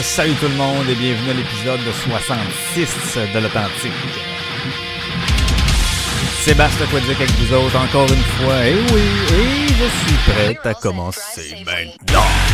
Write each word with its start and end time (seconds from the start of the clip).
Salut 0.00 0.34
tout 0.36 0.48
le 0.48 0.54
monde 0.54 0.88
et 0.88 0.94
bienvenue 0.94 1.30
à 1.30 1.34
l'épisode 1.34 1.80
66 2.04 3.18
de 3.34 3.38
l'Authentique. 3.40 3.92
Sébastien 6.40 6.86
Quadric 6.86 7.16
avec 7.20 7.30
vous 7.32 7.52
autres 7.52 7.76
encore 7.76 8.10
une 8.10 8.22
fois. 8.22 8.66
Et 8.66 8.74
oui, 8.74 9.02
et 9.34 9.68
je 9.68 9.74
suis 9.74 10.32
prêt 10.32 10.58
à 10.64 10.72
commencer 10.72 11.56
maintenant. 11.66 12.51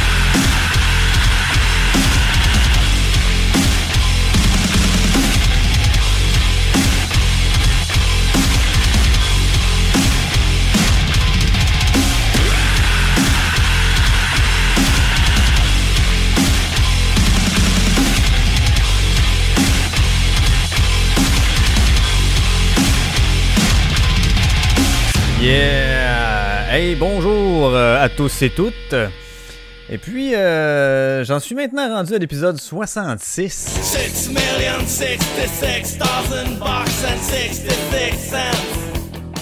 Yeah! 25.49 26.71
Hey, 26.71 26.95
bonjour 26.95 27.75
euh, 27.75 28.05
à 28.05 28.11
tous 28.11 28.43
et 28.43 28.51
toutes. 28.51 28.95
Et 29.89 29.97
puis, 29.97 30.35
euh, 30.35 31.25
j'en 31.25 31.41
suis 31.41 31.55
maintenant 31.55 31.89
rendu 31.89 32.13
à 32.13 32.19
l'épisode 32.19 32.61
66. 32.61 33.51
6 33.51 34.29
million 34.29 34.79
66 34.81 35.97
thousand 35.97 36.59
bucks 36.59 37.03
and 37.03 37.23
66 37.23 38.29
cents. 38.29 38.37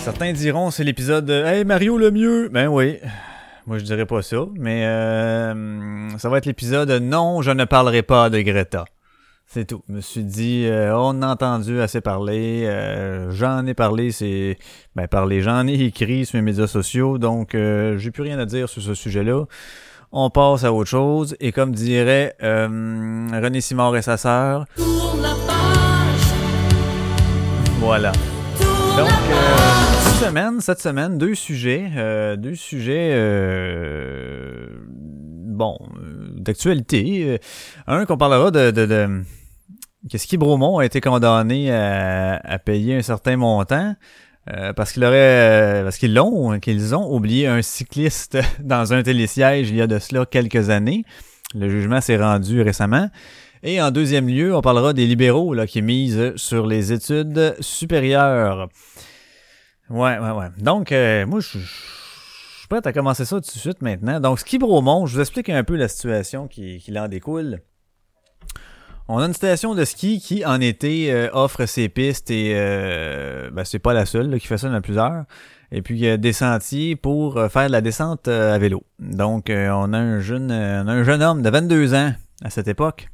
Certains 0.04 0.32
diront 0.32 0.70
c'est 0.70 0.84
l'épisode 0.84 1.28
euh, 1.28 1.44
Hey 1.44 1.64
Mario 1.64 1.98
le 1.98 2.12
mieux. 2.12 2.50
Ben 2.50 2.68
oui. 2.68 2.98
Moi 3.66 3.78
je 3.78 3.82
dirais 3.82 4.06
pas 4.06 4.22
ça, 4.22 4.46
mais 4.54 4.86
euh, 4.86 6.16
ça 6.18 6.28
va 6.28 6.38
être 6.38 6.46
l'épisode 6.46 6.88
Non, 7.02 7.42
je 7.42 7.50
ne 7.50 7.64
parlerai 7.64 8.04
pas 8.04 8.30
de 8.30 8.40
Greta. 8.42 8.84
C'est 9.56 9.64
tout. 9.64 9.80
Je 9.88 9.94
me 9.94 10.00
suis 10.02 10.22
dit, 10.22 10.66
euh, 10.66 10.94
on 10.94 11.22
a 11.22 11.28
entendu 11.28 11.80
assez 11.80 12.02
parler. 12.02 12.64
euh, 12.66 13.30
j'en 13.30 13.64
ai 13.64 13.72
parlé, 13.72 14.12
c'est. 14.12 14.58
Ben, 14.94 15.08
parler, 15.08 15.40
j'en 15.46 15.66
ai 15.66 15.80
écrit 15.80 16.26
sur 16.26 16.36
mes 16.36 16.42
médias 16.42 16.66
sociaux, 16.66 17.16
donc 17.16 17.54
euh, 17.54 17.96
j'ai 17.96 18.10
plus 18.10 18.22
rien 18.22 18.38
à 18.38 18.44
dire 18.44 18.68
sur 18.68 18.82
ce 18.82 18.92
sujet-là. 18.92 19.46
On 20.12 20.28
passe 20.28 20.64
à 20.64 20.74
autre 20.74 20.90
chose. 20.90 21.36
Et 21.40 21.52
comme 21.52 21.72
dirait 21.72 22.36
euh, 22.42 22.66
René 23.32 23.62
Simard 23.62 23.96
et 23.96 24.02
sa 24.02 24.18
sœur, 24.18 24.66
voilà. 27.80 28.12
Donc, 28.12 29.08
euh, 29.08 29.56
cette 30.00 30.28
semaine, 30.28 30.60
cette 30.60 30.82
semaine, 30.82 31.16
deux 31.16 31.34
sujets, 31.34 31.90
euh, 31.96 32.36
deux 32.36 32.56
sujets, 32.56 33.12
euh, 33.14 34.66
bon, 34.90 35.78
d'actualité. 36.34 37.40
Un 37.86 38.04
qu'on 38.04 38.18
parlera 38.18 38.50
de, 38.50 38.70
de, 38.70 38.84
de 38.84 39.22
que 40.10 40.18
Ski 40.18 40.36
Bromont 40.36 40.78
a 40.78 40.84
été 40.84 41.00
condamné 41.00 41.70
à, 41.72 42.36
à 42.36 42.58
payer 42.58 42.96
un 42.96 43.02
certain 43.02 43.36
montant. 43.36 43.94
euh, 44.52 44.72
parce 44.72 44.92
qu'il 44.92 45.04
aurait, 45.04 45.80
euh, 45.80 45.82
parce 45.84 45.98
qu'ils 45.98 46.14
l'ont, 46.14 46.60
qu'ils 46.60 46.94
ont 46.94 47.12
oublié 47.12 47.48
un 47.48 47.62
cycliste 47.62 48.38
dans 48.60 48.92
un 48.92 49.02
télésiège 49.02 49.70
il 49.70 49.76
y 49.76 49.82
a 49.82 49.86
de 49.88 49.98
cela 49.98 50.24
quelques 50.26 50.70
années. 50.70 51.04
Le 51.54 51.68
jugement 51.68 52.00
s'est 52.00 52.16
rendu 52.16 52.62
récemment. 52.62 53.08
Et 53.62 53.80
en 53.82 53.90
deuxième 53.90 54.28
lieu, 54.28 54.54
on 54.54 54.60
parlera 54.60 54.92
des 54.92 55.06
libéraux 55.06 55.52
là, 55.54 55.66
qui 55.66 55.82
misent 55.82 56.32
sur 56.36 56.66
les 56.66 56.92
études 56.92 57.56
supérieures. 57.60 58.68
Ouais, 59.90 60.18
ouais, 60.18 60.30
ouais. 60.30 60.48
Donc, 60.58 60.92
euh, 60.92 61.26
moi, 61.26 61.40
je 61.40 61.58
je 61.58 62.68
suis 62.68 62.68
prêt 62.68 62.80
à 62.84 62.92
commencer 62.92 63.24
ça 63.24 63.36
tout 63.36 63.42
de 63.42 63.46
suite 63.58 63.80
maintenant. 63.80 64.18
Donc, 64.20 64.40
Ski 64.40 64.58
Bromont, 64.58 65.06
je 65.06 65.14
vous 65.14 65.20
explique 65.20 65.48
un 65.48 65.62
peu 65.62 65.76
la 65.76 65.86
situation 65.88 66.48
qui, 66.48 66.78
qui 66.78 66.96
en 66.98 67.06
découle. 67.08 67.60
On 69.08 69.18
a 69.18 69.26
une 69.26 69.34
station 69.34 69.74
de 69.74 69.84
ski 69.84 70.20
qui, 70.20 70.44
en 70.44 70.60
été, 70.60 71.12
euh, 71.12 71.28
offre 71.32 71.66
ses 71.66 71.88
pistes 71.88 72.30
et 72.30 72.54
euh, 72.56 73.50
ben, 73.50 73.64
c'est 73.64 73.78
pas 73.78 73.94
la 73.94 74.04
seule 74.04 74.38
qui 74.40 74.46
fait 74.46 74.58
ça, 74.58 74.66
il 74.66 74.70
y 74.70 74.74
en 74.74 74.76
a 74.76 74.80
plusieurs. 74.80 75.24
Et 75.72 75.82
puis, 75.82 75.96
il 75.96 76.00
y 76.00 76.08
a 76.08 76.16
des 76.16 76.32
sentiers 76.32 76.96
pour 76.96 77.36
euh, 77.36 77.48
faire 77.48 77.66
de 77.66 77.72
la 77.72 77.80
descente 77.80 78.28
euh, 78.28 78.54
à 78.54 78.58
vélo. 78.58 78.84
Donc, 78.98 79.50
euh, 79.50 79.70
on, 79.70 79.92
a 79.92 79.98
un 79.98 80.20
jeune, 80.20 80.50
un 80.52 81.02
jeune 81.02 81.22
homme 81.22 81.42
de 81.42 81.50
22 81.50 81.94
ans 81.94 82.14
à 82.42 82.50
cette 82.50 82.68
époque 82.68 83.08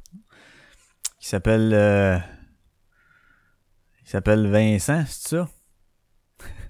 qui 1.19 1.29
s'appelle... 1.29 2.23
s'appelle 4.05 4.51
Vincent, 4.51 5.05
c'est 5.07 5.37
ça? 5.37 5.49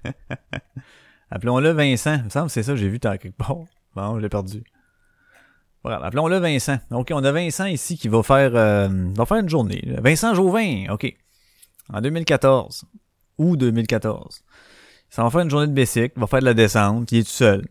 Appelons-le 1.31 1.71
Vincent. 1.71 2.17
Il 2.17 2.25
me 2.25 2.29
semble 2.29 2.47
que 2.47 2.53
c'est 2.53 2.63
ça, 2.63 2.75
j'ai 2.75 2.87
vu 2.87 2.99
tant 2.99 3.17
quelque 3.17 3.35
part. 3.35 3.65
Bon, 3.95 4.15
je 4.15 4.21
l'ai 4.21 4.29
perdu. 4.29 4.63
Voilà, 5.83 6.05
appelons-le 6.05 6.37
Vincent. 6.37 6.77
OK, 6.91 7.11
on 7.11 7.23
a 7.23 7.31
Vincent 7.31 7.65
ici 7.65 7.97
qui 7.97 8.07
va 8.07 8.23
faire, 8.23 8.55
euh, 8.55 8.87
va 9.15 9.25
faire 9.25 9.37
une 9.37 9.49
journée. 9.49 9.83
Vincent 10.01 10.33
Jauvin, 10.33 10.85
OK. 10.89 11.13
En 11.91 11.99
2014. 11.99 12.85
Ou 13.37 13.57
2014. 13.57 14.43
Ça 15.09 15.23
va 15.23 15.29
faire 15.29 15.41
une 15.41 15.49
journée 15.49 15.67
de 15.67 15.73
bicycle, 15.73 16.19
va 16.19 16.27
faire 16.27 16.39
de 16.39 16.45
la 16.45 16.53
descente, 16.53 17.11
il 17.11 17.19
est 17.19 17.23
tout 17.23 17.29
seul. 17.29 17.65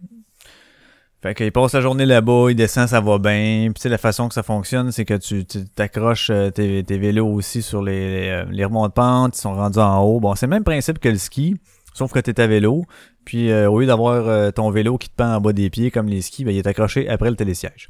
Fait 1.22 1.34
qu'il 1.34 1.52
passe 1.52 1.72
la 1.72 1.80
journée 1.80 2.04
là-bas, 2.04 2.48
il 2.50 2.56
descend, 2.56 2.88
ça 2.88 3.00
va 3.00 3.18
bien. 3.18 3.66
Puis 3.66 3.74
tu 3.74 3.80
sais, 3.82 3.88
la 3.88 3.98
façon 3.98 4.28
que 4.28 4.34
ça 4.34 4.42
fonctionne, 4.42 4.90
c'est 4.90 5.04
que 5.04 5.14
tu 5.14 5.44
t'accroches 5.44 6.30
euh, 6.30 6.50
tes, 6.50 6.82
tes 6.82 6.98
vélos 6.98 7.28
aussi 7.28 7.62
sur 7.62 7.80
les, 7.80 8.10
les, 8.10 8.28
euh, 8.28 8.44
les 8.50 8.64
remontes 8.64 8.90
de 8.90 8.94
pente, 8.94 9.38
ils 9.38 9.40
sont 9.40 9.54
rendus 9.54 9.78
en 9.78 10.00
haut. 10.02 10.20
Bon, 10.20 10.34
c'est 10.34 10.46
le 10.46 10.50
même 10.50 10.64
principe 10.64 10.98
que 10.98 11.08
le 11.08 11.18
ski, 11.18 11.56
sauf 11.94 12.12
que 12.12 12.18
t'es 12.18 12.40
à 12.40 12.46
vélo. 12.46 12.84
Puis 13.24 13.50
euh, 13.50 13.70
au 13.70 13.80
lieu 13.80 13.86
d'avoir 13.86 14.28
euh, 14.28 14.50
ton 14.50 14.70
vélo 14.70 14.98
qui 14.98 15.08
te 15.08 15.14
pend 15.14 15.36
en 15.36 15.40
bas 15.40 15.52
des 15.52 15.70
pieds 15.70 15.90
comme 15.90 16.08
les 16.08 16.22
skis, 16.22 16.44
ben, 16.44 16.52
il 16.52 16.58
est 16.58 16.66
accroché 16.66 17.08
après 17.08 17.30
le 17.30 17.36
télésiège. 17.36 17.88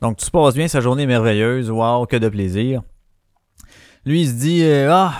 Donc 0.00 0.18
tu 0.18 0.24
se 0.24 0.30
passes 0.30 0.54
bien, 0.54 0.68
sa 0.68 0.80
journée 0.80 1.04
est 1.04 1.06
merveilleuse, 1.06 1.70
wow, 1.70 2.06
que 2.06 2.16
de 2.16 2.28
plaisir. 2.28 2.82
Lui, 4.06 4.22
il 4.22 4.28
se 4.28 4.34
dit 4.34 4.62
euh, 4.62 4.88
Ah, 4.92 5.14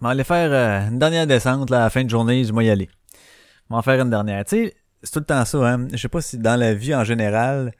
je 0.00 0.02
vais 0.02 0.10
aller 0.10 0.24
faire 0.24 0.50
euh, 0.50 0.88
une 0.88 0.98
dernière 0.98 1.26
descente 1.26 1.68
là, 1.68 1.80
à 1.80 1.84
la 1.84 1.90
fin 1.90 2.04
de 2.04 2.10
journée, 2.10 2.44
je 2.44 2.54
vais 2.54 2.64
y 2.64 2.70
aller. 2.70 2.88
Je 3.68 3.74
vais 3.74 3.76
en 3.76 3.82
faire 3.82 4.00
une 4.00 4.08
dernière. 4.08 4.44
Tu 4.46 4.56
sais, 4.56 4.74
c'est 5.02 5.12
tout 5.12 5.18
le 5.18 5.26
temps 5.26 5.44
ça, 5.44 5.58
hein. 5.58 5.88
Je 5.92 5.98
sais 5.98 6.08
pas 6.08 6.22
si 6.22 6.38
dans 6.38 6.58
la 6.58 6.72
vie 6.72 6.94
en 6.94 7.04
général, 7.04 7.72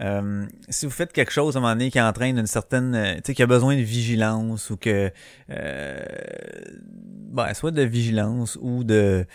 euh, 0.00 0.46
si 0.68 0.86
vous 0.86 0.92
faites 0.92 1.12
quelque 1.12 1.32
chose 1.32 1.56
à 1.56 1.58
un 1.58 1.62
moment 1.62 1.74
donné 1.74 1.90
qui 1.90 2.00
entraîne 2.00 2.38
une 2.38 2.46
certaine, 2.46 2.94
euh, 2.94 3.14
tu 3.16 3.20
sais, 3.26 3.34
qui 3.34 3.42
a 3.42 3.46
besoin 3.46 3.76
de 3.76 3.82
vigilance 3.82 4.70
ou 4.70 4.76
que, 4.76 5.10
euh, 5.50 5.98
ben, 7.30 7.52
soit 7.54 7.70
de 7.70 7.82
vigilance 7.82 8.58
ou 8.60 8.82
de, 8.82 9.26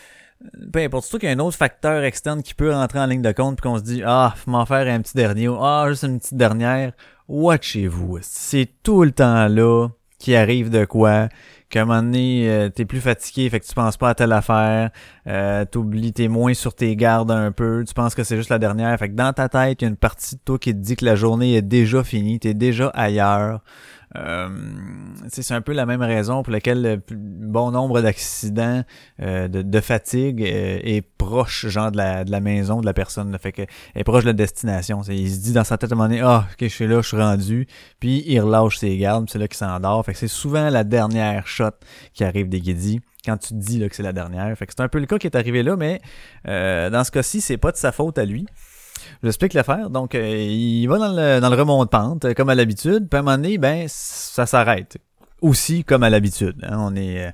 peu 0.73 0.79
importe, 0.79 1.05
surtout 1.05 1.19
qu'il 1.19 1.29
y 1.29 1.31
a 1.31 1.35
un 1.35 1.39
autre 1.39 1.57
facteur 1.57 2.03
externe 2.03 2.41
qui 2.41 2.53
peut 2.53 2.73
rentrer 2.73 2.99
en 2.99 3.05
ligne 3.05 3.21
de 3.21 3.31
compte 3.31 3.57
puis 3.57 3.69
qu'on 3.69 3.77
se 3.77 3.83
dit, 3.83 4.01
ah, 4.05 4.33
faut 4.35 4.49
m'en 4.49 4.65
faire 4.65 4.87
un 4.87 5.01
petit 5.01 5.15
dernier 5.15 5.47
ou, 5.47 5.57
ah, 5.61 5.85
juste 5.89 6.03
une 6.03 6.19
petite 6.19 6.37
dernière. 6.37 6.93
Watchez-vous. 7.27 8.19
C'est 8.21 8.69
tout 8.83 9.03
le 9.03 9.11
temps 9.11 9.47
là 9.47 9.89
qui 10.17 10.35
arrive 10.35 10.69
de 10.69 10.85
quoi 10.85 11.29
qu'à 11.75 11.81
un 11.81 11.85
moment 11.85 12.03
donné, 12.03 12.49
euh, 12.49 12.69
t'es 12.69 12.85
plus 12.85 13.01
fatigué, 13.01 13.49
fait 13.49 13.59
que 13.59 13.65
tu 13.65 13.73
penses 13.73 13.97
pas 13.97 14.07
à 14.07 14.15
telle 14.15 14.31
affaire, 14.31 14.91
euh, 15.27 15.65
t'oublies, 15.65 16.13
t'es 16.13 16.29
moins 16.29 16.53
sur 16.53 16.73
tes 16.73 16.95
gardes 16.95 17.31
un 17.31 17.51
peu, 17.51 17.83
tu 17.85 17.93
penses 17.93 18.15
que 18.15 18.23
c'est 18.23 18.37
juste 18.37 18.49
la 18.49 18.59
dernière, 18.59 18.97
fait 18.97 19.09
que 19.09 19.15
dans 19.15 19.33
ta 19.33 19.49
tête, 19.49 19.81
il 19.81 19.83
y 19.83 19.87
a 19.87 19.89
une 19.89 19.97
partie 19.97 20.35
de 20.35 20.41
toi 20.45 20.57
qui 20.57 20.71
te 20.71 20.77
dit 20.77 20.95
que 20.95 21.03
la 21.03 21.17
journée 21.17 21.55
est 21.55 21.61
déjà 21.61 22.01
finie, 22.01 22.39
t'es 22.39 22.53
déjà 22.53 22.87
ailleurs. 22.93 23.59
Euh, 24.15 24.49
c'est 25.27 25.53
un 25.53 25.61
peu 25.61 25.73
la 25.73 25.85
même 25.85 26.01
raison 26.01 26.43
pour 26.43 26.51
laquelle 26.51 26.81
le 26.81 27.01
bon 27.15 27.71
nombre 27.71 28.01
d'accidents, 28.01 28.83
euh, 29.21 29.47
de, 29.47 29.79
fatigue 29.79 30.41
euh, 30.41 30.79
est 30.83 31.01
proche, 31.01 31.67
genre 31.67 31.91
de 31.91 31.97
la, 31.97 32.23
de 32.23 32.31
la 32.31 32.39
maison 32.39 32.81
de 32.81 32.85
la 32.85 32.93
personne. 32.93 33.31
là. 33.31 33.37
fait 33.37 33.51
que 33.51 33.63
est 33.95 34.03
proche 34.03 34.23
de 34.23 34.29
la 34.29 34.33
destination. 34.33 35.01
Il 35.09 35.29
se 35.29 35.39
dit 35.39 35.53
dans 35.53 35.63
sa 35.63 35.77
tête 35.77 35.91
à 35.91 35.95
un 35.95 35.97
moment 35.97 36.09
donné, 36.09 36.21
ah, 36.21 36.47
ok, 36.51 36.57
je 36.61 36.67
suis 36.67 36.87
là, 36.87 37.01
je 37.01 37.07
suis 37.07 37.17
rendu, 37.17 37.67
puis 37.99 38.23
il 38.27 38.39
relâche 38.39 38.77
ses 38.77 38.97
gardes, 38.97 39.29
c'est 39.29 39.39
là 39.39 39.47
qu'il 39.47 39.57
s'endort. 39.57 40.05
Fait 40.05 40.13
que 40.13 40.19
c'est 40.19 40.27
souvent 40.27 40.69
la 40.69 40.83
dernière 40.83 41.47
shot 41.47 41.71
qui 42.13 42.23
arrive 42.23 42.49
des 42.49 42.61
guédis 42.61 43.01
quand 43.25 43.37
tu 43.37 43.49
te 43.49 43.53
dis 43.55 43.79
là, 43.79 43.89
que 43.89 43.95
c'est 43.95 44.03
la 44.03 44.13
dernière. 44.13 44.55
Fait 44.57 44.67
que 44.67 44.73
c'est 44.75 44.83
un 44.83 44.87
peu 44.87 44.99
le 44.99 45.07
cas 45.07 45.17
qui 45.17 45.27
est 45.27 45.35
arrivé 45.35 45.63
là, 45.63 45.75
mais 45.75 45.99
euh, 46.47 46.89
dans 46.89 47.03
ce 47.03 47.11
cas-ci, 47.11 47.41
c'est 47.41 47.57
pas 47.57 47.71
de 47.71 47.77
sa 47.77 47.91
faute 47.91 48.17
à 48.17 48.25
lui. 48.25 48.45
Je 49.23 49.27
explique 49.27 49.53
l'affaire. 49.53 49.89
Donc, 49.89 50.16
euh, 50.16 50.35
il 50.38 50.88
va 50.88 50.97
dans 50.97 51.13
le, 51.13 51.39
dans 51.39 51.49
le 51.49 51.55
remont 51.55 51.83
de 51.83 51.89
pente, 51.89 52.25
euh, 52.25 52.34
comme 52.34 52.49
à 52.49 52.55
l'habitude. 52.55 53.07
Puis 53.09 53.17
à 53.17 53.19
un 53.19 53.23
moment 53.23 53.37
donné, 53.37 53.57
ben, 53.57 53.85
ça 53.87 54.46
s'arrête. 54.46 54.97
Aussi, 55.41 55.84
comme 55.84 56.03
à 56.03 56.09
l'habitude. 56.09 56.55
hein. 56.63 56.78
on 56.79 56.96
est... 56.96 57.28
euh, 57.28 57.31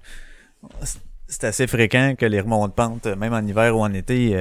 c'est 1.28 1.46
assez 1.46 1.66
fréquent 1.66 2.16
que 2.18 2.26
les 2.26 2.42
remonts 2.42 2.68
de 2.68 2.74
pente, 2.74 3.06
euh, 3.06 3.16
même 3.16 3.34
en 3.34 3.40
hiver 3.40 3.76
ou 3.78 3.82
en 3.82 3.94
été, 3.94 4.38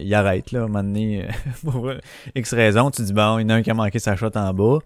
ils 0.00 0.14
arrêtent. 0.14 0.50
Là, 0.50 0.62
à 0.62 0.64
un 0.64 0.66
moment 0.66 0.82
donné, 0.82 1.28
pour 1.64 1.92
X 2.34 2.54
raisons, 2.54 2.90
tu 2.90 3.02
dis, 3.02 3.12
bon, 3.12 3.38
il 3.38 3.42
y 3.42 3.44
en 3.46 3.50
a 3.50 3.54
un 3.54 3.62
qui 3.62 3.70
a 3.70 3.74
manqué 3.74 4.00
sa 4.00 4.16
shot 4.16 4.30
en 4.34 4.52
bas 4.52 4.78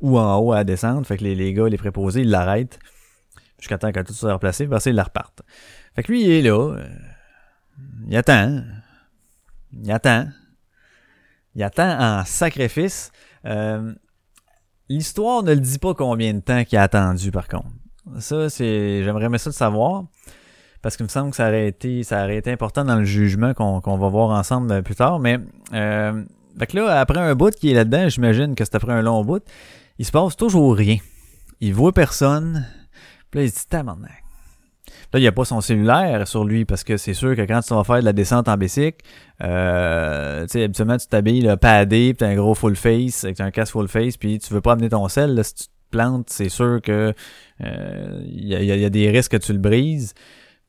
ou 0.00 0.18
en 0.18 0.38
haut 0.38 0.52
à 0.52 0.56
la 0.56 0.64
descente. 0.64 1.06
Fait 1.06 1.18
que 1.18 1.24
les, 1.24 1.34
les 1.34 1.52
gars, 1.52 1.68
les 1.68 1.76
préposés, 1.76 2.22
ils 2.22 2.30
l'arrêtent 2.30 2.78
jusqu'à 3.58 3.76
temps 3.76 3.92
que 3.92 4.00
tout 4.00 4.14
soit 4.14 4.32
replacé. 4.32 4.66
Puis 4.66 4.74
après, 4.74 4.90
ils 4.90 4.96
la 4.96 5.02
repartent. 5.02 5.42
Fait 5.94 6.02
que 6.02 6.12
lui, 6.12 6.22
il 6.24 6.30
est 6.30 6.42
là. 6.42 6.76
il 8.08 8.16
attend. 8.16 8.62
Il 9.72 9.92
attend. 9.92 10.28
Il 11.54 11.62
attend 11.62 11.98
en 12.00 12.24
sacrifice. 12.24 13.10
Euh, 13.44 13.92
L'histoire 14.88 15.44
ne 15.44 15.52
le 15.52 15.60
dit 15.60 15.78
pas 15.78 15.94
combien 15.94 16.34
de 16.34 16.40
temps 16.40 16.64
qu'il 16.64 16.76
a 16.76 16.82
attendu, 16.82 17.30
par 17.30 17.46
contre. 17.46 17.68
Ça, 18.18 18.50
c'est. 18.50 19.04
J'aimerais 19.04 19.28
bien 19.28 19.38
ça 19.38 19.50
de 19.50 19.54
savoir. 19.54 20.04
Parce 20.82 20.96
qu'il 20.96 21.04
me 21.04 21.08
semble 21.08 21.30
que 21.30 21.36
ça 21.36 21.46
aurait 21.46 21.68
été, 21.68 22.02
ça 22.02 22.24
aurait 22.24 22.38
été 22.38 22.50
important 22.50 22.84
dans 22.84 22.96
le 22.96 23.04
jugement 23.04 23.54
qu'on 23.54 23.98
va 23.98 24.08
voir 24.08 24.30
ensemble 24.30 24.72
euh, 24.72 24.82
plus 24.82 24.96
tard. 24.96 25.20
Mais 25.20 25.38
euh, 25.74 26.24
fait 26.58 26.66
que 26.66 26.76
là, 26.78 26.98
après 26.98 27.20
un 27.20 27.34
bout 27.34 27.54
qui 27.54 27.70
est 27.70 27.74
là-dedans, 27.74 28.08
j'imagine 28.08 28.54
que 28.54 28.64
c'est 28.64 28.74
après 28.74 28.92
un 28.92 29.02
long 29.02 29.24
bout, 29.24 29.44
il 29.98 30.06
se 30.06 30.10
passe 30.10 30.36
toujours 30.36 30.74
rien. 30.74 30.96
Il 31.60 31.74
voit 31.74 31.92
personne. 31.92 32.66
Puis 33.30 33.40
là, 33.40 33.44
il 33.44 33.50
se 33.52 33.66
dit. 33.70 34.19
Là, 35.12 35.18
il 35.18 35.22
n'y 35.22 35.28
a 35.28 35.32
pas 35.32 35.44
son 35.44 35.60
cellulaire 35.60 36.26
sur 36.28 36.44
lui 36.44 36.64
parce 36.64 36.84
que 36.84 36.96
c'est 36.96 37.14
sûr 37.14 37.34
que 37.34 37.42
quand 37.42 37.60
tu 37.60 37.74
vas 37.74 37.82
faire 37.84 37.98
de 38.00 38.04
la 38.04 38.12
descente 38.12 38.48
en 38.48 38.56
bicycle, 38.56 39.04
euh, 39.42 40.42
tu 40.42 40.50
sais, 40.50 40.64
habituellement, 40.64 40.96
tu 40.96 41.06
t'habilles 41.08 41.42
là, 41.42 41.56
padé, 41.56 42.14
puis 42.14 42.18
t'as 42.18 42.28
un 42.28 42.36
gros 42.36 42.54
full 42.54 42.76
face, 42.76 43.24
avec 43.24 43.40
un 43.40 43.50
casque 43.50 43.72
full 43.72 43.88
face, 43.88 44.16
puis 44.16 44.38
tu 44.38 44.54
veux 44.54 44.60
pas 44.60 44.72
amener 44.72 44.88
ton 44.88 45.08
sel. 45.08 45.34
Là, 45.34 45.42
si 45.42 45.54
tu 45.54 45.64
te 45.64 45.70
plantes, 45.90 46.30
c'est 46.30 46.48
sûr 46.48 46.80
que 46.82 47.12
euh, 47.62 48.22
il 48.24 48.46
y, 48.46 48.54
a, 48.54 48.62
y 48.62 48.84
a 48.84 48.90
des 48.90 49.10
risques 49.10 49.32
que 49.32 49.36
tu 49.36 49.52
le 49.52 49.58
brises. 49.58 50.14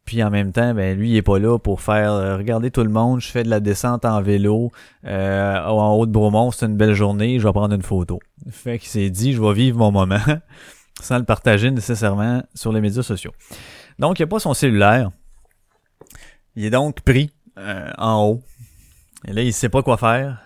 Puis 0.05 0.23
en 0.23 0.29
même 0.29 0.51
temps, 0.51 0.73
ben 0.73 0.97
lui, 0.97 1.11
il 1.11 1.15
est 1.15 1.21
pas 1.21 1.37
là 1.37 1.59
pour 1.59 1.81
faire 1.81 2.11
euh, 2.11 2.37
regarder 2.37 2.71
tout 2.71 2.83
le 2.83 2.89
monde, 2.89 3.21
je 3.21 3.27
fais 3.27 3.43
de 3.43 3.49
la 3.49 3.59
descente 3.59 4.03
en 4.03 4.21
vélo 4.21 4.71
euh, 5.05 5.63
en 5.63 5.93
haut 5.93 6.05
de 6.05 6.11
Bromont, 6.11 6.51
c'est 6.51 6.65
une 6.65 6.75
belle 6.75 6.93
journée, 6.93 7.39
je 7.39 7.47
vais 7.47 7.53
prendre 7.53 7.73
une 7.75 7.83
photo. 7.83 8.19
Fait 8.49 8.79
qu'il 8.79 8.89
s'est 8.89 9.09
dit, 9.09 9.33
je 9.33 9.41
vais 9.41 9.53
vivre 9.53 9.77
mon 9.77 9.91
moment 9.91 10.17
sans 11.01 11.19
le 11.19 11.23
partager 11.23 11.69
nécessairement 11.69 12.43
sur 12.55 12.71
les 12.71 12.81
médias 12.81 13.03
sociaux. 13.03 13.31
Donc, 13.99 14.19
il 14.19 14.21
n'y 14.21 14.25
a 14.25 14.27
pas 14.27 14.39
son 14.39 14.53
cellulaire. 14.53 15.11
Il 16.55 16.65
est 16.65 16.69
donc 16.69 17.01
pris 17.01 17.31
euh, 17.57 17.91
en 17.97 18.23
haut. 18.25 18.43
Et 19.27 19.33
là, 19.33 19.41
il 19.41 19.53
sait 19.53 19.69
pas 19.69 19.83
quoi 19.83 19.97
faire. 19.97 20.41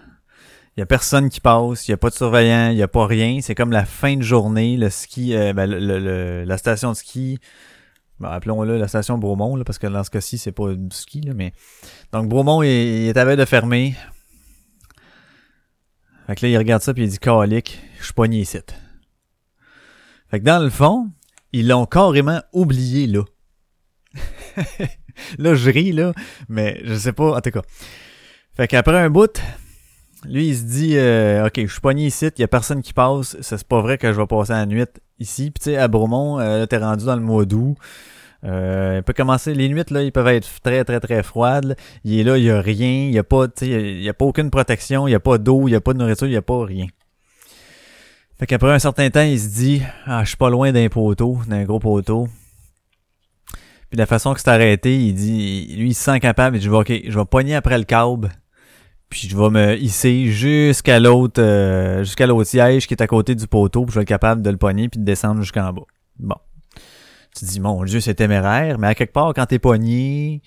Il 0.76 0.82
y 0.82 0.84
a 0.84 0.86
personne 0.86 1.30
qui 1.30 1.40
passe, 1.40 1.88
il 1.88 1.92
y 1.92 1.94
a 1.94 1.98
pas 1.98 2.10
de 2.10 2.16
surveillant, 2.16 2.70
il 2.70 2.78
y 2.78 2.84
a 2.84 2.88
pas 2.90 3.08
rien. 3.08 3.40
C'est 3.42 3.56
comme 3.56 3.72
la 3.72 3.86
fin 3.86 4.18
de 4.18 4.22
journée, 4.22 4.76
le 4.76 4.90
ski, 4.90 5.34
euh, 5.34 5.54
ben, 5.54 5.70
le- 5.70 5.80
le- 5.80 6.44
la 6.44 6.58
station 6.58 6.92
de 6.92 6.98
ski. 6.98 7.40
Ben, 8.20 8.30
appelons-le 8.30 8.78
la 8.78 8.88
station 8.90 9.18
Bromont, 9.18 9.56
là, 9.56 9.64
parce 9.64 9.78
que 9.80 9.88
dans 9.88 10.04
ce 10.04 10.10
cas-ci, 10.10 10.38
c'est 10.38 10.52
pas 10.52 10.74
du 10.74 10.96
ski, 10.96 11.22
là, 11.22 11.34
mais. 11.34 11.54
Donc 12.12 12.28
Bromont 12.28 12.62
il, 12.62 12.68
il 12.70 13.08
est 13.08 13.18
à 13.18 13.24
veille 13.24 13.38
de 13.38 13.46
fermer. 13.46 13.96
Fait 16.28 16.36
que 16.36 16.46
là, 16.46 16.52
il 16.52 16.58
regarde 16.58 16.82
ça 16.82 16.94
puis 16.94 17.04
il 17.04 17.10
dit 17.10 17.20
Calique, 17.20 17.80
je 18.00 18.06
suis 18.06 18.14
pogné 18.14 18.40
ici. 18.40 18.58
Fait 20.30 20.40
que 20.40 20.46
dans 20.46 20.62
le 20.62 20.70
fond, 20.70 21.10
ils 21.54 21.68
l'ont 21.68 21.86
carrément 21.86 22.42
oublié 22.52 23.08
là. 23.08 23.24
là, 25.38 25.56
je 25.56 25.70
ris, 25.70 25.92
là, 25.92 26.14
mais 26.50 26.82
je 26.84 26.96
sais 26.96 27.14
pas, 27.14 27.36
en 27.38 27.42
tout 27.42 27.52
cas. 27.52 27.62
Fait 28.56 28.68
qu'après 28.68 28.98
un 28.98 29.10
bout, 29.10 29.42
lui, 30.28 30.48
il 30.48 30.56
se 30.56 30.64
dit, 30.64 30.98
euh, 30.98 31.48
OK, 31.48 31.54
je 31.58 31.72
suis 31.72 31.82
pogné 31.82 32.06
ici, 32.08 32.28
il 32.38 32.42
y 32.42 32.44
a 32.44 32.48
personne 32.48 32.82
qui 32.82 32.94
passe, 32.94 33.38
c'est 33.42 33.64
pas 33.68 33.82
vrai 33.82 33.98
que 33.98 34.12
je 34.12 34.20
vais 34.20 34.28
passer 34.28 34.54
la 34.54 34.66
nuit 34.66 34.86
ici. 35.20 35.52
Puis 35.52 35.64
tu 35.64 35.72
sais, 35.72 35.78
à 35.78 35.88
Bromont, 35.88 36.40
euh, 36.40 36.66
t'es 36.66 36.78
rendu 36.78 37.06
dans 37.06 37.16
le 37.16 37.22
mois 37.22 37.46
d'août. 37.46 37.76
Euh, 38.44 38.98
il 38.98 39.04
peut 39.04 39.14
commencer, 39.14 39.54
les 39.54 39.68
nuits, 39.70 39.84
là, 39.90 40.04
ils 40.04 40.12
peuvent 40.12 40.28
être 40.28 40.48
très, 40.62 40.84
très, 40.84 41.00
très 41.00 41.24
froides. 41.24 41.66
là. 41.66 41.76
Il 42.04 42.20
est 42.20 42.24
là, 42.24 42.38
il 42.38 42.44
y 42.44 42.52
a 42.52 42.62
rien, 42.62 43.08
il 43.08 43.14
y 43.14 43.20
a 43.20 43.24
pas, 43.24 43.48
tu 43.48 43.66
sais, 43.66 43.68
il 43.68 44.04
y 44.04 44.10
a 44.10 44.14
pas 44.14 44.26
aucune 44.26 44.52
protection, 44.52 45.08
il 45.08 45.12
y 45.12 45.16
a 45.16 45.20
pas 45.20 45.38
d'eau, 45.38 45.68
il 45.68 45.72
y 45.72 45.76
a 45.76 45.82
pas 45.82 45.94
de 45.94 46.00
nourriture, 46.00 46.28
il 46.28 46.34
y 46.34 46.38
a 46.38 46.42
pas 46.42 46.64
rien. 46.64 46.88
Fait 48.38 48.46
qu'après 48.46 48.72
un 48.72 48.80
certain 48.80 49.10
temps, 49.10 49.22
il 49.22 49.40
se 49.40 49.48
dit, 49.48 49.82
ah, 50.06 50.24
je 50.24 50.30
suis 50.30 50.38
pas 50.38 50.50
loin 50.50 50.72
d'un 50.72 50.90
poteau, 50.90 51.40
d'un 51.48 51.64
gros 51.64 51.80
poteau. 51.80 52.28
Puis 53.96 54.00
la 54.02 54.08
façon 54.08 54.34
que 54.34 54.42
c'est 54.42 54.50
arrêté, 54.50 55.00
il 55.00 55.14
dit, 55.14 55.74
lui, 55.78 55.92
il 55.92 55.94
se 55.94 56.04
sent 56.04 56.20
capable, 56.20 56.58
il 56.58 56.60
dit, 56.60 56.68
ok, 56.68 56.92
je 57.08 57.18
vais 57.18 57.24
pogner 57.24 57.56
après 57.56 57.78
le 57.78 57.86
câble, 57.86 58.30
puis 59.08 59.30
je 59.30 59.38
vais 59.38 59.50
me 59.50 59.78
hisser 59.78 60.26
jusqu'à 60.26 61.00
l'autre, 61.00 61.42
euh, 61.42 62.00
jusqu'à 62.04 62.28
l'autre 62.28 62.44
siège 62.44 62.88
qui 62.88 62.94
est 62.94 63.02
à 63.02 63.08
côté 63.08 63.36
du 63.36 63.48
poteau, 63.48 63.86
puis 63.86 63.94
je 63.94 64.00
vais 64.00 64.02
être 64.02 64.10
capable 64.10 64.42
de 64.42 64.50
le 64.50 64.58
pogner 64.58 64.90
puis 64.90 65.00
de 65.00 65.06
descendre 65.06 65.40
jusqu'en 65.40 65.72
bas. 65.72 65.84
Bon. 66.20 66.36
Tu 67.38 67.46
dis, 67.46 67.62
mon 67.62 67.86
Dieu, 67.86 68.02
c'est 68.02 68.16
téméraire, 68.16 68.80
mais 68.80 68.88
à 68.88 68.96
quelque 68.96 69.14
part, 69.14 69.34
quand 69.34 69.46
t'es 69.46 69.60
pogné, 69.60 70.42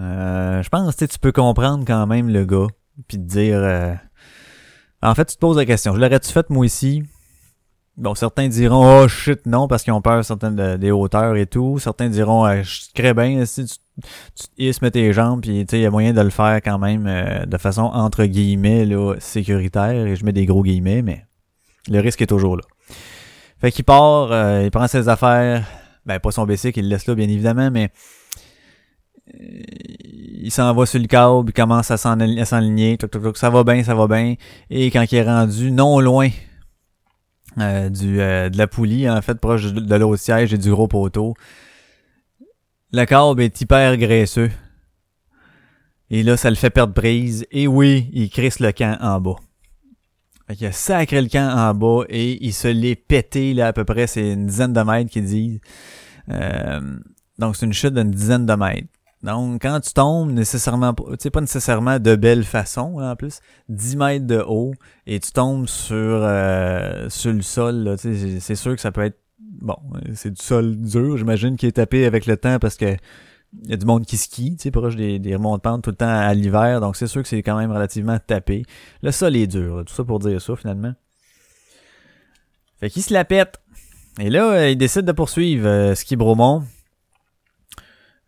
euh, 0.00 0.60
je 0.60 0.68
pense, 0.68 0.92
sais, 0.96 1.06
tu 1.06 1.20
peux 1.20 1.30
comprendre 1.30 1.84
quand 1.86 2.08
même 2.08 2.30
le 2.30 2.44
gars, 2.44 2.66
puis 3.06 3.16
te 3.16 3.22
dire, 3.22 3.58
euh, 3.58 3.94
en 5.02 5.14
fait, 5.14 5.26
tu 5.26 5.36
te 5.36 5.40
poses 5.40 5.56
la 5.56 5.66
question, 5.66 5.94
je 5.94 6.00
l'aurais-tu 6.00 6.32
fait 6.32 6.50
moi 6.50 6.66
ici? 6.66 7.04
Bon, 8.02 8.16
certains 8.16 8.48
diront, 8.48 9.02
oh 9.04 9.06
shit, 9.08 9.46
non, 9.46 9.68
parce 9.68 9.84
qu'ils 9.84 9.92
ont 9.92 10.02
peur 10.02 10.24
certaines 10.24 10.56
de- 10.56 10.76
des 10.76 10.90
hauteurs 10.90 11.36
et 11.36 11.46
tout. 11.46 11.78
Certains 11.78 12.08
diront, 12.08 12.42
Ah, 12.42 12.60
je 12.60 12.80
crée 12.94 13.14
bien, 13.14 13.44
si 13.46 13.64
tu, 13.64 13.74
tu 14.34 14.46
hisses, 14.58 14.82
mets 14.82 14.90
tes 14.90 15.12
jambes, 15.12 15.40
puis 15.40 15.60
il 15.60 15.78
y 15.78 15.86
a 15.86 15.90
moyen 15.90 16.12
de 16.12 16.20
le 16.20 16.30
faire 16.30 16.56
quand 16.64 16.80
même 16.80 17.06
euh, 17.06 17.46
de 17.46 17.56
façon, 17.58 17.82
entre 17.82 18.24
guillemets, 18.24 18.84
là, 18.86 19.14
sécuritaire, 19.20 20.06
et 20.08 20.16
je 20.16 20.24
mets 20.24 20.32
des 20.32 20.46
gros 20.46 20.64
guillemets, 20.64 21.02
mais 21.02 21.24
le 21.88 22.00
risque 22.00 22.20
est 22.22 22.26
toujours 22.26 22.56
là. 22.56 22.62
Fait 23.60 23.70
qu'il 23.70 23.84
part, 23.84 24.32
euh, 24.32 24.62
il 24.64 24.70
prend 24.72 24.88
ses 24.88 25.08
affaires, 25.08 25.64
ben 26.04 26.18
pas 26.18 26.32
son 26.32 26.44
bicycle, 26.44 26.80
il 26.80 26.86
le 26.86 26.88
laisse 26.88 27.06
là, 27.06 27.14
bien 27.14 27.28
évidemment, 27.28 27.70
mais 27.70 27.90
euh, 29.32 29.60
il 30.42 30.50
s'en 30.50 30.74
va 30.74 30.86
sur 30.86 30.98
le 31.00 31.06
câble, 31.06 31.50
il 31.50 31.52
commence 31.52 31.90
à 31.92 31.96
s'en- 31.96 32.18
à 32.18 32.44
s'enligner, 32.44 32.98
ça 33.36 33.50
va 33.50 33.62
bien, 33.62 33.84
ça 33.84 33.94
va 33.94 34.08
bien, 34.08 34.34
et 34.70 34.90
quand 34.90 35.04
il 35.12 35.14
est 35.16 35.22
rendu 35.22 35.70
non 35.70 36.00
loin 36.00 36.28
euh, 37.58 37.90
du, 37.90 38.20
euh, 38.20 38.48
de 38.48 38.56
la 38.56 38.66
poulie, 38.66 39.08
en 39.08 39.20
fait, 39.20 39.34
proche 39.34 39.72
de, 39.72 39.94
l'autre 39.94 40.20
siège 40.20 40.54
et 40.54 40.58
du 40.58 40.70
gros 40.70 40.88
poteau. 40.88 41.34
Le 42.92 43.04
câble 43.04 43.42
est 43.42 43.60
hyper 43.60 43.96
graisseux. 43.96 44.50
Et 46.10 46.22
là, 46.22 46.36
ça 46.36 46.50
le 46.50 46.56
fait 46.56 46.70
perdre 46.70 46.94
prise. 46.94 47.46
Et 47.50 47.66
oui, 47.66 48.10
il 48.12 48.30
crisse 48.30 48.60
le 48.60 48.72
camp 48.72 48.96
en 49.00 49.20
bas. 49.20 49.36
Fait 50.46 50.56
qu'il 50.56 50.66
a 50.66 50.72
sacré 50.72 51.20
le 51.20 51.28
camp 51.28 51.48
en 51.56 51.74
bas 51.74 52.04
et 52.08 52.44
il 52.44 52.52
se 52.52 52.68
l'est 52.68 52.96
pété, 52.96 53.54
là, 53.54 53.68
à 53.68 53.72
peu 53.72 53.84
près, 53.84 54.06
c'est 54.06 54.32
une 54.32 54.46
dizaine 54.46 54.72
de 54.72 54.80
mètres 54.80 55.10
qu'ils 55.10 55.24
disent. 55.24 55.60
Euh, 56.28 56.98
donc, 57.38 57.56
c'est 57.56 57.66
une 57.66 57.72
chute 57.72 57.94
d'une 57.94 58.10
dizaine 58.10 58.46
de 58.46 58.54
mètres. 58.54 58.88
Donc, 59.22 59.62
quand 59.62 59.78
tu 59.80 59.92
tombes, 59.92 60.32
nécessairement, 60.32 60.92
tu 60.94 61.04
sais, 61.20 61.30
pas 61.30 61.40
nécessairement 61.40 62.00
de 62.00 62.16
belle 62.16 62.42
façon, 62.44 62.98
là, 62.98 63.12
en 63.12 63.16
plus, 63.16 63.38
10 63.68 63.96
mètres 63.96 64.26
de 64.26 64.42
haut, 64.44 64.72
et 65.06 65.20
tu 65.20 65.30
tombes 65.30 65.66
sur 65.68 65.94
euh, 65.96 67.08
sur 67.08 67.32
le 67.32 67.42
sol 67.42 67.94
c'est- 67.98 68.54
sûr 68.56 68.74
que 68.74 68.80
ça 68.80 68.90
peut 68.90 69.04
être 69.04 69.18
bon 69.38 69.76
c'est 70.14 70.30
du 70.30 70.42
sol 70.42 70.76
dur 70.76 71.16
j'imagine 71.18 71.56
qui 71.56 71.66
est 71.66 71.72
tapé 71.72 72.04
avec 72.06 72.26
le 72.26 72.36
temps 72.36 72.58
parce 72.58 72.76
que 72.76 72.96
il 73.62 73.70
y 73.70 73.72
a 73.74 73.76
du 73.76 73.84
monde 73.86 74.04
qui 74.06 74.16
skie 74.16 74.56
tu 74.56 74.62
sais 74.62 74.70
proche 74.70 74.96
des, 74.96 75.18
des 75.18 75.36
remontes 75.36 75.58
de 75.58 75.62
pente 75.68 75.82
tout 75.84 75.90
le 75.90 75.96
temps 75.96 76.08
à 76.08 76.32
l'hiver 76.34 76.80
donc 76.80 76.96
c'est 76.96 77.06
sûr 77.06 77.22
que 77.22 77.28
c'est 77.28 77.42
quand 77.42 77.56
même 77.58 77.70
relativement 77.70 78.18
tapé. 78.26 78.64
Le 79.02 79.12
sol 79.12 79.36
est 79.36 79.46
dur 79.46 79.84
tout 79.86 79.94
ça 79.94 80.04
pour 80.04 80.18
dire 80.20 80.40
ça 80.40 80.56
finalement. 80.56 80.94
Fait 82.80 82.90
qu'il 82.90 83.02
se 83.02 83.12
la 83.12 83.24
pète. 83.24 83.60
Et 84.20 84.30
là 84.30 84.52
euh, 84.52 84.70
il 84.70 84.76
décide 84.76 85.02
de 85.02 85.12
poursuivre 85.12 85.66
euh, 85.68 85.94
Ski 85.94 86.16
Bromont 86.16 86.62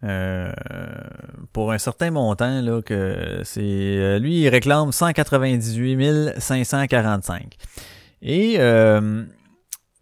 euh, 0.05 0.53
pour 1.53 1.73
un 1.73 1.79
certain 1.79 2.11
montant 2.11 2.61
là 2.61 2.83
que 2.83 3.41
c'est 3.45 3.63
euh, 3.63 4.19
lui 4.19 4.43
il 4.43 4.49
réclame 4.49 4.93
198 4.93 6.35
545 6.39 7.57
et 8.21 8.57
euh, 8.59 9.25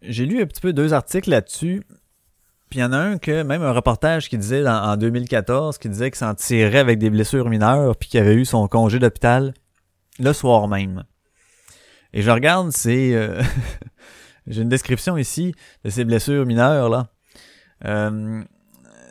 j'ai 0.01 0.25
lu 0.25 0.41
un 0.41 0.45
petit 0.45 0.61
peu 0.61 0.73
deux 0.73 0.93
articles 0.93 1.29
là-dessus. 1.29 1.83
Puis 2.69 2.79
il 2.79 2.81
y 2.81 2.85
en 2.85 2.91
a 2.91 2.97
un 2.97 3.17
que 3.17 3.43
même 3.43 3.61
un 3.61 3.71
reportage 3.71 4.29
qui 4.29 4.37
disait 4.37 4.67
en 4.67 4.97
2014 4.97 5.77
qui 5.77 5.89
disait 5.89 6.09
qu'il 6.09 6.17
s'en 6.17 6.33
tirait 6.33 6.79
avec 6.79 6.99
des 6.99 7.09
blessures 7.09 7.49
mineures 7.49 7.95
puis 7.95 8.09
qu'il 8.09 8.19
avait 8.19 8.33
eu 8.33 8.45
son 8.45 8.67
congé 8.67 8.97
d'hôpital 8.99 9.53
le 10.19 10.33
soir 10.33 10.67
même. 10.67 11.03
Et 12.13 12.21
je 12.21 12.31
regarde 12.31 12.71
c'est 12.71 13.13
euh, 13.13 13.41
j'ai 14.47 14.63
une 14.63 14.69
description 14.69 15.17
ici 15.17 15.53
de 15.85 15.89
ces 15.89 16.03
blessures 16.03 16.45
mineures 16.45 16.89
là. 16.89 17.07
Euh, 17.85 18.43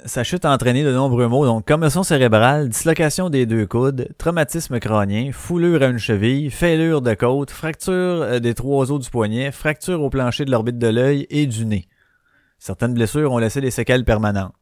sa 0.05 0.25
chute 0.25 0.45
a 0.45 0.53
entraîné 0.53 0.85
de 0.85 0.93
nombreux 0.93 1.29
maux, 1.29 1.45
donc 1.45 1.67
commotion 1.67 2.03
cérébrale, 2.03 2.69
dislocation 2.69 3.31
des 3.31 3.47
deux 3.47 3.67
coudes, 3.67 4.09
traumatisme 4.19 4.79
crânien, 4.81 5.31
foulure 5.33 5.83
à 5.83 5.87
une 5.87 5.99
cheville, 5.99 6.51
fêlure 6.51 7.03
de 7.03 7.15
côte, 7.15 7.51
fracture 7.51 7.93
euh, 7.93 8.39
des 8.41 8.55
trois 8.55 8.91
os 8.91 9.01
du 9.01 9.11
poignet, 9.11 9.53
fracture 9.53 10.03
au 10.03 10.11
plancher 10.11 10.45
de 10.45 10.51
l'orbite 10.51 10.79
de 10.79 10.89
l'œil 10.89 11.27
et 11.31 11.47
du 11.47 11.67
nez. 11.67 11.87
Certaines 12.59 12.95
blessures 12.95 13.33
ont 13.33 13.39
laissé 13.39 13.61
des 13.61 13.71
séquelles 13.71 14.05
permanentes. 14.05 14.55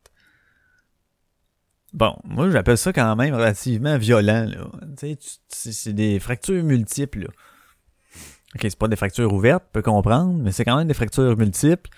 Bon, 1.92 2.16
moi 2.24 2.50
j'appelle 2.50 2.78
ça 2.78 2.92
quand 2.92 3.16
même 3.16 3.34
relativement 3.34 3.98
violent. 3.98 4.48
C'est 5.48 5.92
des 5.92 6.20
fractures 6.20 6.62
multiples. 6.62 7.22
Là. 7.22 7.28
Ok, 8.54 8.62
c'est 8.62 8.78
pas 8.78 8.88
des 8.88 8.96
fractures 8.96 9.32
ouvertes, 9.32 9.64
je 9.68 9.72
peux 9.72 9.82
comprendre, 9.82 10.34
mais 10.34 10.50
c'est 10.50 10.64
quand 10.64 10.76
même 10.76 10.88
des 10.88 10.94
fractures 10.94 11.36
multiples. 11.36 11.88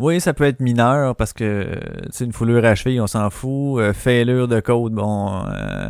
Oui, 0.00 0.20
ça 0.20 0.34
peut 0.34 0.44
être 0.44 0.60
mineur 0.60 1.14
parce 1.14 1.32
que 1.32 1.44
euh, 1.44 1.76
c'est 2.10 2.24
une 2.24 2.32
foulure 2.32 2.64
à 2.64 2.74
cheville, 2.74 3.00
on 3.00 3.06
s'en 3.06 3.30
fout. 3.30 3.80
Euh, 3.80 3.92
de 3.92 4.60
côte, 4.60 4.92
bon. 4.92 5.44
euh, 5.46 5.88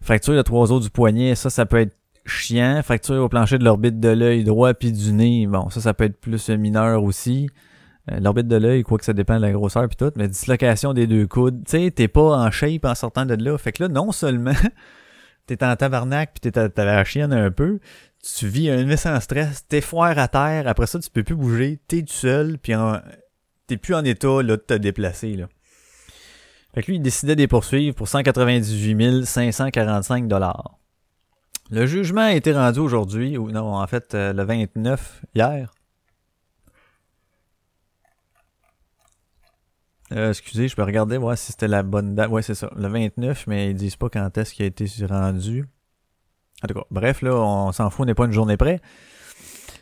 fracture 0.00 0.34
de 0.34 0.42
trois 0.42 0.70
os 0.72 0.82
du 0.82 0.90
poignet, 0.90 1.34
ça, 1.34 1.50
ça 1.50 1.66
peut 1.66 1.80
être 1.80 1.96
chiant. 2.28 2.80
Fracture 2.82 3.22
au 3.24 3.28
plancher 3.28 3.58
de 3.58 3.64
l'orbite 3.64 3.98
de 3.98 4.10
l'œil 4.10 4.44
droit 4.44 4.74
puis 4.74 4.92
du 4.92 5.12
nez, 5.12 5.46
bon, 5.46 5.70
ça, 5.70 5.80
ça 5.80 5.94
peut 5.94 6.04
être 6.04 6.20
plus 6.20 6.50
euh, 6.50 6.56
mineur 6.56 7.02
aussi. 7.02 7.48
Euh, 8.12 8.20
l'orbite 8.20 8.46
de 8.46 8.56
l'œil, 8.56 8.82
quoi 8.82 8.98
que 8.98 9.04
ça 9.04 9.12
dépend 9.12 9.36
de 9.36 9.42
la 9.42 9.52
grosseur 9.52 9.88
puis 9.88 9.96
tout, 9.96 10.12
mais 10.16 10.28
dislocation 10.28 10.92
des 10.92 11.06
deux 11.06 11.26
coudes. 11.26 11.64
Tu 11.64 11.78
sais, 11.78 11.90
t'es 11.90 12.08
pas 12.08 12.38
en 12.38 12.50
shape 12.50 12.84
en 12.84 12.94
sortant 12.94 13.26
de 13.26 13.34
là. 13.34 13.56
Fait 13.58 13.72
que 13.72 13.82
là, 13.82 13.88
non 13.88 14.12
seulement 14.12 14.52
t'es 15.46 15.64
en 15.64 15.74
tabarnak 15.76 16.32
puis 16.40 16.50
t'es 16.50 16.58
à, 16.58 16.84
la 16.84 17.04
chienne 17.04 17.32
un 17.32 17.50
peu, 17.50 17.80
tu 18.36 18.48
vis 18.48 18.70
un 18.70 18.84
méchant 18.84 19.18
stress, 19.20 19.66
t'es 19.66 19.80
foire 19.80 20.18
à 20.18 20.28
terre, 20.28 20.66
après 20.66 20.86
ça 20.86 20.98
tu 20.98 21.10
peux 21.10 21.22
plus 21.22 21.34
bouger, 21.34 21.78
t'es 21.88 22.02
tout 22.02 22.12
seul, 22.12 22.58
puis 22.58 22.72
t'es 23.66 23.76
plus 23.76 23.94
en 23.94 24.04
état 24.04 24.42
là, 24.42 24.56
de 24.56 24.62
te 24.62 24.74
déplacer. 24.74 25.34
Là. 25.36 25.48
Fait 26.74 26.82
que 26.82 26.88
lui, 26.88 26.96
il 26.96 27.02
décidait 27.02 27.34
de 27.34 27.40
les 27.40 27.48
poursuivre 27.48 27.94
pour 27.94 28.08
198 28.08 29.24
545 29.24 30.28
dollars. 30.28 30.78
Le 31.70 31.86
jugement 31.86 32.22
a 32.22 32.32
été 32.32 32.52
rendu 32.52 32.80
aujourd'hui, 32.80 33.36
ou 33.36 33.50
non, 33.50 33.74
en 33.74 33.86
fait, 33.86 34.14
euh, 34.14 34.32
le 34.32 34.42
29, 34.42 35.24
hier. 35.34 35.70
Euh, 40.12 40.30
excusez, 40.30 40.68
je 40.68 40.76
peux 40.76 40.82
regarder 40.82 41.18
voir 41.18 41.36
si 41.36 41.52
c'était 41.52 41.68
la 41.68 41.82
bonne 41.82 42.14
date. 42.14 42.30
Ouais, 42.30 42.40
c'est 42.42 42.54
ça, 42.54 42.70
le 42.74 42.88
29, 42.88 43.46
mais 43.46 43.70
ils 43.70 43.76
disent 43.76 43.96
pas 43.96 44.08
quand 44.08 44.38
est-ce 44.38 44.54
qu'il 44.54 44.64
a 44.64 44.68
été 44.68 44.86
rendu. 45.06 45.66
En 46.62 46.66
tout 46.66 46.74
cas, 46.74 46.84
bref, 46.90 47.22
là, 47.22 47.34
on 47.34 47.72
s'en 47.72 47.90
fout, 47.90 48.02
on 48.02 48.06
n'est 48.06 48.14
pas 48.14 48.24
une 48.24 48.32
journée 48.32 48.56
près. 48.56 48.80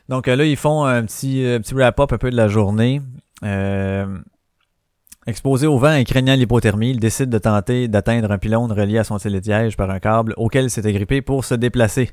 Donc 0.09 0.29
euh, 0.29 0.37
là, 0.37 0.45
ils 0.45 0.57
font 0.57 0.85
un 0.85 1.05
petit, 1.05 1.45
euh, 1.45 1.59
petit 1.59 1.75
wrap-up 1.75 2.13
un 2.13 2.19
peu 2.19 2.31
de 2.31 2.37
la 2.37 2.49
journée. 2.49 3.01
Euh, 3.43 4.19
exposé 5.27 5.67
au 5.67 5.79
vent 5.79 5.95
et 5.95 6.05
craignant 6.05 6.35
l'hypothermie, 6.35 6.91
il 6.91 7.01
décide 7.01 7.31
de 7.31 7.39
tenter 7.39 7.89
d'atteindre 7.89 8.31
un 8.31 8.39
pylône 8.39 8.71
relié 8.71 8.99
à 8.99 9.05
son 9.05 9.19
télésiège 9.19 9.77
par 9.77 9.91
un 9.91 9.99
câble 9.99 10.35
auquel 10.37 10.67
il 10.67 10.71
s'était 10.71 10.93
grippé 10.93 11.23
pour 11.23 11.45
se 11.45 11.55
déplacer. 11.55 12.11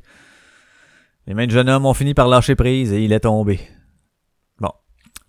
Les 1.27 1.33
mains 1.33 1.47
du 1.47 1.53
jeune 1.53 1.69
homme 1.69 1.85
ont 1.85 1.93
fini 1.93 2.13
par 2.13 2.27
lâcher 2.27 2.55
prise 2.55 2.91
et 2.91 3.03
il 3.03 3.13
est 3.13 3.21
tombé. 3.21 3.59
Bon. 4.59 4.71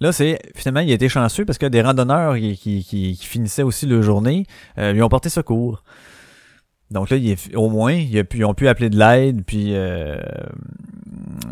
Là, 0.00 0.12
c'est 0.12 0.38
finalement, 0.57 0.81
il 0.81 0.91
a 0.91 0.95
été 0.95 1.09
chanceux 1.09 1.45
parce 1.45 1.59
que 1.59 1.67
des 1.67 1.83
randonneurs 1.83 2.37
qui, 2.37 2.57
qui, 2.57 3.17
finissaient 3.17 3.62
aussi 3.62 3.87
leur 3.87 4.03
journée 4.03 4.47
lui 4.76 5.03
ont 5.03 5.09
porté 5.09 5.29
secours. 5.29 5.85
Donc 6.95 7.11
là, 7.11 7.17
il 7.19 7.29
est- 7.31 7.55
au 7.57 7.69
moins, 7.69 7.93
il 7.93 8.19
a 8.19 8.25
pu- 8.25 8.39
ils 8.39 8.45
ont 8.45 8.55
pu 8.55 8.69
appeler 8.69 8.89
de 8.89 8.99
l'aide, 8.99 9.45
puis 9.45 9.73
euh, 9.75 10.17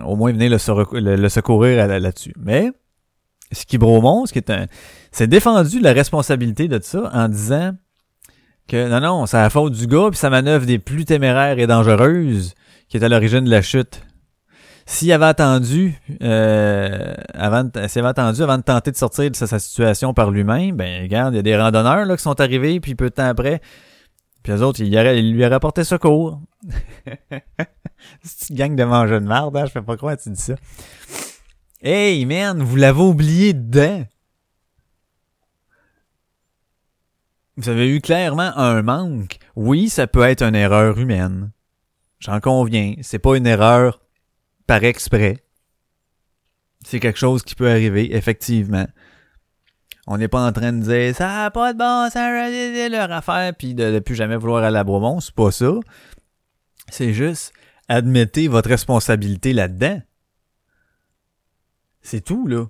au 0.06 0.16
moins 0.16 0.32
venir 0.32 0.50
le, 0.50 1.16
le- 1.16 1.28
secourir 1.28 1.86
là-dessus. 1.86 2.32
Mais, 2.38 2.70
ce 3.52 3.66
qui 3.66 3.76
Bromont, 3.76 4.24
ce 4.24 4.32
qui 4.32 4.38
est 4.38 4.50
un, 4.50 4.66
s'est 5.10 5.26
défendu 5.26 5.80
la 5.80 5.92
responsabilité 5.92 6.68
de 6.68 6.78
ça 6.82 7.10
en 7.12 7.28
disant 7.28 7.72
que 8.68 8.88
non, 8.88 9.00
non, 9.00 9.26
c'est 9.26 9.36
la 9.36 9.50
faute 9.50 9.72
du 9.74 9.86
gars, 9.86 10.08
puis 10.10 10.18
sa 10.18 10.30
manœuvre 10.30 10.64
des 10.64 10.78
plus 10.78 11.04
téméraires 11.04 11.58
et 11.58 11.66
dangereuses 11.66 12.54
qui 12.88 12.96
est 12.96 13.04
à 13.04 13.08
l'origine 13.08 13.44
de 13.44 13.50
la 13.50 13.62
chute. 13.62 14.00
S'il 14.86 15.12
avait 15.12 15.26
attendu, 15.26 15.94
euh, 16.22 17.14
avant, 17.34 17.64
de- 17.64 17.88
s'il 17.88 18.00
avait 18.00 18.08
attendu 18.10 18.42
avant 18.42 18.58
de 18.58 18.62
tenter 18.62 18.90
de 18.90 18.96
sortir 18.96 19.30
de 19.30 19.36
sa, 19.36 19.46
sa 19.46 19.58
situation 19.58 20.12
par 20.14 20.30
lui-même, 20.30 20.76
ben 20.76 21.02
regarde, 21.02 21.34
il 21.34 21.36
y 21.36 21.40
a 21.40 21.42
des 21.42 21.56
randonneurs 21.56 22.04
là, 22.04 22.16
qui 22.16 22.22
sont 22.22 22.40
arrivés, 22.40 22.80
puis 22.80 22.94
peu 22.94 23.08
de 23.10 23.14
temps 23.14 23.26
après, 23.28 23.60
puis 24.42 24.52
les 24.52 24.62
autres, 24.62 24.80
ils, 24.80 24.94
auraient- 24.96 25.18
ils 25.18 25.32
lui 25.32 25.44
auraient 25.44 25.54
apporté 25.54 25.84
secours. 25.84 26.40
C'est 28.22 28.50
une 28.50 28.56
gang 28.56 28.74
de 28.76 28.84
mangeurs 28.84 29.20
de 29.20 29.26
marde, 29.26 29.56
hein? 29.56 29.66
je 29.66 29.70
fais 29.72 29.82
pas 29.82 29.96
croire 29.96 30.16
que 30.16 30.22
tu 30.22 30.30
dis 30.30 30.40
ça. 30.40 30.54
Hey 31.82 32.24
man, 32.26 32.62
vous 32.62 32.76
l'avez 32.76 33.00
oublié 33.00 33.52
dedans. 33.54 34.04
Vous 37.56 37.68
avez 37.68 37.88
eu 37.94 38.00
clairement 38.00 38.56
un 38.56 38.82
manque. 38.82 39.38
Oui, 39.56 39.88
ça 39.88 40.06
peut 40.06 40.22
être 40.22 40.42
une 40.42 40.54
erreur 40.54 40.98
humaine. 40.98 41.50
J'en 42.18 42.40
conviens. 42.40 42.94
C'est 43.02 43.18
pas 43.18 43.36
une 43.36 43.46
erreur 43.46 44.00
par 44.66 44.82
exprès. 44.84 45.44
C'est 46.84 46.98
quelque 46.98 47.18
chose 47.18 47.42
qui 47.42 47.54
peut 47.54 47.70
arriver, 47.70 48.16
effectivement. 48.16 48.86
On 50.06 50.18
n'est 50.18 50.28
pas 50.28 50.44
en 50.44 50.52
train 50.52 50.72
de 50.72 50.82
dire 50.82 51.14
ça 51.14 51.44
a 51.44 51.50
pas 51.50 51.72
de 51.72 51.78
bon 51.78 52.10
sens, 52.10 52.12
c'est 52.12 52.88
leur 52.88 53.12
affaire, 53.12 53.54
puis 53.56 53.74
de 53.74 53.84
ne 53.84 53.98
plus 54.00 54.16
jamais 54.16 54.36
vouloir 54.36 54.64
aller 54.64 54.78
à 54.78 54.84
Bromont. 54.84 55.20
C'est 55.20 55.34
pas 55.34 55.52
ça. 55.52 55.72
C'est 56.88 57.12
juste 57.12 57.52
admettez 57.88 58.48
votre 58.48 58.68
responsabilité 58.70 59.52
là-dedans. 59.52 60.00
C'est 62.00 62.22
tout, 62.22 62.46
là. 62.46 62.66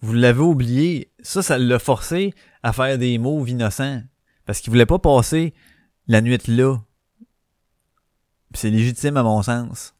Vous 0.00 0.14
l'avez 0.14 0.40
oublié. 0.40 1.12
Ça, 1.20 1.42
ça 1.42 1.58
l'a 1.58 1.78
forcé 1.78 2.34
à 2.62 2.72
faire 2.72 2.98
des 2.98 3.18
mots 3.18 3.46
innocents. 3.46 4.02
Parce 4.46 4.60
qu'il 4.60 4.70
voulait 4.70 4.86
pas 4.86 4.98
passer 4.98 5.54
la 6.06 6.20
nuit 6.20 6.38
là. 6.48 6.78
C'est 8.54 8.70
légitime 8.70 9.16
à 9.16 9.22
mon 9.22 9.42
sens. 9.42 9.94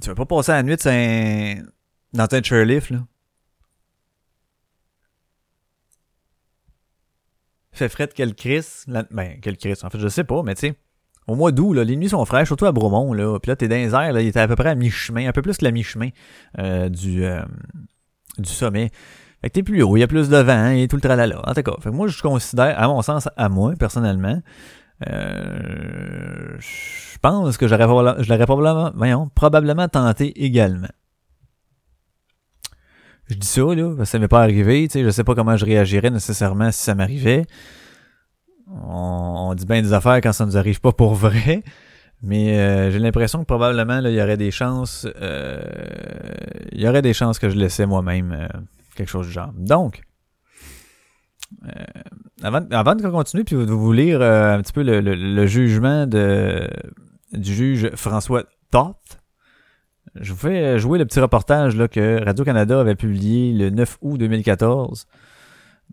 Tu 0.00 0.08
veux 0.08 0.14
pas 0.14 0.26
passer 0.26 0.52
la 0.52 0.62
nuit 0.62 0.76
dans 2.12 2.28
un 2.30 2.42
chairlift, 2.42 2.90
là. 2.90 3.06
Fait 7.80 7.88
fret 7.88 8.08
quel 8.14 8.34
Chris. 8.34 8.64
la- 8.86 9.04
Ben, 9.10 9.38
quel 9.40 9.56
Chris. 9.56 9.74
En 9.82 9.88
fait, 9.90 9.98
je 9.98 10.08
sais 10.08 10.24
pas, 10.24 10.42
mais 10.42 10.54
tu 10.54 10.68
sais. 10.68 10.74
Au 11.26 11.34
mois 11.34 11.50
d'août, 11.52 11.72
les 11.74 11.96
nuits 11.96 12.08
sont 12.08 12.24
fraîches, 12.24 12.48
surtout 12.48 12.66
à 12.66 12.72
Bromont, 12.72 13.12
là. 13.12 13.38
Puis 13.40 13.48
là, 13.50 13.56
t'es 13.56 13.68
dans 13.68 13.76
les 13.76 13.94
airs, 13.94 14.12
là, 14.12 14.20
il 14.20 14.26
était 14.28 14.40
à 14.40 14.48
peu 14.48 14.56
près 14.56 14.68
à 14.70 14.74
mi-chemin, 14.74 15.28
un 15.28 15.32
peu 15.32 15.42
plus 15.42 15.56
que 15.58 15.64
la 15.64 15.70
mi-chemin 15.70 16.08
euh, 16.58 16.88
du, 16.88 17.24
euh, 17.24 17.40
du 18.38 18.48
sommet. 18.50 18.90
Fait 19.40 19.48
que 19.48 19.54
t'es 19.54 19.62
plus 19.62 19.82
haut, 19.82 19.96
il 19.96 20.00
y 20.00 20.02
a 20.02 20.06
plus 20.08 20.28
de 20.28 20.36
vent 20.36 20.70
et 20.70 20.86
tout 20.88 20.96
le 20.96 21.02
tralala. 21.02 21.40
En 21.48 21.54
tout 21.54 21.62
cas, 21.62 21.72
fait 21.80 21.90
que 21.90 21.94
moi, 21.94 22.08
je 22.08 22.20
considère, 22.20 22.78
à 22.78 22.86
mon 22.88 23.00
sens, 23.02 23.28
à 23.36 23.48
moi, 23.48 23.72
personnellement, 23.78 24.40
euh, 25.08 26.56
je 26.58 27.18
pense 27.22 27.56
que 27.56 27.66
j'aurais 27.68 27.86
probablement, 27.86 28.90
voyons, 28.94 29.30
probablement 29.34 29.88
tenté 29.88 30.44
également. 30.44 30.88
Je 33.30 33.34
dis 33.36 33.46
ça, 33.46 33.60
là, 33.62 33.88
parce 33.96 33.98
que 33.98 34.04
ça 34.06 34.18
m'est 34.18 34.28
pas 34.28 34.42
arrivé, 34.42 34.86
tu 34.88 34.94
sais, 34.94 35.04
je 35.04 35.10
sais 35.10 35.24
pas 35.24 35.34
comment 35.34 35.56
je 35.56 35.64
réagirais 35.64 36.10
nécessairement 36.10 36.70
si 36.72 36.82
ça 36.82 36.94
m'arrivait. 36.94 37.46
On, 38.68 39.48
on 39.50 39.54
dit 39.54 39.66
bien 39.66 39.82
des 39.82 39.92
affaires 39.92 40.20
quand 40.20 40.32
ça 40.32 40.46
nous 40.46 40.56
arrive 40.56 40.80
pas 40.80 40.92
pour 40.92 41.14
vrai. 41.14 41.62
Mais 42.22 42.58
euh, 42.58 42.90
j'ai 42.90 42.98
l'impression 42.98 43.38
que 43.40 43.44
probablement 43.46 44.00
il 44.00 44.12
y 44.14 44.20
aurait 44.20 44.36
des 44.36 44.50
chances 44.50 45.06
euh, 45.22 45.62
il 46.72 46.80
y 46.82 46.86
aurait 46.86 47.00
des 47.00 47.14
chances 47.14 47.38
que 47.38 47.48
je 47.48 47.56
laissais 47.56 47.86
moi-même 47.86 48.32
euh, 48.32 48.46
quelque 48.94 49.08
chose 49.08 49.26
du 49.28 49.32
genre. 49.32 49.52
Donc 49.56 50.02
euh, 51.64 51.70
avant, 52.42 52.60
avant 52.72 52.94
de 52.94 53.08
continuer 53.08 53.44
puis 53.44 53.56
de 53.56 53.62
vous 53.72 53.92
lire 53.92 54.20
euh, 54.20 54.54
un 54.56 54.60
petit 54.60 54.72
peu 54.74 54.82
le, 54.82 55.00
le- 55.00 55.14
le 55.14 55.46
jugement 55.46 56.06
de 56.06 56.68
du 57.32 57.54
juge 57.54 57.88
François 57.94 58.44
Toth, 58.70 59.18
je 60.18 60.32
vous 60.32 60.38
fais 60.38 60.78
jouer 60.78 60.98
le 60.98 61.04
petit 61.06 61.20
reportage 61.20 61.76
là, 61.76 61.88
que 61.88 62.24
Radio-Canada 62.24 62.80
avait 62.80 62.94
publié 62.96 63.52
le 63.52 63.70
9 63.70 63.98
août 64.02 64.18
2014. 64.18 65.06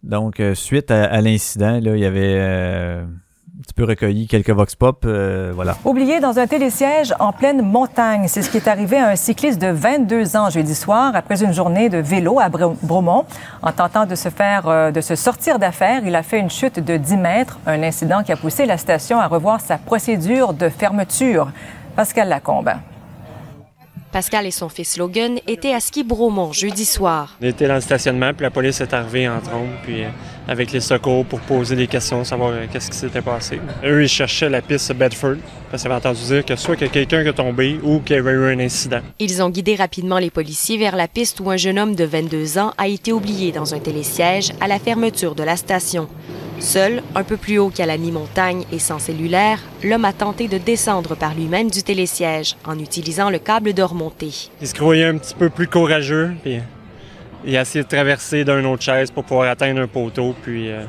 Donc, 0.03 0.39
euh, 0.39 0.53
suite 0.55 0.91
à, 0.91 1.19
l'incident, 1.21 1.75
il 1.75 1.99
y 1.99 2.05
avait 2.05 2.35
euh, 2.39 3.03
un 3.03 3.61
petit 3.63 3.73
peu 3.73 3.83
recueilli 3.83 4.27
quelques 4.27 4.51
vox 4.51 4.75
pop. 4.75 5.03
euh, 5.05 5.51
voilà. 5.55 5.75
Oublié 5.85 6.19
dans 6.19 6.37
un 6.37 6.45
télésiège 6.45 7.13
en 7.19 7.31
pleine 7.31 7.63
montagne. 7.63 8.27
C'est 8.27 8.43
ce 8.43 8.49
qui 8.51 8.57
est 8.57 8.67
arrivé 8.67 8.97
à 8.97 9.09
un 9.09 9.15
cycliste 9.15 9.59
de 9.59 9.69
22 9.69 10.37
ans 10.37 10.49
jeudi 10.51 10.75
soir 10.75 11.15
après 11.15 11.43
une 11.43 11.51
journée 11.53 11.89
de 11.89 11.97
vélo 11.97 12.39
à 12.39 12.49
Bro- 12.49 12.77
Bromont. 12.83 13.25
En 13.63 13.71
tentant 13.71 14.05
de 14.05 14.13
se 14.15 14.29
faire, 14.29 14.67
euh, 14.67 14.91
de 14.91 15.01
se 15.01 15.15
sortir 15.15 15.57
d'affaire, 15.57 16.01
il 16.05 16.15
a 16.15 16.21
fait 16.23 16.39
une 16.39 16.49
chute 16.51 16.79
de 16.79 16.97
10 16.97 17.17
mètres, 17.17 17.59
un 17.65 17.81
incident 17.81 18.21
qui 18.23 18.31
a 18.31 18.35
poussé 18.37 18.65
la 18.67 18.77
station 18.77 19.19
à 19.19 19.27
revoir 19.27 19.61
sa 19.61 19.77
procédure 19.79 20.53
de 20.53 20.69
fermeture. 20.69 21.49
Pascal 21.95 22.29
Lacombe. 22.29 22.69
Pascal 24.11 24.45
et 24.45 24.51
son 24.51 24.69
fils 24.69 24.97
Logan 24.97 25.37
étaient 25.47 25.73
à 25.73 25.79
Ski 25.79 26.03
Bromont 26.03 26.53
jeudi 26.53 26.85
soir. 26.85 27.37
On 27.41 27.45
était 27.45 27.67
dans 27.67 27.75
le 27.75 27.81
stationnement, 27.81 28.33
puis 28.33 28.43
la 28.43 28.51
police 28.51 28.79
est 28.81 28.93
arrivée 28.93 29.27
en 29.27 29.39
trombe, 29.39 29.69
puis 29.83 30.03
euh, 30.03 30.09
avec 30.47 30.71
les 30.71 30.79
secours 30.79 31.25
pour 31.25 31.39
poser 31.41 31.75
des 31.75 31.87
questions, 31.87 32.23
savoir 32.23 32.51
euh, 32.51 32.65
qu'est-ce 32.71 32.89
qui 32.89 32.97
s'était 32.97 33.21
passé. 33.21 33.59
Eux, 33.83 34.03
ils 34.03 34.07
cherchaient 34.09 34.49
la 34.49 34.61
piste 34.61 34.93
Bedford, 34.93 35.35
parce 35.69 35.83
qu'ils 35.83 35.91
avaient 35.91 35.99
entendu 35.99 36.21
dire 36.23 36.45
que 36.45 36.55
soit 36.55 36.75
quelqu'un 36.75 37.25
est 37.25 37.33
tombé 37.33 37.79
ou 37.83 37.99
qu'il 37.99 38.15
y 38.15 38.19
avait 38.19 38.31
eu 38.31 38.45
un 38.45 38.59
incident. 38.59 39.01
Ils 39.19 39.43
ont 39.43 39.49
guidé 39.49 39.75
rapidement 39.75 40.19
les 40.19 40.31
policiers 40.31 40.77
vers 40.77 40.95
la 40.95 41.07
piste 41.07 41.39
où 41.41 41.49
un 41.49 41.57
jeune 41.57 41.77
homme 41.77 41.95
de 41.95 42.05
22 42.05 42.57
ans 42.57 42.73
a 42.77 42.87
été 42.87 43.11
oublié 43.11 43.51
dans 43.51 43.73
un 43.73 43.79
télésiège 43.79 44.51
à 44.61 44.67
la 44.67 44.79
fermeture 44.79 45.35
de 45.35 45.43
la 45.43 45.57
station. 45.57 46.07
Seul, 46.59 47.03
un 47.13 47.23
peu 47.23 47.37
plus 47.37 47.59
haut 47.59 47.69
qu'à 47.69 47.85
la 47.85 47.97
mi-montagne 47.97 48.63
et 48.71 48.79
sans 48.79 48.97
cellulaire, 48.97 49.59
l'homme 49.83 50.05
a 50.05 50.13
tenté 50.13 50.47
de 50.47 50.57
descendre 50.57 51.15
par 51.15 51.35
lui-même 51.35 51.69
du 51.69 51.83
télésiège 51.83 52.55
en 52.65 52.79
utilisant 52.79 53.29
le 53.29 53.37
câble 53.37 53.73
de 53.73 53.83
remontée. 53.83 54.49
Il 54.59 54.67
se 54.67 54.73
croyait 54.73 55.05
un 55.05 55.17
petit 55.17 55.35
peu 55.35 55.49
plus 55.49 55.67
courageux, 55.67 56.31
puis 56.43 56.59
il 57.45 57.55
a 57.55 57.61
essayé 57.61 57.83
de 57.83 57.89
traverser 57.89 58.43
d'une 58.43 58.65
autre 58.65 58.81
chaise 58.81 59.11
pour 59.11 59.23
pouvoir 59.23 59.49
atteindre 59.49 59.81
un 59.81 59.87
poteau, 59.87 60.35
puis 60.41 60.71
euh, 60.71 60.83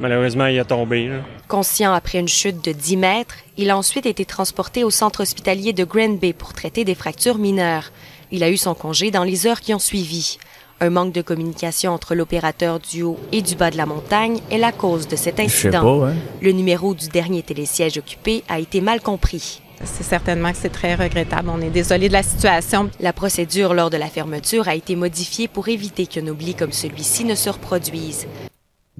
malheureusement, 0.00 0.46
il 0.46 0.58
a 0.58 0.64
tombé. 0.64 1.08
là. 1.08 1.16
Conscient 1.48 1.94
après 1.94 2.18
une 2.18 2.28
chute 2.28 2.62
de 2.62 2.72
10 2.72 2.96
mètres, 2.98 3.36
il 3.56 3.70
a 3.70 3.78
ensuite 3.78 4.04
été 4.06 4.26
transporté 4.26 4.84
au 4.84 4.90
centre 4.90 5.22
hospitalier 5.22 5.72
de 5.72 5.84
Grand 5.84 6.20
Bay 6.20 6.34
pour 6.34 6.52
traiter 6.52 6.84
des 6.84 6.94
fractures 6.94 7.38
mineures. 7.38 7.90
Il 8.30 8.44
a 8.44 8.50
eu 8.50 8.56
son 8.56 8.74
congé 8.74 9.10
dans 9.10 9.24
les 9.24 9.46
heures 9.46 9.60
qui 9.60 9.74
ont 9.74 9.80
suivi. 9.80 10.38
Un 10.82 10.88
manque 10.88 11.12
de 11.12 11.20
communication 11.20 11.92
entre 11.92 12.14
l'opérateur 12.14 12.80
du 12.80 13.02
haut 13.02 13.18
et 13.32 13.42
du 13.42 13.54
bas 13.54 13.70
de 13.70 13.76
la 13.76 13.84
montagne 13.84 14.40
est 14.50 14.56
la 14.56 14.72
cause 14.72 15.06
de 15.08 15.14
cet 15.14 15.38
incident. 15.38 15.82
pas, 15.82 16.08
hein? 16.08 16.14
Le 16.40 16.52
numéro 16.52 16.94
du 16.94 17.08
dernier 17.08 17.42
télésiège 17.42 17.98
occupé 17.98 18.44
a 18.48 18.58
été 18.58 18.80
mal 18.80 19.02
compris. 19.02 19.60
C'est 19.84 20.04
certainement 20.04 20.52
que 20.52 20.56
c'est 20.56 20.70
très 20.70 20.94
regrettable. 20.94 21.50
On 21.50 21.60
est 21.60 21.68
désolé 21.68 22.08
de 22.08 22.14
la 22.14 22.22
situation. 22.22 22.90
La 22.98 23.12
procédure 23.12 23.74
lors 23.74 23.90
de 23.90 23.98
la 23.98 24.06
fermeture 24.06 24.68
a 24.68 24.74
été 24.74 24.96
modifiée 24.96 25.48
pour 25.48 25.68
éviter 25.68 26.06
qu'un 26.06 26.26
oubli 26.28 26.54
comme 26.54 26.72
celui-ci 26.72 27.24
ne 27.26 27.34
se 27.34 27.50
reproduise. 27.50 28.26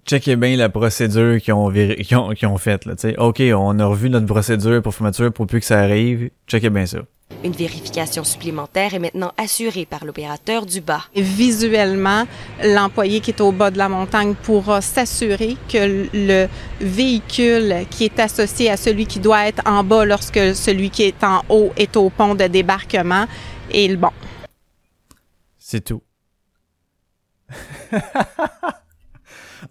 Checkez 0.07 0.37
bien 0.37 0.57
la 0.57 0.69
procédure 0.69 1.41
qu'ils 1.41 1.55
ont, 1.55 1.71
qu'ils 1.71 2.17
ont, 2.17 2.31
qu'ils 2.31 2.49
ont 2.49 2.59
faite. 2.59 2.85
Là, 2.85 2.95
tu 2.95 3.09
sais. 3.09 3.19
OK, 3.19 3.43
on 3.55 3.79
a 3.79 3.87
revu 3.87 4.11
notre 4.11 4.27
procédure 4.27 4.83
pour 4.83 4.95
fermeture 4.95 5.33
pour 5.33 5.47
plus 5.47 5.61
que 5.61 5.67
ça 5.67 5.81
arrive. 5.81 6.31
Checkez 6.47 6.69
bien 6.69 6.85
ça. 6.85 6.99
Une 7.43 7.53
vérification 7.53 8.23
supplémentaire 8.23 8.93
est 8.93 8.99
maintenant 8.99 9.33
assurée 9.39 9.87
par 9.87 10.05
l'opérateur 10.05 10.67
du 10.67 10.83
bas. 10.83 11.05
Visuellement, 11.15 12.27
l'employé 12.63 13.21
qui 13.21 13.31
est 13.31 13.41
au 13.41 13.51
bas 13.51 13.71
de 13.71 13.79
la 13.79 13.89
montagne 13.89 14.35
pourra 14.35 14.83
s'assurer 14.83 15.57
que 15.69 16.09
le 16.13 16.49
véhicule 16.81 17.87
qui 17.91 18.05
est 18.05 18.21
associé 18.21 18.71
à 18.71 18.77
celui 18.77 19.07
qui 19.07 19.21
doit 19.21 19.47
être 19.47 19.63
en 19.67 19.83
bas 19.83 20.05
lorsque 20.05 20.55
celui 20.55 20.91
qui 20.91 21.05
est 21.05 21.25
en 21.25 21.43
haut 21.49 21.73
est 21.77 21.97
au 21.97 22.11
pont 22.11 22.35
de 22.35 22.47
débarquement 22.47 23.27
est 23.73 23.89
le 23.89 23.97
bon. 23.97 24.11
C'est 25.59 25.85
tout. 25.85 26.03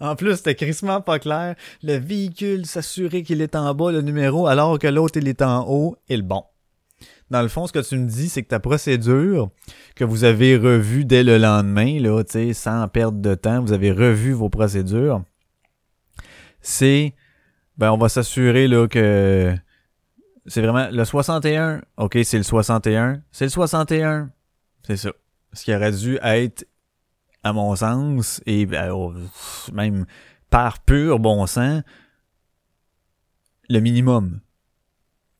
en 0.00 0.16
plus, 0.16 0.36
c'était 0.36 0.54
crissement 0.54 1.00
pas 1.00 1.18
clair. 1.18 1.54
Le 1.82 1.98
véhicule 1.98 2.66
s'assurer 2.66 3.22
qu'il 3.22 3.40
est 3.42 3.54
en 3.54 3.74
bas, 3.74 3.92
le 3.92 4.02
numéro, 4.02 4.46
alors 4.46 4.78
que 4.78 4.88
l'autre, 4.88 5.18
il 5.18 5.28
est 5.28 5.42
en 5.42 5.68
haut, 5.68 5.96
et 6.08 6.16
le 6.16 6.22
bon. 6.22 6.42
Dans 7.30 7.42
le 7.42 7.48
fond, 7.48 7.66
ce 7.66 7.72
que 7.72 7.78
tu 7.78 7.96
me 7.96 8.08
dis, 8.08 8.28
c'est 8.28 8.42
que 8.42 8.48
ta 8.48 8.58
procédure 8.58 9.50
que 9.94 10.04
vous 10.04 10.24
avez 10.24 10.56
revue 10.56 11.04
dès 11.04 11.22
le 11.22 11.38
lendemain, 11.38 12.00
là, 12.00 12.22
sans 12.52 12.88
perdre 12.88 13.20
de 13.20 13.34
temps, 13.34 13.62
vous 13.62 13.72
avez 13.72 13.92
revu 13.92 14.32
vos 14.32 14.48
procédures. 14.48 15.22
C'est, 16.60 17.14
ben, 17.78 17.92
on 17.92 17.98
va 17.98 18.08
s'assurer, 18.08 18.66
là, 18.66 18.88
que 18.88 19.54
c'est 20.46 20.60
vraiment 20.60 20.88
le 20.90 21.04
61. 21.04 21.82
OK, 21.96 22.18
c'est 22.24 22.38
le 22.38 22.42
61. 22.42 23.22
C'est 23.30 23.44
le 23.44 23.50
61. 23.50 24.30
C'est 24.84 24.96
ça. 24.96 25.12
Ce 25.52 25.64
qui 25.64 25.74
aurait 25.74 25.92
dû 25.92 26.18
être, 26.22 26.66
à 27.44 27.52
mon 27.52 27.76
sens, 27.76 28.42
et 28.44 28.66
ben, 28.66 28.90
oh, 28.90 29.14
même 29.72 30.04
par 30.50 30.80
pur 30.80 31.20
bon 31.20 31.46
sens, 31.46 31.82
le 33.68 33.78
minimum 33.78 34.40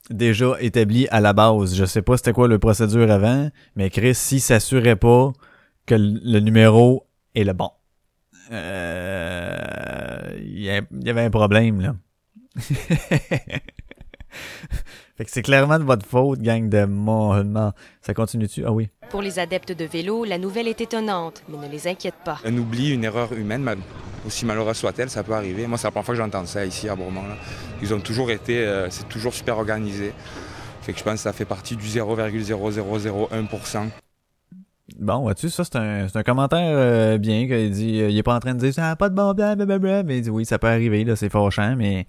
déjà 0.09 0.57
établi 0.61 1.07
à 1.11 1.21
la 1.21 1.33
base. 1.33 1.75
Je 1.77 1.85
sais 1.85 2.03
pas 2.03 2.17
c'était 2.17 2.33
quoi 2.33 2.49
le 2.49 2.59
procédure 2.59 3.11
avant, 3.11 3.51
mais 3.77 3.91
Chris, 3.91 4.15
s'assurait 4.15 4.97
pas 4.97 5.33
que 5.87 5.95
le 5.97 6.41
numéro 6.41 7.07
est 7.35 7.45
le 7.45 7.53
bon, 7.53 7.71
euh, 8.53 10.39
y 10.41 10.71
avait 11.11 11.25
un 11.25 11.31
problème, 11.31 11.81
là. 11.81 11.95
fait 15.17 15.25
que 15.25 15.31
c'est 15.31 15.43
clairement 15.43 15.79
de 15.79 15.85
votre 15.85 16.07
faute, 16.07 16.41
gang 16.41 16.69
de 16.69 16.85
mon... 16.85 17.73
Ça 18.01 18.15
continue-tu? 18.15 18.65
Ah 18.67 18.73
oui. 18.73 18.89
Pour 19.11 19.23
les 19.23 19.39
adeptes 19.39 19.73
de 19.73 19.85
vélo, 19.85 20.25
la 20.25 20.39
nouvelle 20.39 20.69
est 20.69 20.81
étonnante, 20.81 21.43
mais 21.49 21.67
ne 21.67 21.71
les 21.73 21.89
inquiète 21.89 22.15
pas. 22.25 22.39
Un 22.45 22.57
oubli, 22.57 22.93
une 22.93 23.05
erreur 23.05 23.33
humaine, 23.33 23.63
mal- 23.63 23.79
aussi 24.27 24.47
malheureuse 24.47 24.77
soit-elle, 24.77 25.11
ça 25.11 25.23
peut 25.25 25.35
arriver. 25.35 25.67
Moi, 25.67 25.79
c'est 25.79 25.87
la 25.87 25.91
première 25.91 26.07
fois 26.07 26.15
que 26.15 26.21
j'entends 26.21 26.47
ça 26.47 26.65
ici 26.65 26.89
à 26.89 26.95
Bourmont. 26.95 27.23
là. 27.23 27.37
Ils 27.83 27.93
ont 27.93 28.01
toujours 28.01 28.31
été, 28.31 28.59
euh, 28.59 28.89
c'est 28.91 29.09
toujours 29.09 29.35
super 29.35 29.59
organisé. 29.59 30.13
Fait 30.83 30.93
que 30.93 30.99
je 30.99 31.05
pense 31.05 31.15
que 31.15 31.21
ça 31.21 31.33
fait 31.33 31.45
partie 31.45 31.77
du 31.77 31.87
0,0001%. 31.87 33.89
Bon, 34.99 35.21
vois-tu, 35.21 35.49
ça, 35.51 35.65
c'est 35.65 35.77
un, 35.77 36.09
c'est 36.09 36.19
un 36.19 36.23
commentaire 36.23 36.73
euh, 36.77 37.19
bien, 37.19 37.47
qu'il 37.47 37.71
dit, 37.71 38.01
euh, 38.01 38.11
il 38.11 38.19
est 38.19 38.23
pas 38.23 38.35
en 38.35 38.41
train 38.41 38.55
de 38.55 38.59
dire, 38.61 38.75
ça 38.75 38.97
pas 38.97 39.09
de 39.09 39.15
bon 39.15 39.33
blablabla, 39.35 40.03
mais 40.03 40.19
il 40.19 40.23
dit, 40.23 40.31
oui, 40.31 40.45
ça 40.45 40.59
peut 40.59 40.67
arriver, 40.67 41.05
là, 41.05 41.17
c'est 41.17 41.29
fâchant, 41.29 41.75
mais 41.77 42.07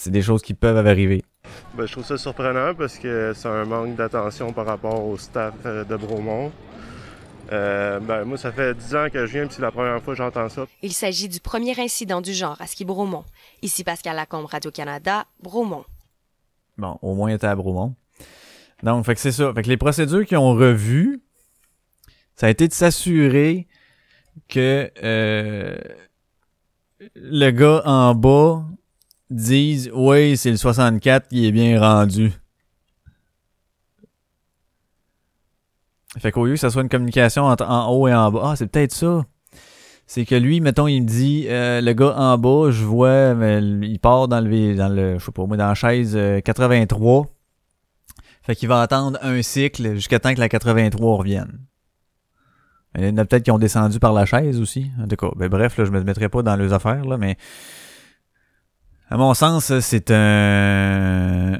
c'est 0.00 0.10
des 0.10 0.22
choses 0.22 0.40
qui 0.40 0.54
peuvent 0.54 0.86
arriver. 0.86 1.22
Ben, 1.74 1.84
je 1.84 1.92
trouve 1.92 2.06
ça 2.06 2.16
surprenant 2.16 2.74
parce 2.74 2.96
que 2.96 3.32
c'est 3.34 3.48
un 3.48 3.66
manque 3.66 3.96
d'attention 3.96 4.50
par 4.50 4.64
rapport 4.64 5.04
au 5.04 5.18
staff 5.18 5.52
euh, 5.66 5.84
de 5.84 5.94
Bromont. 5.94 6.50
Euh, 7.52 8.00
ben, 8.00 8.24
moi, 8.24 8.38
ça 8.38 8.50
fait 8.50 8.74
10 8.74 8.94
ans 8.94 9.06
que 9.12 9.26
je 9.26 9.32
viens, 9.32 9.46
puis 9.46 9.56
c'est 9.56 9.62
la 9.62 9.70
première 9.70 10.00
fois 10.00 10.14
que 10.14 10.18
j'entends 10.18 10.48
ça. 10.48 10.64
Il 10.80 10.94
s'agit 10.94 11.28
du 11.28 11.38
premier 11.38 11.78
incident 11.78 12.22
du 12.22 12.32
genre 12.32 12.56
à 12.62 12.66
Ski 12.66 12.86
Bromont. 12.86 13.24
Ici 13.60 13.84
Pascal 13.84 14.16
Lacombe, 14.16 14.46
Radio-Canada, 14.46 15.26
Bromont. 15.42 15.84
Bon, 16.78 16.98
au 17.02 17.14
moins, 17.14 17.30
il 17.30 17.34
était 17.34 17.48
à 17.48 17.54
Bromont. 17.54 17.94
Donc, 18.82 19.04
fait 19.04 19.14
que 19.14 19.20
c'est 19.20 19.32
ça. 19.32 19.52
Fait 19.52 19.62
que 19.62 19.68
les 19.68 19.76
procédures 19.76 20.24
qu'ils 20.24 20.38
ont 20.38 20.54
revues, 20.54 21.20
ça 22.36 22.46
a 22.46 22.50
été 22.50 22.68
de 22.68 22.72
s'assurer 22.72 23.66
que 24.48 24.90
euh, 25.02 25.76
le 27.14 27.50
gars 27.50 27.82
en 27.84 28.14
bas 28.14 28.64
dise 29.30 29.90
«Oui, 29.94 30.36
c'est 30.36 30.50
le 30.50 30.56
64 30.56 31.28
qui 31.28 31.46
est 31.46 31.52
bien 31.52 31.80
rendu.» 31.80 32.32
Fait 36.18 36.32
qu'au 36.32 36.44
lieu 36.44 36.54
que 36.54 36.60
ça 36.60 36.70
soit 36.70 36.82
une 36.82 36.88
communication 36.88 37.44
entre 37.44 37.64
en 37.68 37.88
haut 37.90 38.08
et 38.08 38.14
en 38.14 38.32
bas, 38.32 38.40
ah, 38.44 38.56
c'est 38.56 38.66
peut-être 38.66 38.92
ça. 38.92 39.24
C'est 40.06 40.24
que 40.24 40.34
lui, 40.34 40.60
mettons, 40.60 40.88
il 40.88 41.02
me 41.02 41.06
dit, 41.06 41.46
euh, 41.48 41.80
le 41.80 41.92
gars 41.92 42.16
en 42.16 42.36
bas, 42.36 42.72
je 42.72 42.84
vois, 42.84 43.34
mais 43.34 43.60
il 43.62 44.00
part 44.00 44.26
dans 44.26 44.40
le, 44.40 44.74
dans 44.74 44.88
le, 44.88 45.20
je 45.20 45.24
sais 45.24 45.30
pas 45.30 45.46
moi, 45.46 45.56
dans 45.56 45.68
la 45.68 45.74
chaise 45.74 46.14
euh, 46.16 46.40
83. 46.40 47.26
Fait 48.42 48.56
qu'il 48.56 48.68
va 48.68 48.80
attendre 48.80 49.20
un 49.22 49.40
cycle 49.42 49.94
jusqu'à 49.94 50.18
temps 50.18 50.34
que 50.34 50.40
la 50.40 50.48
83 50.48 51.16
revienne. 51.16 51.60
Il 52.98 53.04
y 53.04 53.08
en 53.08 53.16
a 53.18 53.24
peut-être 53.24 53.44
qui 53.44 53.52
ont 53.52 53.58
descendu 53.58 54.00
par 54.00 54.12
la 54.12 54.26
chaise 54.26 54.58
aussi. 54.60 54.90
En 55.00 55.06
tout 55.06 55.14
cas, 55.14 55.28
ben 55.36 55.48
bref, 55.48 55.76
là, 55.76 55.84
je 55.84 55.92
me 55.92 56.02
mettrai 56.02 56.28
pas 56.28 56.42
dans 56.42 56.56
les 56.56 56.72
affaires, 56.72 57.04
là, 57.04 57.16
mais 57.16 57.36
à 59.12 59.16
mon 59.16 59.34
sens, 59.34 59.76
c'est 59.80 60.12
un, 60.12 61.58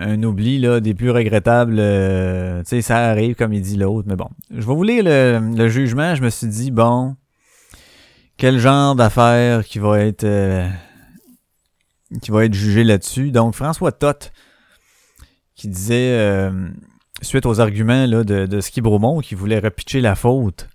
un 0.00 0.22
oubli 0.22 0.58
là, 0.58 0.80
des 0.80 0.92
plus 0.92 1.10
regrettables. 1.10 1.78
euh, 1.78 2.60
tu 2.60 2.68
sais, 2.68 2.82
ça 2.82 2.98
arrive 3.08 3.36
comme 3.36 3.54
il 3.54 3.62
dit 3.62 3.78
l'autre, 3.78 4.06
mais 4.06 4.16
bon. 4.16 4.28
Je 4.50 4.58
vais 4.58 4.74
vous 4.74 4.82
lire 4.82 5.02
le, 5.04 5.40
le 5.56 5.68
jugement. 5.68 6.14
Je 6.14 6.22
me 6.22 6.28
suis 6.28 6.46
dit, 6.46 6.70
bon, 6.70 7.16
quel 8.36 8.58
genre 8.58 8.94
d'affaire 8.94 9.64
qui 9.64 9.78
va 9.78 10.00
être 10.00 10.24
euh, 10.24 10.68
qui 12.20 12.30
va 12.30 12.44
être 12.44 12.52
jugé 12.52 12.84
là-dessus? 12.84 13.30
Donc, 13.30 13.54
François 13.54 13.92
Toth, 13.92 14.30
qui 15.54 15.68
disait, 15.68 16.18
euh, 16.18 16.68
suite 17.22 17.46
aux 17.46 17.60
arguments 17.60 18.04
là, 18.04 18.24
de, 18.24 18.44
de 18.44 18.60
Ski 18.60 18.82
qui 19.22 19.34
voulait 19.34 19.58
repitcher 19.58 20.02
la 20.02 20.14
faute 20.14 20.68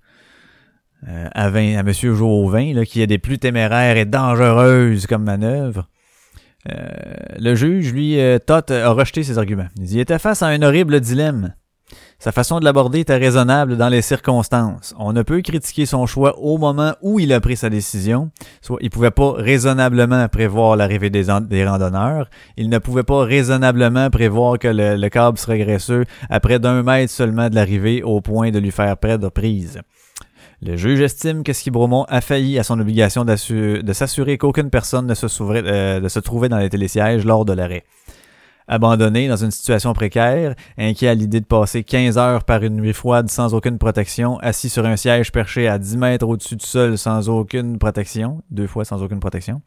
euh, 1.07 1.27
à, 1.35 1.51
Vin- 1.51 1.77
à 1.77 1.81
M. 1.81 1.91
Jouvin, 1.91 2.73
là, 2.73 2.83
qui 2.83 3.01
est 3.03 3.07
des 3.07 3.19
plus 3.19 3.37
téméraires 3.37 3.97
et 3.97 4.05
dangereuses 4.05 5.05
comme 5.05 5.23
manœuvre. 5.23 5.87
Euh, 6.71 6.87
le 7.37 7.55
juge, 7.55 7.93
lui, 7.93 8.19
euh, 8.19 8.39
Toth, 8.39 8.71
a 8.71 8.89
rejeté 8.89 9.23
ses 9.23 9.37
arguments. 9.37 9.67
Il 9.79 9.99
était 9.99 10.19
face 10.19 10.41
à 10.41 10.47
un 10.47 10.61
horrible 10.61 10.99
dilemme. 10.99 11.53
Sa 12.17 12.31
façon 12.31 12.59
de 12.59 12.65
l'aborder 12.65 13.01
était 13.01 13.17
raisonnable 13.17 13.77
dans 13.77 13.89
les 13.89 14.01
circonstances. 14.01 14.95
On 14.97 15.13
ne 15.13 15.21
peut 15.21 15.41
critiquer 15.41 15.85
son 15.85 16.05
choix 16.05 16.39
au 16.39 16.57
moment 16.57 16.93
où 17.01 17.19
il 17.19 17.31
a 17.33 17.39
pris 17.39 17.57
sa 17.57 17.69
décision. 17.69 18.31
Soit 18.61 18.79
il 18.81 18.89
pouvait 18.89 19.11
pas 19.11 19.33
raisonnablement 19.33 20.27
prévoir 20.29 20.75
l'arrivée 20.75 21.09
des, 21.09 21.25
randonneurs. 21.65 22.29
Il 22.57 22.69
ne 22.69 22.79
pouvait 22.79 23.03
pas 23.03 23.23
raisonnablement 23.25 24.09
prévoir 24.09 24.57
que 24.57 24.69
le, 24.69 24.95
le 24.95 25.09
câble 25.09 25.37
serait 25.37 25.59
graisseux 25.59 26.05
à 26.29 26.39
près 26.39 26.57
d'un 26.57 26.81
mètre 26.83 27.11
seulement 27.11 27.49
de 27.49 27.55
l'arrivée 27.55 28.01
au 28.01 28.21
point 28.21 28.49
de 28.49 28.59
lui 28.59 28.71
faire 28.71 28.97
perdre 28.97 29.29
prise. 29.29 29.81
Le 30.65 30.77
juge 30.77 30.99
estime 31.01 31.43
que 31.43 31.53
Ski 31.53 31.69
Bromont 31.69 32.05
a 32.09 32.21
failli 32.21 32.57
à 32.57 32.63
son 32.63 32.79
obligation 32.79 33.23
de 33.23 33.93
s'assurer 33.93 34.39
qu'aucune 34.39 34.71
personne 34.71 35.05
ne 35.05 35.13
se, 35.13 35.27
souvrait- 35.27 35.61
euh, 35.63 35.99
ne 35.99 36.07
se 36.09 36.19
trouvait 36.19 36.49
dans 36.49 36.57
les 36.57 36.69
télésièges 36.69 37.23
lors 37.23 37.45
de 37.45 37.53
l'arrêt. 37.53 37.83
Abandonné 38.67 39.27
dans 39.27 39.35
une 39.35 39.51
situation 39.51 39.93
précaire, 39.93 40.55
inquiet 40.77 41.09
à 41.09 41.13
l'idée 41.13 41.39
de 41.39 41.45
passer 41.45 41.83
15 41.83 42.17
heures 42.17 42.43
par 42.43 42.63
une 42.63 42.77
nuit 42.77 42.93
froide 42.93 43.29
sans 43.29 43.53
aucune 43.53 43.77
protection, 43.77 44.39
assis 44.39 44.69
sur 44.69 44.85
un 44.85 44.95
siège 44.95 45.31
perché 45.31 45.67
à 45.67 45.77
10 45.77 45.97
mètres 45.97 46.27
au-dessus 46.27 46.55
du 46.55 46.65
sol 46.65 46.97
sans 46.97 47.29
aucune 47.29 47.77
protection, 47.77 48.41
deux 48.49 48.65
fois 48.65 48.83
sans 48.83 49.03
aucune 49.03 49.19
protection, 49.19 49.61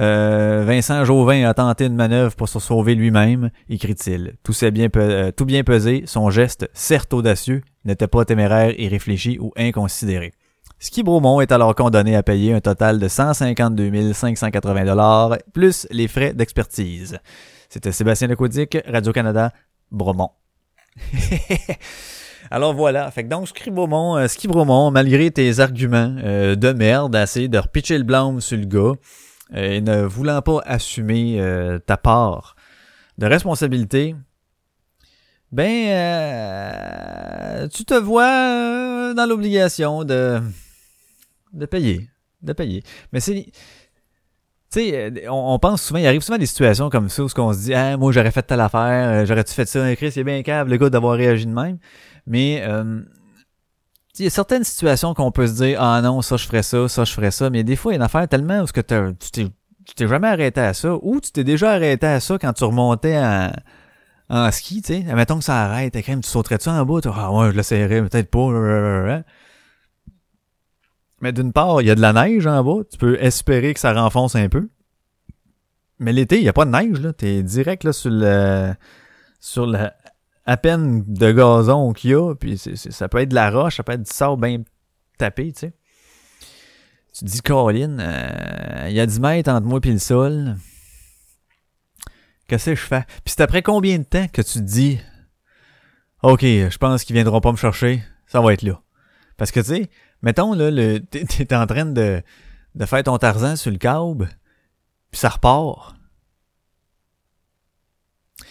euh, 0.00 0.64
Vincent 0.66 1.04
Jauvin 1.04 1.48
a 1.48 1.54
tenté 1.54 1.86
une 1.86 1.94
manœuvre 1.94 2.34
pour 2.34 2.48
se 2.48 2.58
sauver 2.58 2.96
lui-même, 2.96 3.50
écrit-il. 3.68 4.34
Tout, 4.42 4.52
s'est 4.52 4.72
bien 4.72 4.88
euh, 4.96 5.30
tout 5.30 5.44
bien 5.44 5.62
pesé, 5.62 6.02
son 6.06 6.30
geste, 6.30 6.68
certes 6.72 7.14
audacieux, 7.14 7.62
n'était 7.84 8.08
pas 8.08 8.24
téméraire, 8.24 8.78
irréfléchi 8.80 9.38
ou 9.40 9.52
inconsidéré. 9.56 10.32
Ski 10.80 11.02
Bromont 11.02 11.40
est 11.40 11.52
alors 11.52 11.74
condamné 11.74 12.16
à 12.16 12.22
payer 12.22 12.52
un 12.52 12.60
total 12.60 12.98
de 12.98 13.06
152 13.06 14.12
580 14.12 14.84
dollars 14.84 15.38
plus 15.52 15.86
les 15.90 16.08
frais 16.08 16.34
d'expertise. 16.34 17.18
C'était 17.74 17.90
Sébastien 17.90 18.28
Lecaudic, 18.28 18.78
Radio-Canada, 18.86 19.52
Bromont. 19.90 20.30
Alors 22.52 22.72
voilà, 22.72 23.10
fait 23.10 23.24
que 23.24 23.28
donc 23.28 23.48
Ski 23.48 23.72
Bromont, 23.72 24.16
euh, 24.16 24.28
Ski 24.28 24.46
Bromont, 24.46 24.92
malgré 24.92 25.32
tes 25.32 25.58
arguments 25.58 26.14
euh, 26.22 26.54
de 26.54 26.70
merde, 26.70 27.16
assez 27.16 27.48
de 27.48 27.58
repitcher 27.58 27.98
le 27.98 28.04
blâme 28.04 28.40
sur 28.40 28.58
le 28.58 28.66
gars, 28.66 28.92
euh, 29.56 29.72
et 29.72 29.80
ne 29.80 30.02
voulant 30.02 30.40
pas 30.40 30.60
assumer 30.64 31.44
ta 31.84 31.96
part 31.96 32.54
de 33.18 33.26
responsabilité, 33.26 34.14
ben 35.50 35.88
tu 37.70 37.84
te 37.84 37.94
vois 37.94 39.14
dans 39.14 39.26
l'obligation 39.28 40.04
de 40.04 40.40
de 41.52 41.66
payer, 41.66 42.08
de 42.40 42.52
payer. 42.52 42.84
Mais 43.12 43.18
c'est 43.18 43.46
sais, 44.80 45.10
euh, 45.10 45.30
on, 45.30 45.54
on 45.54 45.58
pense 45.58 45.82
souvent, 45.82 45.98
il 45.98 46.06
arrive 46.06 46.22
souvent 46.22 46.38
des 46.38 46.46
situations 46.46 46.90
comme 46.90 47.08
ça 47.08 47.22
où 47.22 47.28
on 47.38 47.52
se 47.52 47.58
dit 47.58 47.74
ah 47.74 47.96
moi 47.96 48.12
j'aurais 48.12 48.30
fait 48.30 48.42
telle 48.42 48.60
affaire, 48.60 49.08
euh, 49.08 49.26
j'aurais-tu 49.26 49.54
fait 49.54 49.66
ça, 49.66 49.94
Chris, 49.96 50.12
il 50.16 50.20
est 50.20 50.24
bien 50.24 50.42
câble 50.42 50.70
le 50.70 50.76
gars 50.76 50.90
d'avoir 50.90 51.16
réagi 51.16 51.46
de 51.46 51.52
même. 51.52 51.78
Mais 52.26 52.62
euh, 52.66 53.00
il 54.18 54.24
y 54.24 54.26
a 54.26 54.30
certaines 54.30 54.64
situations 54.64 55.14
qu'on 55.14 55.30
peut 55.32 55.46
se 55.46 55.54
dire 55.54 55.82
ah 55.82 56.00
non 56.02 56.22
ça 56.22 56.36
je 56.36 56.46
ferais 56.46 56.62
ça 56.62 56.88
ça 56.88 57.04
je 57.04 57.12
ferais 57.12 57.32
ça 57.32 57.50
mais 57.50 57.64
des 57.64 57.74
fois 57.74 57.92
il 57.92 57.94
y 57.94 57.96
a 57.96 57.98
une 57.98 58.02
affaire 58.02 58.28
tellement 58.28 58.60
où 58.60 58.66
ce 58.66 58.72
que 58.72 58.80
tu 58.80 59.30
t'es 59.32 59.48
tu 59.86 59.94
t'es 59.94 60.06
jamais 60.06 60.28
arrêté 60.28 60.60
à 60.60 60.72
ça 60.72 60.94
ou 61.02 61.20
tu 61.20 61.32
t'es 61.32 61.44
déjà 61.44 61.72
arrêté 61.72 62.06
à 62.06 62.20
ça 62.20 62.38
quand 62.38 62.52
tu 62.52 62.64
remontais 62.64 63.16
à, 63.16 63.52
en 64.28 64.50
ski, 64.50 64.82
tu 64.82 64.94
sais, 64.94 65.04
admettons 65.08 65.38
que 65.38 65.44
ça 65.44 65.64
arrête, 65.64 65.94
quand 65.94 66.08
même, 66.08 66.22
tu 66.22 66.30
sauterais-tu 66.30 66.68
en 66.68 66.84
bas? 66.84 67.00
Ah 67.14 67.32
ouais, 67.32 67.50
je 67.50 67.56
l'essayerais, 67.56 68.02
peut-être 68.02 68.30
pas. 68.30 69.22
Mais 71.24 71.32
d'une 71.32 71.54
part, 71.54 71.80
il 71.80 71.86
y 71.86 71.90
a 71.90 71.94
de 71.94 72.02
la 72.02 72.12
neige 72.12 72.46
en 72.46 72.62
bas, 72.62 72.82
tu 72.84 72.98
peux 72.98 73.16
espérer 73.18 73.72
que 73.72 73.80
ça 73.80 73.94
renfonce 73.94 74.36
un 74.36 74.50
peu. 74.50 74.68
Mais 75.98 76.12
l'été, 76.12 76.36
il 76.36 76.42
n'y 76.42 76.50
a 76.50 76.52
pas 76.52 76.66
de 76.66 76.70
neige, 76.70 77.00
là. 77.00 77.14
T'es 77.14 77.42
direct 77.42 77.82
là 77.84 77.94
sur 77.94 78.10
le. 78.10 78.74
sur 79.40 79.64
le 79.66 79.88
à 80.44 80.58
peine 80.58 81.02
de 81.06 81.32
gazon 81.32 81.94
qu'il 81.94 82.10
y 82.10 82.14
a, 82.14 82.34
puis 82.34 82.58
c'est- 82.58 82.76
c'est- 82.76 82.90
ça 82.90 83.08
peut 83.08 83.16
être 83.16 83.30
de 83.30 83.34
la 83.34 83.50
roche, 83.50 83.76
ça 83.78 83.82
peut 83.82 83.92
être 83.92 84.02
du 84.02 84.12
sable 84.12 84.38
bien 84.42 84.58
tapé, 85.16 85.50
tu 85.54 85.60
sais. 85.60 85.72
Tu 87.14 87.24
te 87.24 87.30
dis, 87.30 87.40
Colin, 87.40 87.98
euh, 87.98 88.86
il 88.90 88.94
y 88.94 89.00
a 89.00 89.06
10 89.06 89.18
mètres 89.20 89.50
entre 89.50 89.66
moi 89.66 89.80
et 89.82 89.90
le 89.92 89.98
sol. 89.98 90.56
Qu'est-ce 92.48 92.66
que 92.70 92.76
je 92.76 92.82
fais? 92.82 93.04
Puis 93.24 93.32
c'est 93.34 93.40
après 93.40 93.62
combien 93.62 93.96
de 93.98 94.04
temps 94.04 94.26
que 94.28 94.42
tu 94.42 94.52
te 94.58 94.58
dis, 94.58 94.98
OK, 96.22 96.42
je 96.42 96.76
pense 96.76 97.04
qu'ils 97.04 97.14
viendront 97.14 97.40
pas 97.40 97.52
me 97.52 97.56
chercher, 97.56 98.02
ça 98.26 98.42
va 98.42 98.52
être 98.52 98.60
là. 98.62 98.82
Parce 99.38 99.50
que, 99.50 99.60
tu 99.60 99.66
sais, 99.66 99.90
mettons, 100.24 100.54
là, 100.54 100.70
le, 100.70 100.98
t'es, 100.98 101.54
en 101.54 101.66
train 101.66 101.84
de, 101.84 102.22
de 102.74 102.86
faire 102.86 103.02
ton 103.04 103.18
Tarzan 103.18 103.56
sur 103.56 103.70
le 103.70 103.76
câble, 103.76 104.28
puis 105.10 105.20
ça 105.20 105.28
repart. 105.28 105.94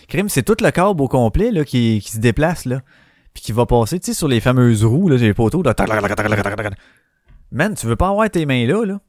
Crime, 0.08 0.30
c'est 0.30 0.44
tout 0.44 0.56
le 0.62 0.72
câble 0.72 1.02
au 1.02 1.08
complet, 1.08 1.52
là, 1.52 1.66
qui, 1.66 2.00
qui 2.02 2.12
se 2.12 2.20
déplace, 2.20 2.66
là, 2.66 2.82
puis 3.34 3.42
qui 3.42 3.52
va 3.52 3.66
passer, 3.66 4.00
tu 4.00 4.08
sais, 4.08 4.14
sur 4.14 4.28
les 4.28 4.40
fameuses 4.40 4.86
roues, 4.86 5.10
là, 5.10 5.18
les 5.18 5.34
poteaux, 5.34 5.64
là. 5.64 5.74
Man, 7.52 7.76
tu 7.76 7.88
veux 7.88 7.96
pas 7.96 8.10
avoir 8.10 8.30
tes 8.30 8.46
mains 8.46 8.66
là, 8.66 8.86
là. 8.86 9.02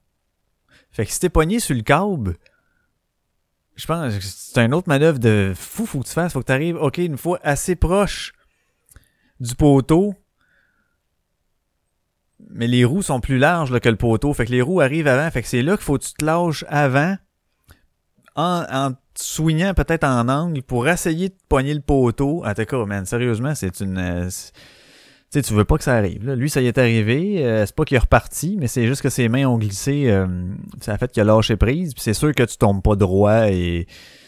Fait 0.90 1.04
que 1.04 1.12
si 1.12 1.20
t'es 1.20 1.28
pogné 1.28 1.60
sur 1.60 1.74
le 1.74 1.82
câble, 1.82 2.36
je 3.76 3.86
pense 3.86 4.14
que 4.14 4.22
c'est 4.22 4.64
une 4.64 4.72
autre 4.74 4.88
manœuvre 4.88 5.18
de 5.18 5.52
fou, 5.56 5.86
faut 5.86 6.00
que 6.00 6.06
tu 6.06 6.12
fasses. 6.12 6.32
Faut 6.32 6.40
que 6.40 6.46
tu 6.46 6.52
arrives, 6.52 6.76
OK, 6.76 6.98
une 6.98 7.18
fois 7.18 7.40
assez 7.42 7.74
proche 7.76 8.32
du 9.40 9.54
poteau. 9.54 10.14
Mais 12.54 12.66
les 12.68 12.84
roues 12.84 13.02
sont 13.02 13.20
plus 13.20 13.38
larges 13.38 13.70
là, 13.72 13.80
que 13.80 13.88
le 13.88 13.96
poteau. 13.96 14.32
Fait 14.32 14.46
que 14.46 14.52
les 14.52 14.62
roues 14.62 14.80
arrivent 14.80 15.08
avant. 15.08 15.28
Fait 15.30 15.42
que 15.42 15.48
c'est 15.48 15.62
là 15.62 15.76
qu'il 15.76 15.84
faut 15.84 15.98
que 15.98 16.04
tu 16.04 16.14
te 16.14 16.24
lâches 16.24 16.64
avant. 16.68 17.16
En, 18.36 18.64
en 18.70 18.90
soignant 19.16 19.74
peut-être 19.74 20.04
en 20.04 20.28
angle 20.28 20.62
pour 20.62 20.88
essayer 20.88 21.28
de 21.28 21.34
pogner 21.48 21.74
le 21.74 21.80
poteau. 21.80 22.44
En 22.44 22.54
tout 22.54 22.64
cas, 22.64 22.84
man, 22.84 23.04
sérieusement, 23.06 23.54
c'est 23.54 23.80
une. 23.80 23.98
euh, 23.98 24.28
tu 24.28 25.40
sais, 25.40 25.42
tu 25.42 25.54
veux 25.54 25.64
pas 25.64 25.78
que 25.78 25.84
ça 25.84 25.94
arrive. 25.94 26.24
Là. 26.26 26.36
Lui, 26.36 26.48
ça 26.48 26.60
y 26.60 26.66
est 26.66 26.78
arrivé. 26.78 27.44
euh, 27.44 27.66
c'est 27.66 27.74
pas 27.74 27.84
qu'il 27.84 27.96
est 27.96 28.00
reparti, 28.00 28.56
mais 28.58 28.68
c'est 28.68 28.86
juste 28.86 29.02
que 29.02 29.08
ses 29.10 29.28
mains 29.28 29.46
ont 29.46 29.58
glissé. 29.58 30.10
euh, 30.10 30.26
ça 30.80 30.92
a 30.94 30.98
fait 30.98 31.10
qu'il 31.10 31.20
a 31.20 31.24
lâché 31.24 31.56
prise. 31.56 31.92
Puis 31.94 32.02
c'est 32.02 32.14
sûr 32.14 32.32
que 32.34 32.42
tu 32.44 32.56
tombes 32.56 32.82
pas 32.82 32.94
droit 32.96 33.48
et 33.50 33.86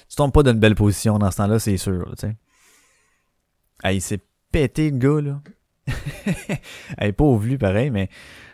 tu 0.09 0.17
tombes 0.17 0.33
pas 0.33 0.43
d'une 0.43 0.59
belle 0.61 0.75
position 0.75 1.19
dans 1.19 1.31
ce 1.31 1.37
temps-là, 1.39 1.59
c'est 1.61 1.77
sûr. 1.77 2.12
Tu 2.19 2.27
sais. 2.29 2.37
Il 3.93 4.01
s'est 4.03 4.21
pété 4.53 4.91
le 4.91 4.99
gars 4.99 5.21
là. 5.21 5.41
Hey, 7.01 7.12
pauvre 7.12 7.44
lui, 7.44 7.59
pareil, 7.59 7.90
mais 7.90 8.09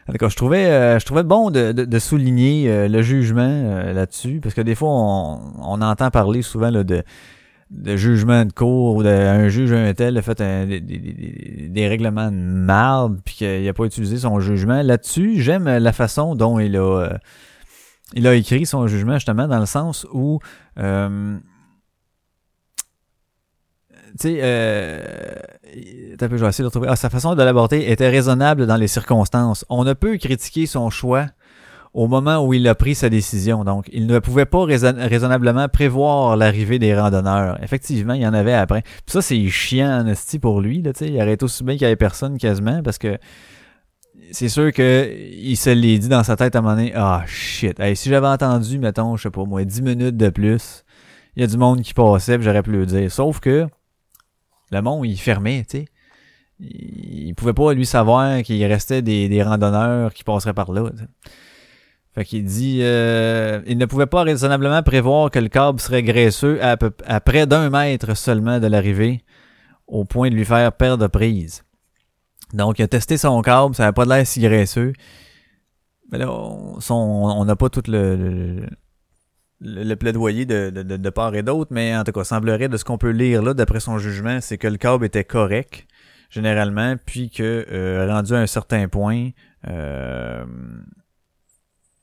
en 0.08 0.28
je 0.28 0.36
trouvais, 0.36 0.66
euh, 0.66 0.98
je 0.98 1.04
trouvais 1.06 1.22
bon 1.22 1.50
de, 1.50 1.72
de, 1.72 1.84
de 1.84 1.98
souligner 1.98 2.68
euh, 2.68 2.88
le 2.88 3.02
jugement 3.02 3.40
euh, 3.48 3.92
là-dessus, 3.92 4.40
parce 4.42 4.54
que 4.54 4.60
des 4.60 4.74
fois, 4.74 4.88
on, 4.90 5.40
on 5.62 5.80
entend 5.80 6.10
parler 6.10 6.42
souvent 6.42 6.70
là, 6.70 6.82
de, 6.82 7.02
de 7.70 7.96
jugement 7.96 8.44
de 8.44 8.52
cour 8.52 8.96
ou 8.96 9.02
d'un 9.02 9.48
juge 9.48 9.72
un 9.72 9.94
tel 9.94 10.18
a 10.18 10.22
fait 10.22 10.40
un- 10.40 10.66
des, 10.66 10.80
des- 10.80 10.98
des- 10.98 11.68
des 11.68 11.88
règlements 11.88 12.30
de 12.30 12.36
marde 12.36 13.20
puis 13.24 13.36
qu'il 13.36 13.64
n'a 13.64 13.72
pas 13.72 13.84
utilisé 13.84 14.18
son 14.18 14.40
jugement. 14.40 14.82
Là-dessus, 14.82 15.40
j'aime 15.40 15.64
la 15.64 15.92
façon 15.92 16.34
dont 16.34 16.58
il 16.58 16.76
a 16.76 16.80
euh, 16.80 17.16
il 18.14 18.26
a 18.26 18.34
écrit 18.34 18.66
son 18.66 18.86
jugement 18.88 19.14
justement 19.14 19.46
dans 19.48 19.60
le 19.60 19.64
sens 19.66 20.06
où 20.12 20.40
euh, 20.78 21.38
tu 24.18 24.28
sais 24.28 24.38
euh, 24.42 25.00
un 26.20 26.28
peu, 26.28 26.36
je 26.36 26.42
vais 26.42 26.48
essayer 26.48 26.62
de 26.62 26.68
retrouver. 26.68 26.88
Ah, 26.90 26.96
sa 26.96 27.10
façon 27.10 27.34
de 27.34 27.42
l'aborder 27.42 27.84
était 27.88 28.08
raisonnable 28.08 28.66
dans 28.66 28.76
les 28.76 28.88
circonstances. 28.88 29.64
On 29.68 29.84
ne 29.84 29.92
peut 29.92 30.16
critiquer 30.18 30.66
son 30.66 30.90
choix 30.90 31.26
au 31.94 32.08
moment 32.08 32.44
où 32.44 32.54
il 32.54 32.66
a 32.68 32.74
pris 32.74 32.94
sa 32.94 33.08
décision. 33.10 33.64
Donc, 33.64 33.88
il 33.92 34.06
ne 34.06 34.18
pouvait 34.18 34.46
pas 34.46 34.64
raison- 34.64 34.94
raisonnablement 34.96 35.68
prévoir 35.68 36.36
l'arrivée 36.36 36.78
des 36.78 36.98
randonneurs. 36.98 37.62
Effectivement, 37.62 38.14
il 38.14 38.22
y 38.22 38.26
en 38.26 38.32
avait 38.34 38.54
après. 38.54 38.82
Puis 38.82 39.12
ça, 39.12 39.22
c'est 39.22 39.46
chiant 39.48 40.06
en 40.06 40.38
pour 40.40 40.60
lui. 40.60 40.82
Là, 40.82 40.92
tu 40.92 41.00
sais. 41.00 41.10
il 41.10 41.16
aurait 41.20 41.42
aussi 41.42 41.64
bien 41.64 41.74
qu'il 41.74 41.82
n'y 41.82 41.86
avait 41.86 41.96
personne 41.96 42.38
quasiment 42.38 42.82
parce 42.82 42.98
que 42.98 43.18
c'est 44.30 44.48
sûr 44.48 44.72
que 44.72 45.10
il 45.14 45.56
se 45.56 45.70
l'est 45.70 45.98
dit 45.98 46.08
dans 46.08 46.22
sa 46.22 46.36
tête 46.36 46.56
à 46.56 46.60
un 46.60 46.62
moment 46.62 46.76
donné. 46.76 46.92
Ah, 46.94 47.24
shit. 47.26 47.78
Hey, 47.78 47.94
si 47.96 48.08
j'avais 48.08 48.26
entendu, 48.26 48.78
mettons, 48.78 49.16
je 49.16 49.24
sais 49.24 49.30
pas 49.30 49.44
moi, 49.44 49.64
10 49.64 49.82
minutes 49.82 50.16
de 50.16 50.30
plus, 50.30 50.84
il 51.36 51.42
y 51.42 51.44
a 51.44 51.46
du 51.46 51.58
monde 51.58 51.82
qui 51.82 51.92
passait 51.92 52.38
j'aurais 52.40 52.62
pu 52.62 52.70
le 52.72 52.86
dire. 52.86 53.10
Sauf 53.12 53.40
que 53.40 53.66
le 54.72 54.82
monde, 54.82 55.06
il 55.06 55.18
fermait, 55.18 55.64
tu 55.68 55.78
sais. 55.78 55.84
Il 56.60 57.34
pouvait 57.34 57.52
pas, 57.52 57.72
lui, 57.74 57.86
savoir 57.86 58.42
qu'il 58.42 58.64
restait 58.64 59.02
des, 59.02 59.28
des 59.28 59.42
randonneurs 59.42 60.14
qui 60.14 60.22
passeraient 60.22 60.54
par 60.54 60.72
là. 60.72 60.90
tu 60.90 60.98
sais. 60.98 61.08
Fait 62.14 62.24
qu'il 62.26 62.44
dit, 62.44 62.80
euh, 62.82 63.62
il 63.66 63.78
ne 63.78 63.86
pouvait 63.86 64.06
pas 64.06 64.22
raisonnablement 64.22 64.82
prévoir 64.82 65.30
que 65.30 65.38
le 65.38 65.48
câble 65.48 65.80
serait 65.80 66.02
graisseux 66.02 66.62
à, 66.62 66.76
peu- 66.76 66.92
près 67.24 67.46
d'un 67.46 67.70
mètre 67.70 68.14
seulement 68.16 68.60
de 68.60 68.66
l'arrivée, 68.66 69.24
au 69.86 70.04
point 70.04 70.28
de 70.28 70.34
lui 70.34 70.44
faire 70.44 70.72
perdre 70.72 71.08
prise. 71.08 71.64
Donc, 72.52 72.78
il 72.78 72.82
a 72.82 72.88
testé 72.88 73.16
son 73.16 73.40
câble, 73.40 73.74
ça 73.74 73.84
n'avait 73.84 73.94
pas 73.94 74.04
l'air 74.04 74.26
si 74.26 74.40
graisseux. 74.40 74.92
Mais 76.10 76.18
là, 76.18 76.30
on 76.30 77.44
n'a 77.46 77.56
pas 77.56 77.70
tout 77.70 77.82
le, 77.88 78.66
le- 79.62 79.94
plaidoyer 79.94 80.44
de, 80.44 80.70
de, 80.70 81.10
part 81.10 81.34
et 81.34 81.42
d'autre, 81.42 81.70
mais 81.72 81.96
en 81.96 82.04
tout 82.04 82.12
cas, 82.12 82.24
semblerait 82.24 82.68
de 82.68 82.76
ce 82.76 82.84
qu'on 82.84 82.98
peut 82.98 83.10
lire 83.10 83.42
là, 83.42 83.54
d'après 83.54 83.80
son 83.80 83.98
jugement, 83.98 84.40
c'est 84.40 84.58
que 84.58 84.68
le 84.68 84.76
câble 84.76 85.04
était 85.04 85.24
correct, 85.24 85.86
généralement, 86.30 86.96
puis 87.04 87.30
que, 87.30 87.66
euh, 87.70 88.06
rendu 88.08 88.34
à 88.34 88.38
un 88.38 88.46
certain 88.46 88.88
point, 88.88 89.30
euh, 89.68 90.44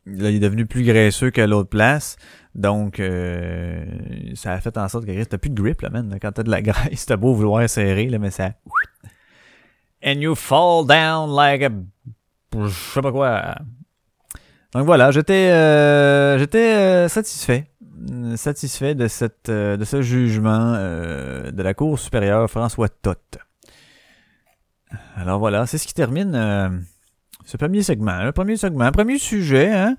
il 0.06 0.26
est 0.26 0.40
devenu 0.40 0.66
plus 0.66 0.84
graisseux 0.84 1.32
qu'à 1.32 1.48
l'autre 1.48 1.70
place. 1.70 2.16
Donc, 2.56 3.00
euh, 3.00 3.86
ça 4.34 4.54
a 4.54 4.62
fait 4.62 4.78
en 4.78 4.88
sorte 4.88 5.06
que 5.06 5.24
t'as 5.24 5.38
plus 5.38 5.50
de 5.50 5.62
grip, 5.62 5.82
là, 5.82 5.90
man. 5.90 6.18
Quand 6.22 6.32
t'as 6.32 6.44
de 6.44 6.50
la 6.50 6.62
graisse, 6.64 7.06
t'as 7.06 7.18
beau 7.18 7.34
vouloir 7.34 7.70
serrer, 7.70 8.08
là, 8.08 8.18
mais 8.20 8.32
ça... 8.32 8.54
And 10.04 10.22
you 10.22 10.34
fall 10.34 10.88
down 10.88 11.30
like 11.30 11.62
a... 11.62 11.70
Je 12.58 12.70
sais 12.70 13.02
pas 13.02 13.12
quoi. 13.12 13.56
Donc 14.74 14.86
voilà, 14.86 15.10
j'étais 15.10 15.50
euh, 15.52 16.46
euh, 16.56 17.08
satisfait. 17.08 17.66
Euh, 18.12 18.38
Satisfait 18.38 18.96
de 18.96 19.08
cette 19.08 19.50
de 19.50 19.84
ce 19.84 20.02
jugement 20.02 20.74
de 20.74 21.62
la 21.62 21.74
Cour 21.74 21.98
supérieure 22.00 22.50
François 22.50 22.88
Toth. 22.88 23.40
Alors 25.16 25.40
voilà, 25.40 25.66
c'est 25.66 25.78
ce 25.78 25.88
qui 25.88 25.94
termine 25.94 26.86
ce 27.46 27.58
premier 27.58 27.84
segment. 27.84 28.24
Le 28.24 28.32
premier 28.32 28.58
segment, 28.58 28.92
premier 28.92 29.18
sujet, 29.18 29.72
hein? 29.74 29.98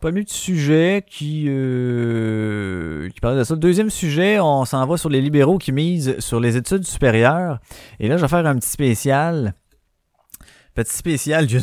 Premier 0.00 0.24
sujet 0.26 1.02
qui, 1.08 1.44
qui 1.44 3.20
parle 3.20 3.38
de 3.38 3.44
ça. 3.44 3.56
Deuxième 3.56 3.90
sujet, 3.90 4.38
on 4.38 4.64
s'en 4.66 4.86
va 4.86 4.98
sur 4.98 5.08
les 5.08 5.22
libéraux 5.22 5.56
qui 5.56 5.72
misent 5.72 6.18
sur 6.20 6.40
les 6.40 6.56
études 6.56 6.84
supérieures. 6.84 7.58
Et 7.98 8.08
là, 8.08 8.18
je 8.18 8.22
vais 8.22 8.28
faire 8.28 8.46
un 8.46 8.56
petit 8.56 8.68
spécial. 8.68 9.54
Petit 10.74 10.94
spécial, 10.94 11.48
je, 11.48 11.58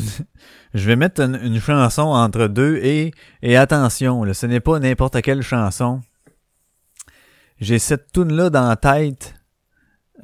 je 0.74 0.86
vais 0.86 0.96
mettre 0.96 1.20
une, 1.20 1.38
une 1.42 1.60
chanson 1.60 2.02
entre 2.02 2.46
deux 2.48 2.76
et, 2.78 3.12
et 3.42 3.56
attention, 3.56 4.24
là, 4.24 4.34
ce 4.34 4.46
n'est 4.46 4.60
pas 4.60 4.78
n'importe 4.78 5.20
quelle 5.22 5.42
chanson. 5.42 6.00
J'ai 7.60 7.78
cette 7.78 8.12
tune 8.12 8.32
là 8.32 8.50
dans 8.50 8.68
la 8.68 8.76
tête. 8.76 9.34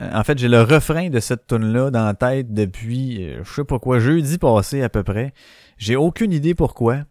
Euh, 0.01 0.11
En 0.13 0.25
fait, 0.25 0.39
j'ai 0.39 0.49
le 0.49 0.63
refrain 0.63 1.09
de 1.09 1.21
cette 1.21 1.47
tune 1.47 1.73
là 1.73 1.91
dans 1.91 2.05
la 2.05 2.15
tête 2.15 2.53
depuis, 2.53 3.25
euh, 3.25 3.43
je 3.45 3.53
sais 3.53 3.65
pas 3.65 3.79
quoi, 3.79 3.99
jeudi 3.99 4.39
passé 4.39 4.83
à 4.83 4.89
peu 4.89 5.03
près. 5.03 5.33
J'ai 5.77 5.97
aucune 5.97 6.33
idée 6.33 6.55
pourquoi. 6.55 7.05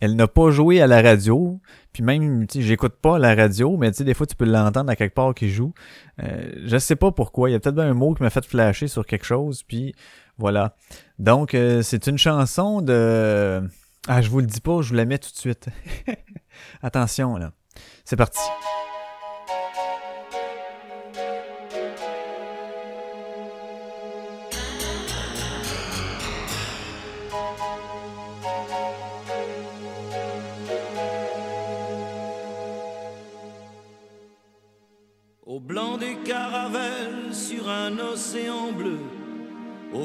Elle 0.00 0.16
n'a 0.16 0.26
pas 0.26 0.50
joué 0.50 0.82
à 0.82 0.86
la 0.86 1.00
radio, 1.00 1.60
puis 1.92 2.02
même, 2.02 2.46
tu 2.46 2.58
sais, 2.58 2.66
j'écoute 2.66 2.94
pas 3.00 3.18
la 3.18 3.34
radio, 3.34 3.76
mais 3.76 3.90
tu 3.92 3.98
sais, 3.98 4.04
des 4.04 4.12
fois, 4.12 4.26
tu 4.26 4.34
peux 4.34 4.44
l'entendre 4.44 4.90
à 4.90 4.96
quelque 4.96 5.14
part 5.14 5.34
qui 5.34 5.48
joue. 5.48 5.72
Euh, 6.22 6.52
je 6.64 6.76
sais 6.78 6.96
pas 6.96 7.12
pourquoi. 7.12 7.48
Il 7.48 7.52
y 7.52 7.56
a 7.56 7.60
peut-être 7.60 7.78
un 7.78 7.94
mot 7.94 8.12
qui 8.12 8.22
m'a 8.22 8.28
fait 8.28 8.44
flasher 8.44 8.88
sur 8.88 9.06
quelque 9.06 9.24
chose, 9.24 9.62
puis 9.62 9.94
voilà. 10.38 10.76
Donc, 11.18 11.54
euh, 11.54 11.82
c'est 11.82 12.06
une 12.06 12.18
chanson 12.18 12.80
de... 12.80 13.62
Ah, 14.06 14.20
je 14.20 14.28
vous 14.28 14.40
le 14.40 14.46
dis 14.46 14.60
pas, 14.60 14.82
je 14.82 14.90
vous 14.90 14.94
la 14.94 15.04
mets 15.04 15.18
tout 15.18 15.30
de 15.30 15.36
suite. 15.36 15.68
Attention, 16.82 17.36
là. 17.36 17.52
C'est 18.04 18.16
parti. 18.16 18.40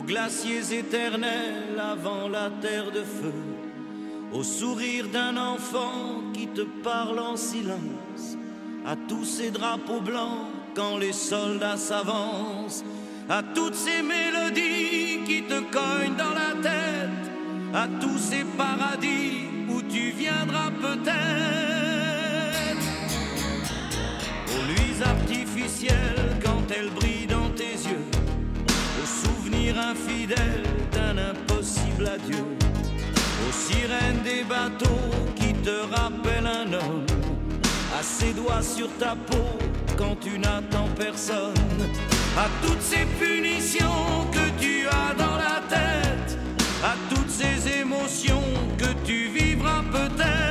Glaciers 0.10 0.74
éternels 0.74 1.80
avant 1.80 2.28
la 2.28 2.50
terre 2.50 2.92
de 2.92 3.04
feu, 3.04 3.32
au 4.34 4.42
sourire 4.42 5.08
d'un 5.08 5.38
enfant 5.38 6.24
qui 6.34 6.48
te 6.48 6.62
parle 6.62 7.20
en 7.20 7.38
silence, 7.38 8.36
à 8.88 8.96
tous 9.08 9.24
ces 9.24 9.52
drapeaux 9.52 10.02
blancs 10.02 10.48
quand 10.76 10.98
les 10.98 11.14
soldats 11.14 11.78
s'avancent, 11.78 12.84
à 13.30 13.44
toutes 13.44 13.76
ces 13.76 14.02
mélodies 14.02 15.20
qui 15.28 15.44
te 15.44 15.60
cognent 15.60 16.18
dans 16.18 16.34
la 16.34 16.60
tête, 16.60 17.26
à 17.76 17.88
tous 18.02 18.18
ces 18.18 18.44
paradis 18.58 19.46
où 19.70 19.80
tu 19.84 20.10
viendras 20.10 20.72
peut-être, 20.82 21.20
aux 24.56 24.64
luises 24.72 25.04
artificielles 25.04 26.40
quand 26.44 26.64
elles 26.76 26.90
brillent 26.90 27.28
dans 27.28 27.49
souvenirs 29.70 29.82
infidèles 29.82 30.64
d'un 30.92 31.18
impossible 31.18 32.08
adieu, 32.08 32.46
aux 33.48 33.52
sirènes 33.52 34.22
des 34.24 34.44
bateaux 34.44 35.10
qui 35.36 35.54
te 35.54 35.82
rappellent 35.94 36.48
un 36.48 36.74
homme, 36.74 37.06
à 37.98 38.04
ses 38.04 38.34
doigts 38.34 38.62
sur 38.62 38.90
ta 38.98 39.16
peau 39.16 39.58
quand 39.98 40.16
tu 40.20 40.40
n'attends 40.40 40.90
personne, 40.98 41.54
à 42.38 42.48
toutes 42.66 42.82
ces 42.82 43.06
punitions 43.20 44.28
que 44.32 44.62
tu 44.62 44.88
as 44.88 45.14
dans 45.16 45.38
la 45.38 45.62
tête, 45.70 46.38
à 46.84 46.96
toutes 47.10 47.30
ces 47.30 47.80
émotions 47.80 48.44
que 48.78 48.94
tu 49.06 49.28
vivras 49.28 49.84
peut-être. 49.92 50.49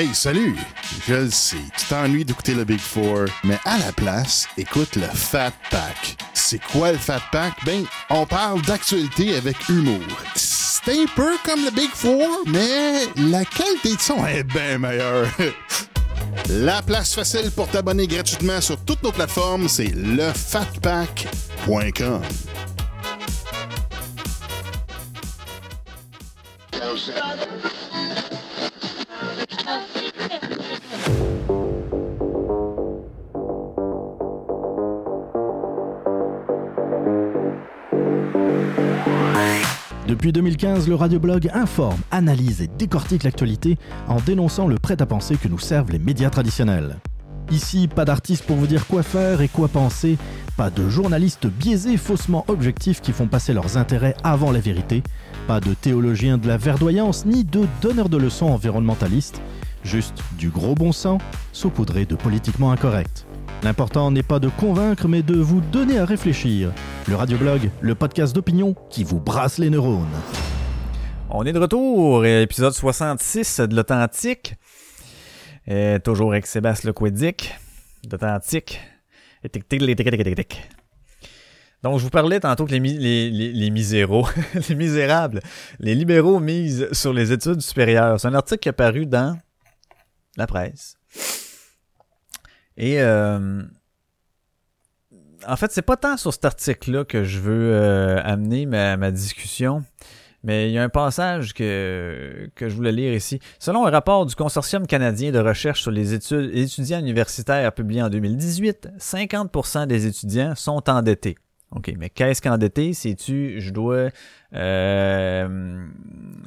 Hey, 0.00 0.14
salut! 0.14 0.56
Je 1.06 1.12
le 1.12 1.30
sais, 1.30 1.58
tu 1.76 1.84
t'ennuies 1.84 2.24
d'écouter 2.24 2.54
le 2.54 2.64
Big 2.64 2.80
Four, 2.80 3.26
mais 3.44 3.58
à 3.66 3.76
la 3.76 3.92
place, 3.92 4.48
écoute 4.56 4.96
le 4.96 5.02
Fat 5.02 5.52
Pack. 5.70 6.16
C'est 6.32 6.62
quoi 6.72 6.92
le 6.92 6.96
Fat 6.96 7.20
Pack? 7.30 7.52
Ben, 7.66 7.84
on 8.08 8.24
parle 8.24 8.62
d'actualité 8.62 9.36
avec 9.36 9.68
humour. 9.68 10.00
C'est 10.34 11.02
un 11.02 11.04
peu 11.14 11.36
comme 11.44 11.66
le 11.66 11.70
Big 11.70 11.90
Four, 11.90 12.44
mais 12.46 13.08
la 13.28 13.44
qualité 13.44 13.94
de 13.94 14.00
son 14.00 14.24
est 14.24 14.44
bien 14.44 14.78
meilleure. 14.78 15.28
La 16.48 16.80
place 16.80 17.14
facile 17.14 17.50
pour 17.50 17.68
t'abonner 17.68 18.06
gratuitement 18.06 18.62
sur 18.62 18.82
toutes 18.84 19.02
nos 19.02 19.12
plateformes, 19.12 19.68
c'est 19.68 19.92
lefatpack.com. 19.94 22.22
Depuis 40.20 40.32
2015, 40.32 40.86
le 40.86 40.96
radioblog 40.96 41.48
informe, 41.54 41.98
analyse 42.10 42.60
et 42.60 42.66
décortique 42.66 43.22
l'actualité 43.22 43.78
en 44.06 44.16
dénonçant 44.16 44.66
le 44.66 44.76
prêt-à-penser 44.76 45.38
que 45.38 45.48
nous 45.48 45.58
servent 45.58 45.92
les 45.92 45.98
médias 45.98 46.28
traditionnels. 46.28 46.98
Ici, 47.50 47.88
pas 47.88 48.04
d'artistes 48.04 48.44
pour 48.44 48.56
vous 48.56 48.66
dire 48.66 48.86
quoi 48.86 49.02
faire 49.02 49.40
et 49.40 49.48
quoi 49.48 49.68
penser, 49.68 50.18
pas 50.58 50.68
de 50.68 50.90
journalistes 50.90 51.46
biaisés 51.46 51.96
faussement 51.96 52.44
objectifs 52.48 53.00
qui 53.00 53.12
font 53.12 53.28
passer 53.28 53.54
leurs 53.54 53.78
intérêts 53.78 54.14
avant 54.22 54.52
la 54.52 54.60
vérité, 54.60 55.02
pas 55.46 55.58
de 55.58 55.72
théologiens 55.72 56.36
de 56.36 56.48
la 56.48 56.58
verdoyance 56.58 57.24
ni 57.24 57.42
de 57.42 57.62
donneurs 57.80 58.10
de 58.10 58.18
leçons 58.18 58.50
environnementalistes, 58.50 59.40
juste 59.84 60.22
du 60.36 60.50
gros 60.50 60.74
bon 60.74 60.92
sens 60.92 61.22
saupoudré 61.54 62.04
de 62.04 62.14
politiquement 62.14 62.72
incorrect. 62.72 63.24
L'important 63.62 64.10
n'est 64.10 64.22
pas 64.22 64.38
de 64.38 64.48
convaincre, 64.48 65.06
mais 65.06 65.22
de 65.22 65.36
vous 65.36 65.60
donner 65.60 65.98
à 65.98 66.06
réfléchir. 66.06 66.72
Le 67.06 67.14
Radioblog, 67.14 67.70
le 67.82 67.94
podcast 67.94 68.34
d'opinion 68.34 68.74
qui 68.88 69.04
vous 69.04 69.20
brasse 69.20 69.58
les 69.58 69.68
neurones. 69.68 70.08
On 71.28 71.44
est 71.44 71.52
de 71.52 71.58
retour, 71.58 72.24
épisode 72.24 72.72
66 72.72 73.60
de 73.60 73.76
l'Authentique. 73.76 74.54
Toujours 76.02 76.32
avec 76.32 76.46
Sébastien 76.46 76.88
Lequedic, 76.88 77.54
d'Authentique. 78.04 78.80
Donc, 81.82 81.98
je 81.98 82.04
vous 82.04 82.10
parlais 82.10 82.40
tantôt 82.40 82.64
que 82.64 82.72
les, 82.72 82.80
les, 82.80 83.30
les 84.68 84.74
misérables, 84.74 85.40
les 85.78 85.94
libéraux 85.94 86.40
misent 86.40 86.88
sur 86.92 87.12
les 87.12 87.30
études 87.30 87.60
supérieures. 87.60 88.18
C'est 88.18 88.28
un 88.28 88.34
article 88.34 88.60
qui 88.60 88.68
est 88.70 88.72
paru 88.72 89.04
dans 89.04 89.38
la 90.38 90.46
presse. 90.46 90.99
Et 92.76 93.00
euh, 93.00 93.62
en 95.46 95.56
fait, 95.56 95.70
c'est 95.72 95.82
pas 95.82 95.96
tant 95.96 96.16
sur 96.16 96.32
cet 96.32 96.44
article-là 96.44 97.04
que 97.04 97.24
je 97.24 97.40
veux 97.40 97.72
euh, 97.72 98.20
amener 98.22 98.66
ma, 98.66 98.96
ma 98.96 99.10
discussion. 99.10 99.84
Mais 100.42 100.70
il 100.70 100.72
y 100.72 100.78
a 100.78 100.82
un 100.82 100.88
passage 100.88 101.52
que, 101.52 102.50
que 102.54 102.68
je 102.68 102.74
voulais 102.74 102.92
lire 102.92 103.12
ici. 103.12 103.40
Selon 103.58 103.86
un 103.86 103.90
rapport 103.90 104.24
du 104.24 104.34
Consortium 104.34 104.86
canadien 104.86 105.32
de 105.32 105.38
recherche 105.38 105.82
sur 105.82 105.90
les 105.90 106.14
études, 106.14 106.50
étudiants 106.54 106.98
universitaires 106.98 107.72
publié 107.72 108.02
en 108.02 108.08
2018, 108.08 108.88
50% 108.98 109.86
des 109.86 110.06
étudiants 110.06 110.54
sont 110.56 110.88
endettés. 110.88 111.36
OK, 111.72 111.92
mais 111.98 112.10
qu'est-ce 112.10 112.42
qu'endetté? 112.42 112.92
C'est-tu, 112.94 113.60
je 113.60 113.70
dois, 113.70 114.08
euh, 114.54 115.86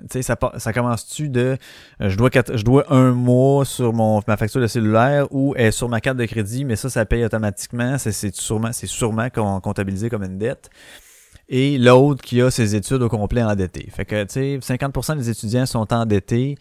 tu 0.01 0.07
sais, 0.11 0.21
ça, 0.21 0.37
ça 0.57 0.73
commence-tu 0.73 1.29
de, 1.29 1.57
euh, 2.01 2.09
je 2.09 2.17
dois, 2.17 2.29
je 2.53 2.63
dois 2.63 2.91
un 2.93 3.13
mois 3.13 3.63
sur 3.63 3.93
mon, 3.93 4.21
ma 4.27 4.35
facture 4.35 4.59
de 4.59 4.67
cellulaire 4.67 5.27
ou 5.31 5.55
est 5.55 5.71
sur 5.71 5.87
ma 5.87 6.01
carte 6.01 6.17
de 6.17 6.25
crédit, 6.25 6.65
mais 6.65 6.75
ça, 6.75 6.89
ça 6.89 7.05
paye 7.05 7.23
automatiquement. 7.23 7.97
C'est 7.97 8.35
sûrement, 8.35 8.73
c'est 8.73 8.87
sûrement 8.87 9.29
comptabilisé 9.29 10.09
comme 10.09 10.23
une 10.23 10.37
dette 10.37 10.69
et 11.49 11.77
l'autre 11.77 12.21
qui 12.21 12.41
a 12.41 12.49
ses 12.49 12.75
études 12.75 13.01
au 13.01 13.09
complet 13.09 13.43
endettées. 13.43 13.87
Fait 13.91 14.05
que, 14.05 14.23
tu 14.23 14.59
sais, 14.59 14.75
50% 14.75 15.17
des 15.17 15.29
étudiants 15.29 15.65
sont 15.65 15.93
endettés. 15.93 16.57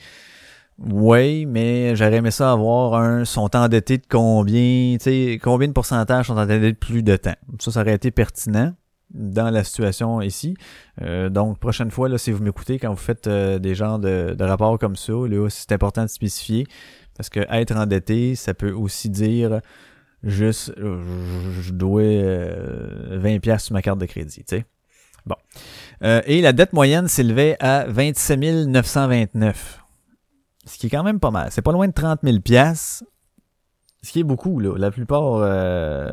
Oui, 0.79 1.47
mais 1.47 1.95
j'aurais 1.95 2.17
aimé 2.17 2.31
ça 2.31 2.53
avoir 2.53 2.95
un 2.95 3.25
sont 3.25 3.55
endettés 3.55 3.99
de 3.99 4.07
combien, 4.09 4.97
tu 4.99 5.05
sais, 5.05 5.41
combien 5.43 5.69
de 5.69 5.73
pourcentage 5.73 6.27
sont 6.27 6.37
endettés 6.37 6.73
de 6.73 6.77
plus 6.77 7.03
de 7.03 7.17
temps? 7.17 7.37
Ça, 7.61 7.71
ça 7.71 7.81
aurait 7.83 7.95
été 7.95 8.11
pertinent 8.11 8.75
dans 9.11 9.51
la 9.51 9.63
situation 9.63 10.21
ici. 10.23 10.55
Euh, 11.03 11.29
donc, 11.29 11.59
prochaine 11.59 11.91
fois, 11.91 12.09
là, 12.09 12.19
si 12.19 12.33
vous 12.33 12.43
m'écoutez, 12.43 12.79
quand 12.79 12.91
vous 12.91 12.97
faites 12.97 13.27
euh, 13.27 13.59
des 13.59 13.75
genres 13.75 13.99
de, 13.99 14.35
de, 14.37 14.45
rapports 14.45 14.79
comme 14.79 14.97
ça, 14.97 15.13
là, 15.13 15.49
c'est 15.51 15.73
important 15.73 16.03
de 16.03 16.09
spécifier. 16.09 16.67
Parce 17.17 17.29
que 17.29 17.41
être 17.51 17.77
endetté, 17.77 18.35
ça 18.35 18.55
peut 18.55 18.73
aussi 18.73 19.11
dire 19.11 19.61
juste 20.23 20.73
je 20.77 21.73
dois 21.73 22.03
20 22.03 22.07
euh, 22.09 23.39
pièces 23.41 23.65
sur 23.65 23.75
ma 23.75 23.83
carte 23.83 23.99
de 23.99 24.07
crédit, 24.07 24.45
tu 24.45 24.57
sais. 24.57 24.65
Bon. 25.25 25.37
Euh, 26.03 26.21
et 26.27 26.41
la 26.41 26.53
dette 26.53 26.73
moyenne 26.73 27.07
s'élevait 27.07 27.57
à 27.61 27.85
27 27.87 28.67
929. 28.67 29.82
Ce 30.65 30.79
qui 30.79 30.87
est 30.87 30.91
quand 30.91 31.03
même 31.03 31.21
pas 31.21 31.31
mal. 31.31 31.49
C'est 31.51 31.63
pas 31.63 31.73
loin 31.73 31.89
de 31.89 31.93
30 31.93 32.21
000 32.23 32.41
pièces. 32.41 33.05
Ce 34.03 34.11
qui 34.11 34.21
est 34.21 34.25
beaucoup, 34.25 34.59
là. 34.59 34.77
La 34.77 34.91
plupart, 34.91 35.37
euh, 35.37 36.11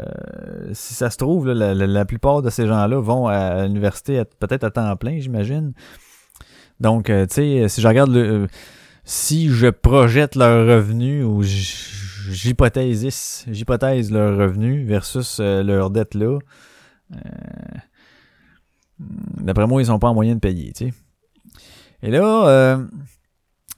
si 0.74 0.94
ça 0.94 1.10
se 1.10 1.18
trouve, 1.18 1.48
là, 1.48 1.74
la, 1.74 2.06
plupart 2.06 2.42
de 2.42 2.50
ces 2.50 2.68
gens-là 2.68 3.00
vont 3.00 3.28
à 3.28 3.66
l'université 3.66 4.24
peut-être 4.40 4.64
à 4.64 4.72
temps 4.72 4.96
plein, 4.96 5.20
j'imagine. 5.20 5.74
Donc, 6.80 7.06
tu 7.06 7.14
sais, 7.30 7.68
si 7.68 7.82
je 7.82 7.88
regarde 7.88 8.12
le... 8.12 8.48
si 9.04 9.50
je 9.50 9.68
projette 9.68 10.36
leur 10.36 10.68
revenu 10.68 11.24
ou 11.24 11.42
j'hypothèse 12.30 13.46
j'hypothèse 13.50 14.12
leur 14.12 14.38
revenu 14.38 14.86
versus 14.86 15.40
euh, 15.40 15.64
leur 15.64 15.90
dette 15.90 16.14
là. 16.14 16.40
Euh, 17.14 17.18
d'après 19.00 19.68
moi, 19.68 19.82
ils 19.82 19.88
sont 19.88 20.00
pas 20.00 20.10
en 20.10 20.14
moyen 20.14 20.36
de 20.36 20.40
payer, 20.40 20.72
tu 20.74 20.90
sais. 20.90 20.94
Et 22.02 22.12
là, 22.12 22.48
euh, 22.48 22.86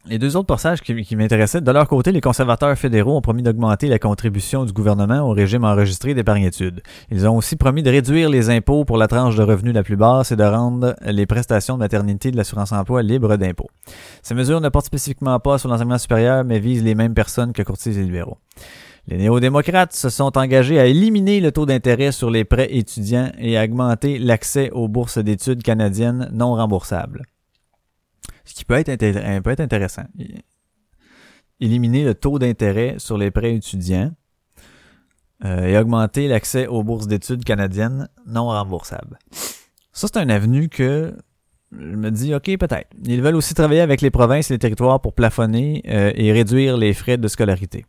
les 0.06 0.18
deux 0.18 0.36
autres 0.36 0.48
passages 0.48 0.82
qui, 0.82 1.16
m'intéressaient, 1.16 1.62
de 1.62 1.72
leur 1.72 1.88
côté, 1.88 2.12
les 2.12 2.22
conservateurs 2.22 2.76
fédéraux 2.78 3.18
ont 3.18 3.22
promis 3.22 3.44
d'augmenter 3.44 3.88
la 3.88 4.00
contribution 4.00 4.66
du 4.66 4.74
gouvernement 4.74 5.22
au 5.22 5.32
régime 5.32 5.64
enregistré 5.64 6.14
d'épargne-études. 6.14 6.82
Ils 7.12 7.28
ont 7.28 7.38
aussi 7.38 7.56
promis 7.56 7.84
de 7.84 7.92
réduire 7.92 8.30
les 8.30 8.50
impôts 8.50 8.84
pour 8.84 8.98
la 8.98 9.08
tranche 9.08 9.36
de 9.36 9.44
revenus 9.44 9.74
la 9.74 9.84
plus 9.84 9.98
basse 9.98 10.32
et 10.32 10.36
de 10.36 10.44
rendre 10.44 10.96
les 11.06 11.26
prestations 11.26 11.76
de 11.76 11.80
maternité 11.80 12.32
de 12.32 12.38
l'assurance-emploi 12.38 13.04
libres 13.04 13.38
d'impôts. 13.38 13.70
Ces 14.24 14.34
mesures 14.34 14.60
ne 14.60 14.70
portent 14.70 14.88
spécifiquement 14.88 15.40
pas 15.40 15.58
sur 15.58 15.70
l'enseignement 15.70 16.00
supérieur, 16.00 16.44
mais 16.44 16.60
visent 16.60 16.84
les 16.84 16.96
mêmes 16.96 17.14
personnes 17.14 17.54
que 17.54 17.62
courtiers 17.62 17.98
et 17.98 18.04
libéraux. 18.04 18.38
Les 19.08 19.18
néo-démocrates 19.18 19.94
se 19.94 20.10
sont 20.10 20.38
engagés 20.38 20.80
à 20.80 20.86
éliminer 20.86 21.40
le 21.42 21.52
taux 21.52 21.66
d'intérêt 21.66 22.12
sur 22.12 22.30
les 22.30 22.44
prêts 22.44 22.70
étudiants 22.72 23.32
et 23.40 23.58
à 23.58 23.64
augmenter 23.64 24.20
l'accès 24.20 24.70
aux 24.72 24.88
bourses 24.88 25.18
d'études 25.18 25.64
canadiennes 25.64 26.30
non 26.34 26.54
remboursables. 26.54 27.24
Ce 28.46 28.54
qui 28.54 28.66
peut 28.66 28.76
être, 28.76 29.42
peut 29.42 29.50
être 29.52 29.60
intéressant. 29.60 30.04
Éliminer 31.60 32.04
le 32.04 32.16
taux 32.16 32.40
d'intérêt 32.40 32.96
sur 32.98 33.18
les 33.18 33.32
prêts 33.32 33.56
étudiants 33.56 34.12
euh, 35.46 35.66
et 35.66 35.78
augmenter 35.78 36.28
l'accès 36.28 36.68
aux 36.68 36.84
bourses 36.84 37.08
d'études 37.08 37.44
canadiennes 37.44 38.10
non 38.26 38.48
remboursables. 38.48 39.18
Ça, 39.92 40.08
c'est 40.08 40.18
un 40.18 40.30
avenue 40.30 40.70
que 40.70 41.16
je 41.72 41.96
me 41.96 42.12
dis, 42.12 42.34
OK, 42.36 42.46
peut-être. 42.58 42.90
Ils 43.06 43.22
veulent 43.22 43.36
aussi 43.36 43.54
travailler 43.54 43.82
avec 43.82 44.02
les 44.02 44.12
provinces 44.12 44.52
et 44.52 44.56
les 44.56 44.60
territoires 44.60 45.00
pour 45.00 45.14
plafonner 45.14 45.84
euh, 45.88 46.12
et 46.16 46.32
réduire 46.32 46.78
les 46.78 46.94
frais 46.94 47.18
de 47.18 47.28
scolarité. 47.28 47.86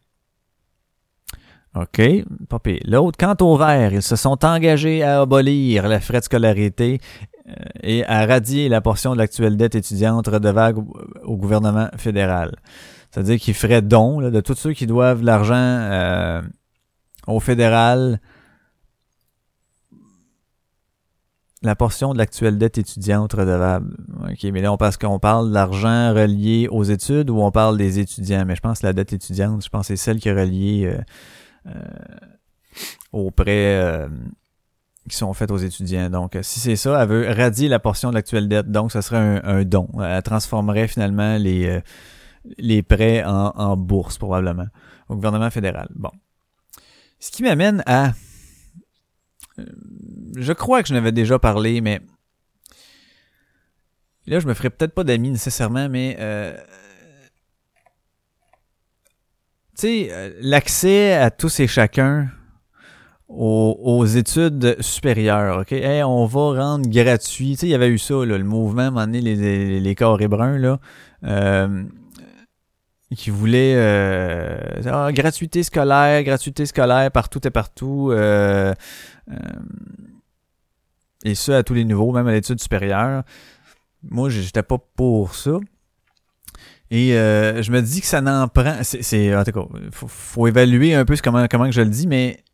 OK, 1.74 2.02
pas 2.50 2.58
L'autre, 2.84 3.16
quant 3.18 3.36
au 3.40 3.56
vert, 3.56 3.94
ils 3.94 4.02
se 4.02 4.16
sont 4.16 4.44
engagés 4.44 5.02
à 5.02 5.22
abolir 5.22 5.88
les 5.88 6.00
frais 6.00 6.20
de 6.20 6.24
scolarité 6.24 7.00
euh, 7.48 7.52
et 7.82 8.04
à 8.04 8.26
radier 8.26 8.68
la 8.68 8.82
portion 8.82 9.14
de 9.14 9.18
l'actuelle 9.18 9.56
dette 9.56 9.74
étudiante 9.74 10.26
redevable 10.26 10.84
au 11.24 11.36
gouvernement 11.36 11.88
fédéral. 11.96 12.56
C'est-à-dire 13.10 13.38
qu'ils 13.38 13.54
feraient 13.54 13.80
don 13.80 14.20
de 14.20 14.40
tous 14.40 14.54
ceux 14.54 14.74
qui 14.74 14.86
doivent 14.86 15.22
l'argent 15.22 15.54
euh, 15.54 16.42
au 17.26 17.40
fédéral 17.40 18.20
la 21.62 21.76
portion 21.76 22.12
de 22.12 22.18
l'actuelle 22.18 22.58
dette 22.58 22.78
étudiante 22.78 23.32
redevable. 23.32 23.96
OK, 24.28 24.42
mais 24.52 24.60
là, 24.60 24.72
on 24.72 24.76
parce 24.76 24.96
qu'on 24.96 25.18
parle 25.18 25.48
de 25.48 25.54
l'argent 25.54 26.12
relié 26.12 26.68
aux 26.70 26.82
études 26.82 27.30
ou 27.30 27.40
on 27.40 27.50
parle 27.50 27.76
des 27.78 27.98
étudiants? 27.98 28.44
Mais 28.46 28.56
je 28.56 28.60
pense 28.60 28.80
que 28.80 28.86
la 28.86 28.92
dette 28.92 29.12
étudiante, 29.12 29.64
je 29.64 29.68
pense 29.68 29.82
que 29.82 29.96
c'est 29.96 29.96
celle 29.96 30.18
qui 30.18 30.28
est 30.28 30.32
reliée 30.32 30.86
euh, 30.86 31.00
euh, 31.66 31.72
aux 33.12 33.30
prêts 33.30 34.08
qui 35.08 35.16
sont 35.16 35.32
faites 35.32 35.50
aux 35.50 35.58
étudiants. 35.58 36.10
Donc, 36.10 36.38
si 36.42 36.60
c'est 36.60 36.76
ça, 36.76 37.02
elle 37.02 37.08
veut 37.08 37.30
radier 37.30 37.68
la 37.68 37.78
portion 37.78 38.10
de 38.10 38.14
l'actuelle 38.14 38.48
dette. 38.48 38.70
Donc, 38.70 38.92
ce 38.92 39.00
serait 39.00 39.40
un, 39.44 39.64
don. 39.64 39.88
Elle 40.02 40.22
transformerait 40.22 40.88
finalement 40.88 41.36
les, 41.36 41.66
euh, 41.66 41.80
les 42.58 42.82
prêts 42.82 43.24
en, 43.24 43.52
en, 43.56 43.76
bourse, 43.76 44.18
probablement, 44.18 44.66
au 45.08 45.16
gouvernement 45.16 45.50
fédéral. 45.50 45.88
Bon. 45.94 46.10
Ce 47.18 47.30
qui 47.30 47.42
m'amène 47.42 47.82
à... 47.86 48.12
Euh, 49.58 49.64
je 50.36 50.52
crois 50.52 50.82
que 50.82 50.88
je 50.88 50.94
n'avais 50.94 51.12
déjà 51.12 51.38
parlé, 51.38 51.80
mais... 51.80 52.00
Là, 54.26 54.38
je 54.38 54.46
me 54.46 54.54
ferai 54.54 54.70
peut-être 54.70 54.94
pas 54.94 55.04
d'amis 55.04 55.30
nécessairement, 55.30 55.88
mais... 55.88 56.16
Euh, 56.20 56.56
tu 59.76 60.08
sais, 60.08 60.34
l'accès 60.40 61.14
à 61.14 61.30
tous 61.30 61.60
et 61.60 61.66
chacun 61.66 62.28
aux, 63.28 64.04
études 64.06 64.76
supérieures. 64.80 65.60
OK? 65.60 65.74
on 66.04 66.26
va 66.26 66.62
rendre 66.62 66.88
gratuit. 66.88 67.52
Tu 67.52 67.56
sais, 67.56 67.66
il 67.66 67.70
y 67.70 67.74
avait 67.74 67.88
eu 67.88 67.98
ça, 67.98 68.14
là, 68.24 68.38
le 68.38 68.44
mouvement, 68.44 68.96
à 68.96 69.02
un 69.02 69.06
les, 69.06 69.20
les, 69.20 69.80
les 69.80 69.94
carrés 69.94 70.28
bruns, 70.28 70.58
là, 70.58 70.78
euh, 71.24 71.84
qui 73.16 73.30
voulait 73.30 73.74
euh, 73.76 74.58
ah, 74.86 75.10
gratuité 75.12 75.62
scolaire, 75.62 76.22
gratuité 76.24 76.66
scolaire 76.66 77.10
partout 77.10 77.40
et 77.46 77.50
partout. 77.50 78.10
Euh, 78.10 78.74
euh, 79.30 79.34
et 81.24 81.34
ça 81.34 81.58
à 81.58 81.62
tous 81.62 81.74
les 81.74 81.84
niveaux, 81.84 82.12
même 82.12 82.26
à 82.26 82.32
l'étude 82.32 82.60
supérieure. 82.60 83.22
Moi, 84.02 84.28
j'étais 84.30 84.62
pas 84.62 84.78
pour 84.96 85.34
ça. 85.34 85.58
Et 86.94 87.14
euh, 87.14 87.62
je 87.62 87.72
me 87.72 87.80
dis 87.80 88.02
que 88.02 88.06
ça 88.06 88.20
n'en 88.20 88.48
prend. 88.48 88.76
C'est, 88.82 89.34
en 89.34 89.42
tout 89.44 89.52
cas, 89.52 89.62
faut, 89.92 90.08
faut 90.08 90.46
évaluer 90.46 90.94
un 90.94 91.06
peu 91.06 91.16
comment, 91.24 91.46
comment 91.48 91.64
que 91.64 91.72
je 91.72 91.80
le 91.80 91.88
dis, 91.88 92.06
mais 92.06 92.44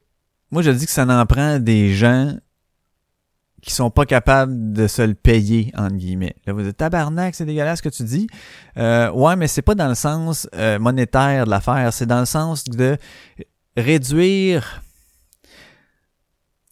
moi, 0.53 0.63
je 0.63 0.71
dis 0.71 0.87
que 0.87 0.93
ça 0.93 1.05
n'en 1.05 1.27
prend 1.27 1.59
des 1.59 1.93
gens 1.93 2.37
qui 3.61 3.73
sont 3.73 3.91
pas 3.91 4.07
capables 4.07 4.73
de 4.73 4.87
se 4.87 5.03
le 5.03 5.15
payer, 5.15 5.73
entre 5.77 5.97
guillemets. 5.97 6.37
Là, 6.47 6.53
vous 6.53 6.63
dites, 6.63 6.77
tabarnak, 6.77 7.35
c'est 7.35 7.47
dégueulasse 7.47 7.79
ce 7.79 7.83
que 7.83 7.89
tu 7.89 8.05
dis. 8.05 8.29
Euh, 8.77 9.11
ouais, 9.11 9.35
mais 9.35 9.49
c'est 9.49 9.61
pas 9.61 9.75
dans 9.75 9.89
le 9.89 9.97
sens 9.97 10.49
euh, 10.55 10.79
monétaire 10.79 11.45
de 11.45 11.51
l'affaire, 11.51 11.93
c'est 11.93 12.07
dans 12.07 12.21
le 12.21 12.27
sens 12.27 12.63
de 12.63 12.97
réduire... 13.77 14.83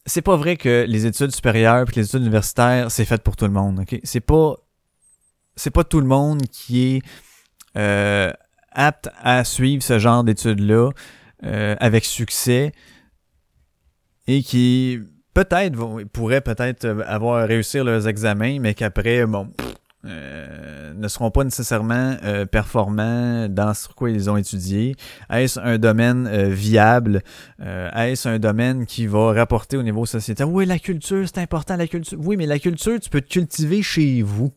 C'est 0.08 0.22
pas 0.22 0.36
vrai 0.36 0.56
que 0.56 0.84
les 0.86 1.04
études 1.04 1.32
supérieures 1.32 1.88
et 1.88 1.96
les 1.96 2.06
études 2.06 2.20
universitaires, 2.20 2.92
c'est 2.92 3.04
fait 3.04 3.20
pour 3.20 3.34
tout 3.34 3.46
le 3.46 3.52
monde, 3.52 3.80
ok? 3.80 3.98
C'est 4.04 4.20
pas... 4.20 4.54
C'est 5.56 5.72
pas 5.72 5.82
tout 5.82 6.00
le 6.00 6.06
monde 6.06 6.42
qui 6.42 6.84
est 6.84 7.02
euh, 7.76 8.32
à 8.74 9.44
suivre 9.44 9.82
ce 9.82 9.98
genre 9.98 10.24
d'études-là 10.24 10.90
euh, 11.44 11.76
avec 11.80 12.04
succès 12.04 12.72
et 14.26 14.42
qui 14.42 15.00
peut-être 15.34 16.04
pourraient 16.12 16.40
peut-être 16.40 16.84
euh, 16.86 17.02
avoir 17.06 17.46
réussi 17.46 17.78
leurs 17.78 18.08
examens, 18.08 18.58
mais 18.58 18.74
qu'après, 18.74 19.26
bon, 19.26 19.52
euh, 20.06 20.94
ne 20.94 21.08
seront 21.08 21.30
pas 21.30 21.44
nécessairement 21.44 22.16
euh, 22.24 22.46
performants 22.46 23.48
dans 23.48 23.74
ce 23.74 23.88
quoi 23.88 24.10
ils 24.10 24.30
ont 24.30 24.36
étudié. 24.36 24.94
Est-ce 25.30 25.60
un 25.60 25.78
domaine 25.78 26.48
viable? 26.48 27.22
Est-ce 27.58 28.28
un 28.28 28.38
domaine 28.38 28.86
qui 28.86 29.06
va 29.06 29.32
rapporter 29.32 29.76
au 29.76 29.82
niveau 29.82 30.06
sociétal? 30.06 30.46
Oui, 30.46 30.64
la 30.64 30.78
culture, 30.78 31.26
c'est 31.26 31.40
important, 31.40 31.76
la 31.76 31.86
culture. 31.86 32.18
Oui, 32.20 32.36
mais 32.36 32.46
la 32.46 32.58
culture, 32.58 32.98
tu 33.00 33.10
peux 33.10 33.20
te 33.20 33.28
cultiver 33.28 33.82
chez 33.82 34.22
vous. 34.22 34.52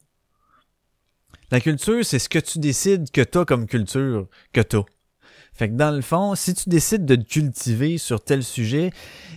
La 1.51 1.59
culture, 1.59 2.05
c'est 2.05 2.19
ce 2.19 2.29
que 2.29 2.39
tu 2.39 2.59
décides 2.59 3.09
que 3.11 3.21
tu 3.21 3.37
as 3.37 3.45
comme 3.45 3.65
culture 3.65 4.27
que 4.53 4.61
tu 4.61 4.77
as. 4.77 4.85
Fait 5.53 5.67
que 5.67 5.73
dans 5.73 5.91
le 5.91 6.01
fond, 6.01 6.35
si 6.35 6.53
tu 6.53 6.69
décides 6.69 7.05
de 7.05 7.15
te 7.15 7.27
cultiver 7.27 7.97
sur 7.97 8.23
tel 8.23 8.43
sujet, 8.43 8.91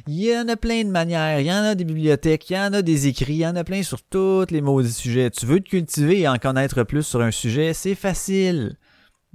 il 0.06 0.22
y 0.22 0.36
en 0.36 0.46
a 0.48 0.56
plein 0.56 0.84
de 0.84 0.90
manières. 0.90 1.40
Il 1.40 1.46
y 1.46 1.52
en 1.52 1.64
a 1.64 1.74
des 1.74 1.84
bibliothèques, 1.84 2.48
il 2.50 2.52
y 2.52 2.58
en 2.58 2.72
a 2.74 2.82
des 2.82 3.08
écrits, 3.08 3.32
il 3.32 3.38
y 3.38 3.46
en 3.46 3.56
a 3.56 3.64
plein 3.64 3.82
sur 3.82 4.02
tous 4.02 4.46
les 4.50 4.60
maudits 4.60 4.92
sujets. 4.92 5.30
Tu 5.30 5.46
veux 5.46 5.60
te 5.60 5.70
cultiver 5.70 6.20
et 6.20 6.28
en 6.28 6.36
connaître 6.36 6.84
plus 6.84 7.02
sur 7.02 7.22
un 7.22 7.30
sujet, 7.30 7.72
c'est 7.72 7.94
facile. 7.94 8.76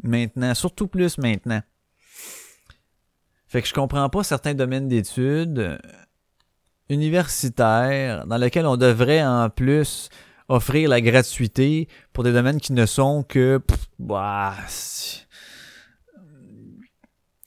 Maintenant, 0.04 0.54
surtout 0.54 0.88
plus 0.88 1.18
maintenant. 1.18 1.62
Fait 3.48 3.62
que 3.62 3.68
je 3.68 3.74
comprends 3.74 4.08
pas 4.10 4.24
certains 4.24 4.54
domaines 4.54 4.88
d'études 4.88 5.60
euh, 5.60 5.78
universitaires 6.90 8.28
dans 8.28 8.38
lesquels 8.38 8.66
on 8.66 8.78
devrait 8.78 9.26
en 9.26 9.50
plus 9.50 10.10
offrir 10.50 10.90
la 10.90 11.02
gratuité 11.02 11.88
pour 12.14 12.24
des 12.24 12.32
domaines 12.32 12.60
qui 12.60 12.74
ne 12.74 12.86
sont 12.86 13.24
que 13.24 13.62
bah, 14.00 14.56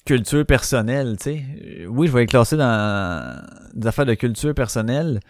culture 0.04 0.44
personnelle, 0.44 1.16
tu 1.18 1.24
sais. 1.24 1.42
Euh, 1.64 1.86
Oui, 1.86 2.08
je 2.08 2.12
vais 2.12 2.20
les 2.20 2.26
classer 2.26 2.56
dans 2.56 3.42
des 3.74 3.86
affaires 3.86 4.06
de 4.06 4.14
culture 4.14 4.54
personnelle. 4.54 5.20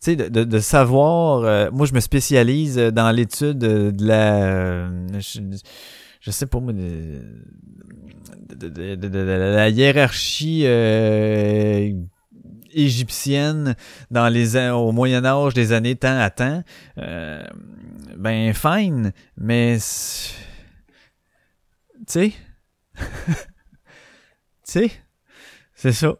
Tu 0.00 0.12
sais, 0.12 0.16
de, 0.16 0.44
de, 0.44 0.58
savoir, 0.58 1.44
euh, 1.44 1.70
moi 1.70 1.86
je 1.86 1.94
me 1.94 2.00
spécialise 2.00 2.76
dans 2.76 3.10
l'étude 3.12 3.58
de, 3.58 3.92
la, 4.00 4.42
euh, 4.42 5.08
je, 5.20 6.30
sais 6.30 6.46
pas 6.46 6.58
moi, 6.58 6.72
de, 6.72 7.20
la 8.58 9.68
hiérarchie 9.68 10.64
égyptienne 12.74 13.74
dans 14.10 14.28
les 14.28 14.56
au 14.70 14.92
Moyen 14.92 15.24
Âge 15.24 15.54
des 15.54 15.72
années 15.72 15.96
temps 15.96 16.18
à 16.18 16.30
temps. 16.30 16.62
Euh, 16.98 17.42
ben 18.16 18.52
fine, 18.54 19.12
mais 19.36 19.76
tu 19.78 19.82
sais, 22.06 22.32
tu 22.96 23.04
sais, 24.64 24.90
c'est 25.74 25.92
ça. 25.92 26.14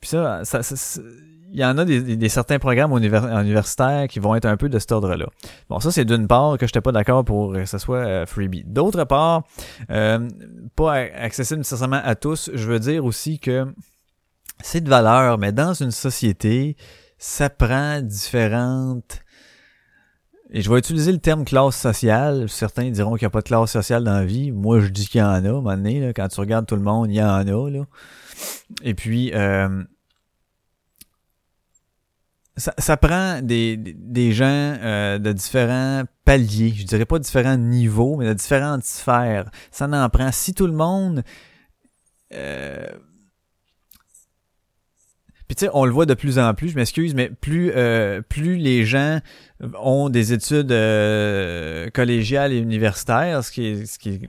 Puis 0.00 0.10
ça, 0.10 0.44
ça, 0.44 0.60
il 1.50 1.58
y 1.58 1.64
en 1.64 1.76
a 1.78 1.84
des, 1.84 2.02
des- 2.02 2.16
des 2.16 2.28
certains 2.28 2.58
programmes 2.58 2.92
univers- 2.92 3.24
universitaires 3.40 4.06
qui 4.08 4.18
vont 4.20 4.34
être 4.34 4.44
un 4.44 4.56
peu 4.56 4.68
de 4.68 4.78
cet 4.78 4.92
ordre-là. 4.92 5.26
Bon, 5.70 5.80
ça, 5.80 5.90
c'est 5.90 6.04
d'une 6.04 6.26
part 6.28 6.52
que 6.58 6.66
je 6.66 6.70
n'étais 6.70 6.80
pas 6.82 6.92
d'accord 6.92 7.24
pour 7.24 7.52
que 7.54 7.64
ce 7.64 7.78
soit 7.78 7.98
euh, 8.06 8.26
freebie. 8.26 8.64
D'autre 8.66 9.04
part, 9.04 9.44
euh, 9.90 10.28
pas 10.76 10.92
accessible 10.94 11.58
nécessairement 11.60 12.00
à 12.04 12.14
tous, 12.14 12.50
je 12.52 12.66
veux 12.68 12.78
dire 12.78 13.04
aussi 13.04 13.38
que 13.38 13.66
c'est 14.62 14.80
de 14.82 14.88
valeur, 14.88 15.38
mais 15.38 15.52
dans 15.52 15.74
une 15.74 15.90
société, 15.92 16.76
ça 17.18 17.50
prend 17.50 18.00
différentes... 18.00 19.20
Et 20.50 20.62
je 20.62 20.70
vais 20.70 20.78
utiliser 20.78 21.12
le 21.12 21.18
terme 21.18 21.44
classe 21.44 21.76
sociale. 21.76 22.48
Certains 22.48 22.88
diront 22.90 23.16
qu'il 23.16 23.24
n'y 23.26 23.26
a 23.26 23.30
pas 23.30 23.42
de 23.42 23.48
classe 23.48 23.70
sociale 23.70 24.02
dans 24.02 24.14
la 24.14 24.24
vie. 24.24 24.50
Moi, 24.50 24.80
je 24.80 24.88
dis 24.88 25.06
qu'il 25.06 25.20
y 25.20 25.22
en 25.22 25.28
a, 25.28 25.32
à 25.34 25.36
un 25.36 25.42
moment 25.42 25.76
donné. 25.76 26.00
là. 26.00 26.14
quand 26.14 26.26
tu 26.28 26.40
regardes 26.40 26.64
tout 26.64 26.76
le 26.76 26.80
monde, 26.82 27.10
il 27.10 27.16
y 27.16 27.22
en 27.22 27.26
a. 27.46 27.70
Là. 27.70 27.84
Et 28.82 28.94
puis, 28.94 29.30
euh, 29.34 29.84
ça, 32.56 32.96
prend 32.96 33.42
des, 33.42 33.76
des- 33.76 33.92
des 33.92 34.32
gens 34.32 34.46
euh, 34.46 35.18
de 35.18 35.32
différents 35.32 36.04
paliers. 36.24 36.72
Je 36.74 36.84
dirais 36.86 37.04
pas 37.04 37.18
différents 37.18 37.58
niveaux, 37.58 38.16
mais 38.16 38.24
de 38.26 38.32
différentes 38.32 38.84
sphères. 38.84 39.50
Ça 39.70 39.86
en 39.86 40.08
prend. 40.08 40.32
Si 40.32 40.54
tout 40.54 40.66
le 40.66 40.72
monde... 40.72 41.24
euh, 42.32 42.86
puis 45.48 45.56
tu 45.56 45.64
sais, 45.64 45.70
on 45.72 45.86
le 45.86 45.90
voit 45.90 46.04
de 46.04 46.12
plus 46.12 46.38
en 46.38 46.52
plus, 46.52 46.68
je 46.68 46.76
m'excuse, 46.76 47.14
mais 47.14 47.30
plus 47.30 47.72
euh, 47.74 48.20
plus 48.20 48.56
les 48.56 48.84
gens 48.84 49.20
ont 49.82 50.10
des 50.10 50.34
études 50.34 50.70
euh, 50.70 51.88
collégiales 51.90 52.52
et 52.52 52.58
universitaires, 52.58 53.42
ce 53.42 53.50
qui 53.50 53.66
est, 53.66 53.86
ce 53.86 53.98
qui 53.98 54.10
est 54.10 54.20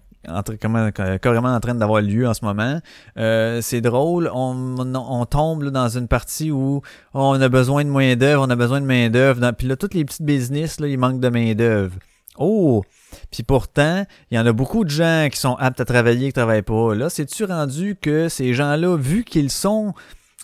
comment- 0.62 0.90
carrément 0.92 1.54
en 1.54 1.60
train 1.60 1.76
d'avoir 1.76 2.02
lieu 2.02 2.26
en 2.26 2.34
ce 2.34 2.46
moment, 2.46 2.80
euh, 3.18 3.60
c'est 3.62 3.82
drôle, 3.82 4.32
on, 4.34 4.78
on, 4.80 5.26
tombe 5.26 5.66
dans 5.66 5.90
une 5.90 6.08
partie 6.08 6.52
où 6.52 6.82
on 7.14 7.42
a 7.42 7.50
besoin 7.50 7.84
de 7.84 7.90
main 7.90 8.16
d'œuvre, 8.16 8.46
on 8.48 8.50
a 8.50 8.56
besoin 8.56 8.80
de 8.80 8.86
main 8.86 9.10
d'œuvre, 9.10 9.52
puis 9.52 9.68
là 9.68 9.76
toutes 9.76 9.96
les 9.96 10.06
petites 10.06 10.24
business 10.24 10.80
là, 10.80 10.88
il 10.88 10.98
manque 10.98 11.20
de 11.20 11.30
main 11.30 11.54
d'œuvre. 11.54 11.98
Oh, 12.38 12.84
puis 13.32 13.44
pourtant, 13.44 14.06
il 14.32 14.38
y 14.38 14.40
en 14.40 14.46
a 14.46 14.54
beaucoup 14.54 14.86
de 14.86 14.90
gens 14.90 15.28
qui 15.30 15.38
sont 15.38 15.56
aptes 15.56 15.82
à 15.82 15.86
travailler 15.86 16.28
qui 16.28 16.34
travaillent 16.34 16.62
pas. 16.62 16.96
Là, 16.96 17.10
c'est-tu 17.10 17.44
rendu 17.44 17.98
que 18.02 18.30
ces 18.30 18.54
gens-là, 18.54 18.96
vu 18.96 19.26
qu'ils 19.26 19.52
sont 19.52 19.94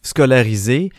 scolarisés, 0.05 0.91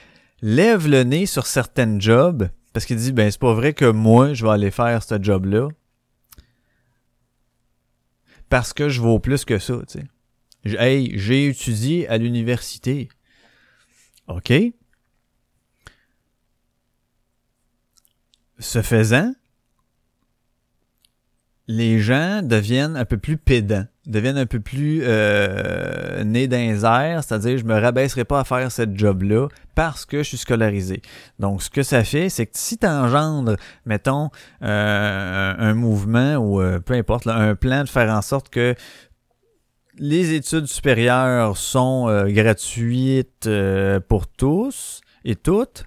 lèvent 0.42 0.88
le 0.88 1.04
nez 1.04 1.26
sur 1.26 1.46
certaines 1.46 2.00
jobs 2.00 2.48
parce 2.72 2.84
qu'ils 2.84 2.96
disent 2.96 3.12
ben 3.12 3.30
c'est 3.30 3.40
pas 3.40 3.54
vrai 3.54 3.72
que 3.72 3.86
moi 3.86 4.34
je 4.34 4.44
vais 4.44 4.52
aller 4.52 4.70
faire 4.70 5.02
ce 5.02 5.14
job-là 5.20 5.68
parce 8.48 8.72
que 8.72 8.88
je 8.88 9.00
vaux 9.00 9.18
plus 9.18 9.44
que 9.44 9.59
ça, 9.59 9.78
tu 9.88 9.98
sais. 9.98 10.78
Hey, 10.78 11.18
j'ai 11.18 11.46
étudié 11.48 12.09
à 12.09 12.18
l'université. 12.18 13.09
OK. 14.26 14.52
Ce 18.59 18.82
faisant, 18.82 19.32
les 21.68 21.98
gens 21.98 22.42
deviennent 22.42 22.96
un 22.96 23.04
peu 23.04 23.18
plus 23.18 23.36
pédants, 23.36 23.86
deviennent 24.06 24.38
un 24.38 24.46
peu 24.46 24.60
plus 24.60 25.00
euh, 25.02 26.22
nés 26.22 26.46
les 26.46 26.84
airs, 26.84 27.24
c'est-à-dire 27.24 27.58
je 27.58 27.64
me 27.64 27.78
rabaisserai 27.78 28.24
pas 28.24 28.40
à 28.40 28.44
faire 28.44 28.70
cette 28.70 28.96
job-là 28.96 29.48
parce 29.74 30.04
que 30.04 30.18
je 30.18 30.22
suis 30.22 30.36
scolarisé. 30.36 31.02
Donc 31.40 31.62
ce 31.62 31.70
que 31.70 31.82
ça 31.82 32.04
fait, 32.04 32.28
c'est 32.28 32.46
que 32.46 32.52
si 32.54 32.78
tu 32.78 32.86
engendres, 32.86 33.56
mettons, 33.84 34.30
euh, 34.62 35.54
un, 35.58 35.74
mouvement 35.74 36.36
ou 36.36 36.60
euh, 36.60 36.78
peu 36.78 36.94
importe, 36.94 37.26
un 37.26 37.56
plan 37.56 37.82
de 37.82 37.88
faire 37.88 38.10
en 38.10 38.22
sorte 38.22 38.48
que 38.48 38.74
les 39.98 40.34
études 40.34 40.66
supérieures 40.66 41.56
sont 41.56 42.08
euh, 42.08 42.26
gratuites 42.28 43.48
pour 44.08 44.28
tous 44.28 45.00
et 45.24 45.34
toutes, 45.34 45.84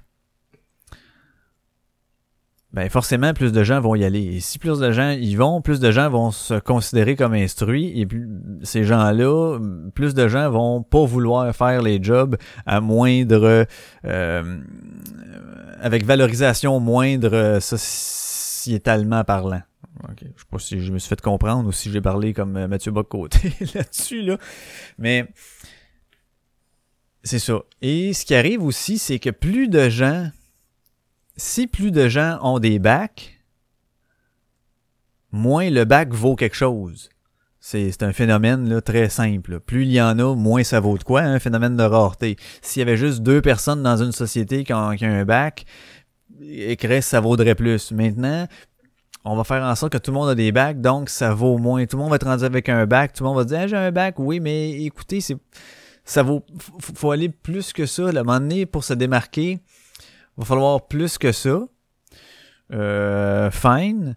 ben 2.72 2.88
forcément 2.89 3.34
plus 3.34 3.51
de 3.51 3.63
gens 3.63 3.82
vont 3.82 3.95
y 3.95 4.03
aller. 4.03 4.22
Et 4.22 4.39
si 4.39 4.59
plus 4.59 4.80
de 4.80 4.91
gens 4.91 5.09
y 5.11 5.36
vont, 5.36 5.61
plus 5.61 5.80
de 5.80 5.91
gens 5.91 6.09
vont 6.09 6.30
se 6.32 6.53
considérer 6.59 7.15
comme 7.15 7.34
instruits 7.34 7.99
et 7.99 8.05
plus, 8.05 8.30
ces 8.61 8.84
gens-là, 8.84 9.57
plus 9.95 10.13
de 10.13 10.28
gens 10.28 10.51
vont 10.51 10.84
pas 10.84 11.03
vouloir 11.03 11.53
faire 11.55 11.82
les 11.82 12.01
jobs 12.01 12.38
à 12.67 12.80
moindre 12.80 13.65
euh, 14.05 14.59
avec 15.82 16.05
valorisation 16.05 16.80
moindre 16.80 17.57
sociétalement 17.59 19.24
parlant. 19.24 19.61
Ok, 20.03 20.20
Je 20.22 20.28
sais 20.28 20.47
pas 20.49 20.59
si 20.59 20.80
je 20.80 20.93
me 20.93 20.99
suis 20.99 21.09
fait 21.09 21.20
comprendre 21.20 21.67
ou 21.67 21.72
si 21.72 21.91
j'ai 21.91 22.01
parlé 22.01 22.34
comme 22.34 22.55
euh, 22.55 22.67
Mathieu 22.67 22.91
Bock-Côté 22.91 23.51
là-dessus, 23.76 24.22
là. 24.22 24.38
Mais 24.97 25.28
c'est 27.24 27.39
ça. 27.39 27.61
Et 27.82 28.13
ce 28.13 28.26
qui 28.26 28.36
arrive 28.36 28.63
aussi, 28.63 28.97
c'est 28.97 29.20
que 29.20 29.30
plus 29.30 29.67
de 29.67 29.89
gens 29.89 30.30
si 31.39 31.67
plus 31.67 31.91
de 31.91 32.07
gens 32.07 32.37
ont 32.41 32.59
des 32.59 32.79
bacs, 32.79 33.39
moins 35.31 35.69
le 35.69 35.85
bac 35.85 36.13
vaut 36.13 36.35
quelque 36.35 36.55
chose. 36.55 37.09
C'est 37.61 38.03
un 38.03 38.13
phénomène 38.13 38.69
là, 38.69 38.81
très 38.81 39.09
simple. 39.09 39.59
Plus 39.59 39.83
il 39.83 39.91
y 39.91 40.01
en 40.01 40.17
a, 40.19 40.35
moins 40.35 40.63
ça 40.63 40.79
vaut 40.79 40.97
de 40.97 41.03
quoi, 41.03 41.21
hein, 41.21 41.35
un 41.35 41.39
phénomène 41.39 41.75
de 41.75 41.83
rareté. 41.83 42.37
S'il 42.61 42.79
y 42.79 42.83
avait 42.83 42.97
juste 42.97 43.21
deux 43.21 43.41
personnes 43.41 43.83
dans 43.83 43.97
une 43.97 44.11
société 44.11 44.63
qui 44.63 44.73
ont, 44.73 44.95
qui 44.95 45.05
ont 45.05 45.09
un 45.09 45.25
bac, 45.25 45.65
écrit 46.41 47.01
ça 47.01 47.19
vaudrait 47.19 47.55
plus. 47.55 47.91
Maintenant, 47.91 48.47
on 49.25 49.35
va 49.35 49.43
faire 49.43 49.63
en 49.63 49.75
sorte 49.75 49.93
que 49.93 49.97
tout 49.97 50.11
le 50.11 50.17
monde 50.17 50.29
a 50.29 50.35
des 50.35 50.51
bacs, 50.51 50.81
donc 50.81 51.09
ça 51.09 51.33
vaut 51.33 51.57
moins. 51.57 51.85
Tout 51.85 51.97
le 51.97 52.03
monde 52.03 52.11
va 52.11 52.15
être 52.15 52.27
rendu 52.27 52.43
avec 52.43 52.69
un 52.69 52.85
bac, 52.85 53.13
tout 53.13 53.23
le 53.23 53.29
monde 53.29 53.37
va 53.37 53.45
dire 53.45 53.59
ah, 53.61 53.67
j'ai 53.67 53.77
un 53.77 53.91
bac, 53.91 54.15
oui, 54.19 54.39
mais 54.39 54.83
écoutez, 54.83 55.21
c'est 55.21 55.37
ça 56.05 56.23
vaut 56.23 56.43
faut, 56.79 57.11
aller 57.11 57.29
plus 57.29 57.71
que 57.71 57.85
ça. 57.85 58.07
À 58.07 58.09
un 58.09 58.13
moment 58.23 58.39
donné, 58.39 58.65
pour 58.65 58.83
se 58.83 58.93
démarquer, 58.93 59.59
va 60.39 60.45
falloir 60.45 60.87
plus 60.87 61.17
que 61.17 61.31
ça. 61.31 61.67
Euh, 62.71 63.51
fine. 63.51 64.15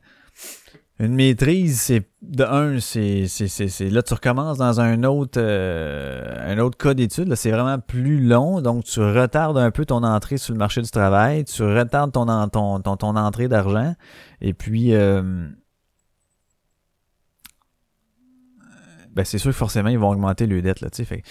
Une 0.98 1.14
maîtrise, 1.14 1.80
c'est 1.80 2.08
de 2.20 2.44
un, 2.44 2.78
c'est, 2.78 3.90
là 3.90 4.02
tu 4.02 4.14
recommences 4.14 4.58
dans 4.58 4.80
un 4.80 5.02
autre 5.02 5.40
euh, 5.40 6.52
un 6.52 6.58
autre 6.58 6.78
cas 6.78 6.94
d'étude. 6.94 7.26
Là, 7.26 7.34
c'est 7.34 7.50
vraiment 7.50 7.80
plus 7.80 8.20
long, 8.24 8.60
donc 8.60 8.84
tu 8.84 9.00
retardes 9.00 9.58
un 9.58 9.72
peu 9.72 9.84
ton 9.84 10.04
entrée 10.04 10.36
sur 10.36 10.52
le 10.52 10.58
marché 10.58 10.80
du 10.80 10.90
travail, 10.90 11.44
tu 11.44 11.62
retardes 11.64 12.12
ton 12.12 12.26
ton, 12.48 12.80
ton, 12.80 12.96
ton 12.96 13.16
entrée 13.16 13.48
d'argent, 13.48 13.96
et 14.40 14.54
puis 14.54 14.94
euh, 14.94 15.48
ben 19.12 19.24
c'est 19.24 19.38
sûr 19.38 19.50
que 19.50 19.56
forcément 19.56 19.88
ils 19.88 19.98
vont 19.98 20.10
augmenter 20.10 20.46
le 20.46 20.62
dette 20.62 20.82
là. 20.82 20.88
Fait, 20.92 21.24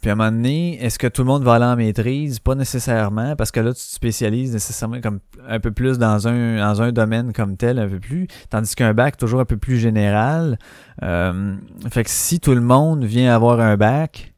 puis 0.00 0.10
à 0.10 0.12
un 0.12 0.16
moment 0.16 0.30
donné, 0.30 0.82
est-ce 0.82 0.98
que 0.98 1.06
tout 1.06 1.22
le 1.22 1.26
monde 1.26 1.42
va 1.42 1.54
aller 1.54 1.64
en 1.64 1.76
maîtrise? 1.76 2.38
Pas 2.38 2.54
nécessairement, 2.54 3.36
parce 3.36 3.50
que 3.50 3.60
là, 3.60 3.72
tu 3.72 3.80
te 3.80 3.92
spécialises 3.92 4.52
nécessairement 4.52 5.00
comme 5.00 5.20
un 5.46 5.60
peu 5.60 5.72
plus 5.72 5.98
dans 5.98 6.28
un, 6.28 6.58
dans 6.58 6.82
un 6.82 6.92
domaine 6.92 7.32
comme 7.32 7.56
tel, 7.56 7.78
un 7.78 7.88
peu 7.88 7.98
plus, 7.98 8.28
tandis 8.50 8.74
qu'un 8.74 8.94
bac 8.94 9.16
toujours 9.16 9.40
un 9.40 9.44
peu 9.44 9.56
plus 9.56 9.78
général. 9.78 10.58
Euh, 11.02 11.54
fait 11.90 12.04
que 12.04 12.10
si 12.10 12.40
tout 12.40 12.54
le 12.54 12.60
monde 12.60 13.04
vient 13.04 13.34
avoir 13.34 13.60
un 13.60 13.76
bac, 13.76 14.34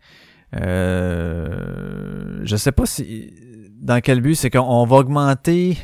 euh, 0.56 2.40
je 2.42 2.56
sais 2.56 2.72
pas 2.72 2.86
si 2.86 3.32
dans 3.80 4.00
quel 4.00 4.20
but, 4.20 4.34
c'est 4.34 4.50
qu'on 4.50 4.84
va 4.84 4.96
augmenter 4.96 5.78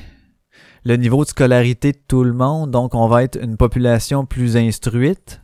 le 0.84 0.96
niveau 0.96 1.24
de 1.24 1.28
scolarité 1.28 1.92
de 1.92 1.98
tout 2.06 2.24
le 2.24 2.32
monde, 2.32 2.70
donc 2.70 2.94
on 2.94 3.08
va 3.08 3.24
être 3.24 3.38
une 3.42 3.56
population 3.56 4.24
plus 4.24 4.56
instruite 4.56 5.40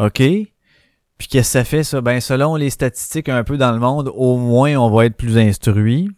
OK? 0.00 0.22
Puis 1.18 1.28
qu'est-ce 1.28 1.48
que 1.48 1.58
ça 1.58 1.64
fait, 1.64 1.84
ça? 1.84 2.00
Ben, 2.00 2.20
selon 2.20 2.56
les 2.56 2.70
statistiques 2.70 3.28
un 3.28 3.44
peu 3.44 3.56
dans 3.56 3.72
le 3.72 3.78
monde, 3.78 4.10
au 4.14 4.36
moins, 4.36 4.76
on 4.76 4.90
va 4.90 5.06
être 5.06 5.16
plus 5.16 5.38
instruit. 5.38 6.10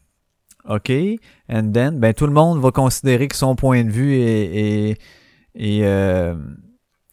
OK? 0.68 0.90
And 1.48 1.70
then, 1.72 1.98
ben, 1.98 2.12
tout 2.14 2.26
le 2.26 2.32
monde 2.32 2.60
va 2.60 2.70
considérer 2.70 3.28
que 3.28 3.36
son 3.36 3.54
point 3.56 3.84
de 3.84 3.90
vue 3.90 4.14
est, 4.16 4.90
est, 4.90 4.98
est, 5.54 5.84
euh, 5.84 6.34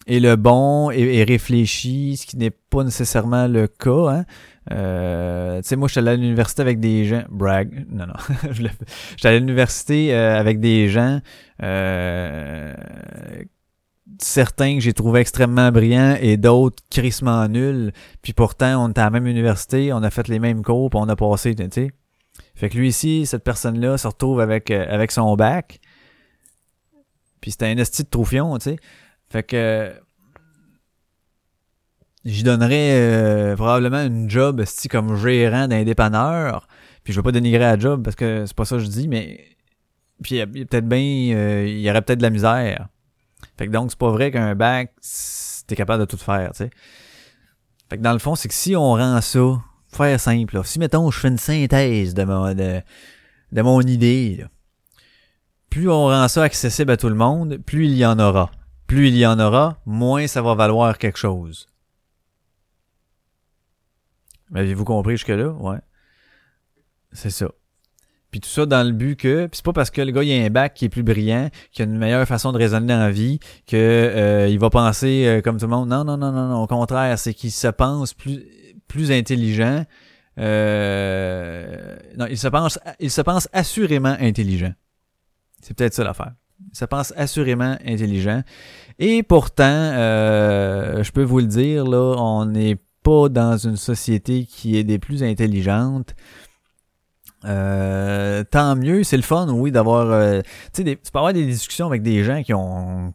est 0.08 0.20
le 0.20 0.36
bon 0.36 0.92
et, 0.92 1.24
réfléchi, 1.24 2.18
ce 2.18 2.26
qui 2.26 2.38
n'est 2.38 2.52
pas 2.52 2.84
nécessairement 2.84 3.48
le 3.48 3.68
cas. 3.68 4.10
Hein? 4.10 4.26
Euh, 4.72 5.62
tu 5.62 5.68
sais, 5.68 5.76
moi, 5.76 5.88
je 5.88 5.94
suis 5.94 6.00
allé 6.00 6.12
à 6.12 6.16
l'université 6.16 6.62
avec 6.62 6.80
des 6.80 7.06
gens. 7.06 7.24
Brag. 7.30 7.86
Non, 7.92 8.08
non. 8.08 8.14
je 8.50 8.54
suis 8.54 9.28
allé 9.28 9.38
à 9.38 9.40
l'université 9.40 10.16
euh, 10.16 10.40
avec 10.40 10.60
des 10.60 10.88
gens. 10.88 11.20
Certains 14.20 14.76
que 14.76 14.82
j'ai 14.82 14.94
trouvé 14.94 15.22
extrêmement 15.22 15.72
brillants 15.72 16.18
et 16.20 16.38
d'autres 16.38 16.84
crissement 16.90 17.48
nuls. 17.48 17.94
Puis 18.22 18.34
pourtant, 18.34 18.84
on 18.86 18.90
était 18.90 19.02
à 19.02 19.06
la 19.06 19.10
même 19.12 19.28
université, 19.28 19.94
on 19.94 20.04
a 20.04 20.10
fait 20.10 20.28
les 20.28 20.40
mêmes 20.40 20.62
cours, 20.62 20.90
puis 20.90 21.00
on 21.02 21.08
a 21.08 21.16
passé, 21.16 21.56
tu 21.56 21.66
sais. 21.72 21.92
Fait 22.56 22.70
que 22.70 22.78
lui 22.78 22.90
ici, 22.90 23.26
cette 23.26 23.44
personne-là, 23.44 23.98
se 23.98 24.08
retrouve 24.08 24.40
avec, 24.40 24.72
euh, 24.72 24.86
avec 24.90 25.12
son 25.12 25.36
bac. 25.36 25.80
Puis 27.42 27.52
c'était 27.52 27.68
un 27.68 27.78
esti 27.78 28.04
de 28.04 28.10
troufion, 28.10 28.58
tu 28.58 28.72
sais. 28.72 28.76
Fait 29.30 29.44
que 29.44 29.94
j'y 32.26 32.44
donnerais 32.44 32.92
euh, 32.92 33.56
probablement 33.56 34.02
une 34.04 34.30
job 34.30 34.60
esti 34.60 34.88
comme 34.88 35.16
gérant 35.16 35.68
d'un 35.68 35.84
dépanneur. 35.84 36.68
Puis 37.04 37.14
je 37.14 37.20
veux 37.20 37.24
pas 37.24 37.32
dénigrer 37.32 37.60
la 37.60 37.78
job 37.78 38.04
parce 38.04 38.16
que 38.16 38.46
c'est 38.46 38.56
pas 38.56 38.66
ça 38.66 38.78
que 38.78 38.84
je 38.84 38.88
dis, 38.88 39.08
mais 39.08 39.44
puis 40.22 40.36
y 40.38 40.46
peut-être 40.46 40.88
bien 40.88 41.36
euh, 41.36 41.66
il 41.68 41.82
y 41.82 41.90
aurait 41.90 42.02
peut-être 42.02 42.20
de 42.20 42.24
la 42.24 42.30
misère. 42.30 42.88
Fait 43.58 43.68
que 43.68 43.72
donc 43.72 43.92
c'est 43.92 44.00
pas 44.00 44.12
vrai 44.12 44.32
qu'un 44.32 44.56
bac 44.56 44.94
t'es 45.68 45.76
capable 45.76 46.02
de 46.02 46.06
tout 46.06 46.18
faire, 46.18 46.52
tu 46.52 46.58
sais. 46.58 46.70
Fait 47.90 47.98
que 47.98 48.04
dans 48.04 48.14
le 48.14 48.20
fond, 48.20 48.36
c'est 48.36 48.48
que 48.48 48.54
si 48.54 48.76
on 48.76 48.94
rend 48.94 49.22
ça 49.22 49.40
faire 49.88 50.20
simple, 50.20 50.56
là, 50.56 50.64
si 50.64 50.80
mettons 50.80 51.12
je 51.12 51.20
fais 51.20 51.28
une 51.28 51.38
synthèse 51.38 52.14
de 52.14 52.24
mon 52.24 52.54
de, 52.54 52.82
de 53.52 53.62
mon 53.62 53.82
idée, 53.82 54.38
là, 54.38 54.50
plus 55.70 55.90
on 55.90 56.08
rend 56.08 56.28
ça 56.28 56.44
accessible 56.44 56.92
à 56.92 56.98
tout 56.98 57.10
le 57.10 57.16
monde, 57.16 57.58
plus 57.58 57.86
il 57.86 57.96
y 57.96 58.06
en 58.06 58.20
aura. 58.20 58.52
Plus 58.88 59.08
il 59.08 59.18
y 59.18 59.26
en 59.26 59.40
aura, 59.40 59.82
moins 59.86 60.28
ça 60.28 60.42
va 60.42 60.56
valoir 60.56 60.98
quelque 60.98 61.18
chose. 61.18 61.68
Avez-vous 64.54 64.86
compris 64.86 65.14
jusque-là? 65.14 65.50
Ouais. 65.50 65.80
C'est 67.12 67.32
ça. 67.32 67.50
Puis 68.34 68.40
tout 68.40 68.50
ça 68.50 68.66
dans 68.66 68.82
le 68.82 68.94
but 68.94 69.16
que, 69.16 69.46
puis 69.46 69.58
c'est 69.58 69.64
pas 69.64 69.74
parce 69.74 69.92
que 69.92 70.02
le 70.02 70.12
gars 70.12 70.24
il 70.24 70.42
a 70.42 70.44
un 70.44 70.50
bac 70.50 70.74
qui 70.74 70.86
est 70.86 70.90
plus 70.90 71.04
brillant, 71.04 71.52
qu'il 71.72 71.84
a 71.84 71.86
une 71.86 72.00
meilleure 72.00 72.28
façon 72.28 72.52
de 72.52 72.58
raisonner 72.58 72.88
dans 72.88 72.98
la 72.98 73.12
vie, 73.12 73.38
que 73.68 73.76
euh, 73.78 74.48
il 74.50 74.58
va 74.58 74.72
penser 74.72 75.26
euh, 75.28 75.42
comme 75.42 75.58
tout 75.60 75.68
le 75.68 75.70
monde. 75.70 75.88
Non, 75.88 76.04
non, 76.04 76.18
non, 76.18 76.32
non, 76.32 76.48
non. 76.48 76.64
Au 76.64 76.66
contraire, 76.66 77.20
c'est 77.20 77.36
qu'il 77.36 77.52
se 77.52 77.68
pense 77.68 78.16
plus 78.16 78.44
plus 78.88 79.12
intelligent. 79.12 79.86
Euh, 80.40 81.96
non, 82.18 82.26
il 82.28 82.40
se 82.40 82.48
pense, 82.48 82.80
il 83.00 83.12
se 83.12 83.22
pense 83.22 83.48
assurément 83.54 84.18
intelligent. 84.20 84.74
C'est 85.62 85.78
peut-être 85.78 85.94
ça 85.94 86.04
l'affaire. 86.04 86.34
Il 86.72 86.76
se 86.76 86.86
pense 86.86 87.14
assurément 87.16 87.78
intelligent. 87.86 88.42
Et 88.98 89.22
pourtant, 89.22 89.64
euh, 89.68 91.04
je 91.04 91.12
peux 91.12 91.22
vous 91.22 91.38
le 91.38 91.46
dire, 91.46 91.86
là, 91.86 92.16
on 92.18 92.48
n'est 92.48 92.78
pas 93.04 93.30
dans 93.30 93.58
une 93.58 93.78
société 93.78 94.46
qui 94.46 94.76
est 94.76 94.84
des 94.84 94.98
plus 94.98 95.22
intelligentes. 95.22 96.16
Euh, 97.46 98.44
tant 98.50 98.76
mieux, 98.76 99.04
c'est 99.04 99.18
le 99.18 99.24
fun, 99.24 99.48
oui, 99.50 99.72
d'avoir. 99.72 100.12
Euh, 100.12 100.42
tu 100.74 100.84
sais, 100.84 101.00
tu 101.04 101.12
peux 101.12 101.20
avoir 101.20 101.34
des 101.34 101.46
discussions 101.46 101.88
avec 101.88 102.02
des 102.02 102.24
gens 102.24 102.42
qui 102.44 102.54
ont 102.54 103.14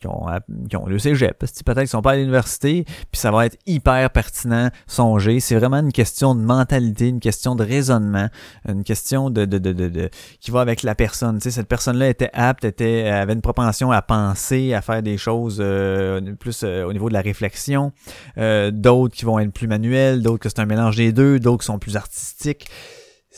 qui 0.00 0.06
ont, 0.06 0.26
qui 0.68 0.76
ont 0.76 0.86
le 0.86 0.98
cégep, 0.98 1.38
peut-être 1.38 1.78
qu'ils 1.78 1.88
sont 1.88 2.02
pas 2.02 2.12
à 2.12 2.16
l'université, 2.16 2.84
puis 2.84 3.20
ça 3.20 3.30
va 3.30 3.46
être 3.46 3.56
hyper 3.66 4.10
pertinent, 4.10 4.70
songer. 4.86 5.40
C'est 5.40 5.56
vraiment 5.56 5.78
une 5.78 5.92
question 5.92 6.34
de 6.34 6.40
mentalité, 6.40 7.08
une 7.08 7.20
question 7.20 7.54
de 7.54 7.64
raisonnement, 7.64 8.28
une 8.68 8.84
question 8.84 9.30
de, 9.30 9.44
de, 9.44 9.58
de, 9.58 9.72
de, 9.72 10.10
qui 10.40 10.50
va 10.50 10.60
avec 10.60 10.82
la 10.82 10.94
personne. 10.94 11.36
Tu 11.36 11.44
sais, 11.44 11.50
cette 11.50 11.68
personne-là 11.68 12.08
était 12.08 12.30
apte, 12.32 12.64
était, 12.64 13.08
avait 13.08 13.32
une 13.32 13.40
propension 13.40 13.90
à 13.90 14.02
penser, 14.02 14.74
à 14.74 14.82
faire 14.82 15.02
des 15.02 15.18
choses 15.18 15.58
euh, 15.60 16.20
plus 16.38 16.62
euh, 16.64 16.84
au 16.84 16.92
niveau 16.92 17.08
de 17.08 17.14
la 17.14 17.22
réflexion. 17.22 17.92
Euh, 18.36 18.70
d'autres 18.70 19.14
qui 19.14 19.24
vont 19.24 19.38
être 19.38 19.52
plus 19.52 19.68
manuels, 19.68 20.22
d'autres 20.22 20.38
que 20.38 20.48
c'est 20.48 20.60
un 20.60 20.66
mélange 20.66 20.96
des 20.96 21.12
deux, 21.12 21.40
d'autres 21.40 21.62
qui 21.62 21.66
sont 21.66 21.78
plus 21.78 21.96
artistiques. 21.96 22.68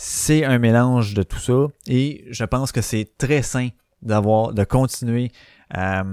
C'est 0.03 0.47
un 0.47 0.59
mélange 0.59 1.13
de 1.13 1.23
tout 1.23 1.39
ça 1.39 1.67
et 1.87 2.25
je 2.31 2.45
pense 2.45 2.73
que 2.73 2.81
c'est 2.81 3.19
très 3.19 3.43
sain 3.43 3.69
d'avoir, 4.01 4.55
de 4.55 4.65
continuer 4.65 5.31
à, 5.69 6.05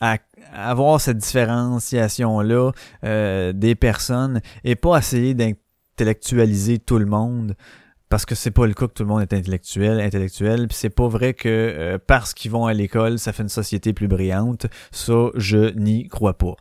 à, 0.00 0.18
avoir 0.52 1.00
cette 1.00 1.18
différenciation-là 1.18 2.72
euh, 3.04 3.52
des 3.52 3.76
personnes 3.76 4.40
et 4.64 4.74
pas 4.74 4.98
essayer 4.98 5.34
d'intellectualiser 5.34 6.80
tout 6.80 6.98
le 6.98 7.06
monde 7.06 7.54
parce 8.08 8.26
que 8.26 8.34
c'est 8.34 8.50
pas 8.50 8.66
le 8.66 8.74
cas 8.74 8.88
que 8.88 8.92
tout 8.94 9.04
le 9.04 9.08
monde 9.08 9.22
est 9.22 9.32
intellectuel, 9.32 10.00
intellectuel, 10.00 10.66
puis 10.66 10.76
c'est 10.76 10.90
pas 10.90 11.06
vrai 11.06 11.34
que 11.34 11.48
euh, 11.48 11.98
parce 12.04 12.34
qu'ils 12.34 12.50
vont 12.50 12.66
à 12.66 12.72
l'école, 12.72 13.20
ça 13.20 13.32
fait 13.32 13.44
une 13.44 13.48
société 13.48 13.92
plus 13.92 14.08
brillante. 14.08 14.66
Ça, 14.90 15.28
je 15.36 15.72
n'y 15.76 16.08
crois 16.08 16.36
pas. 16.36 16.56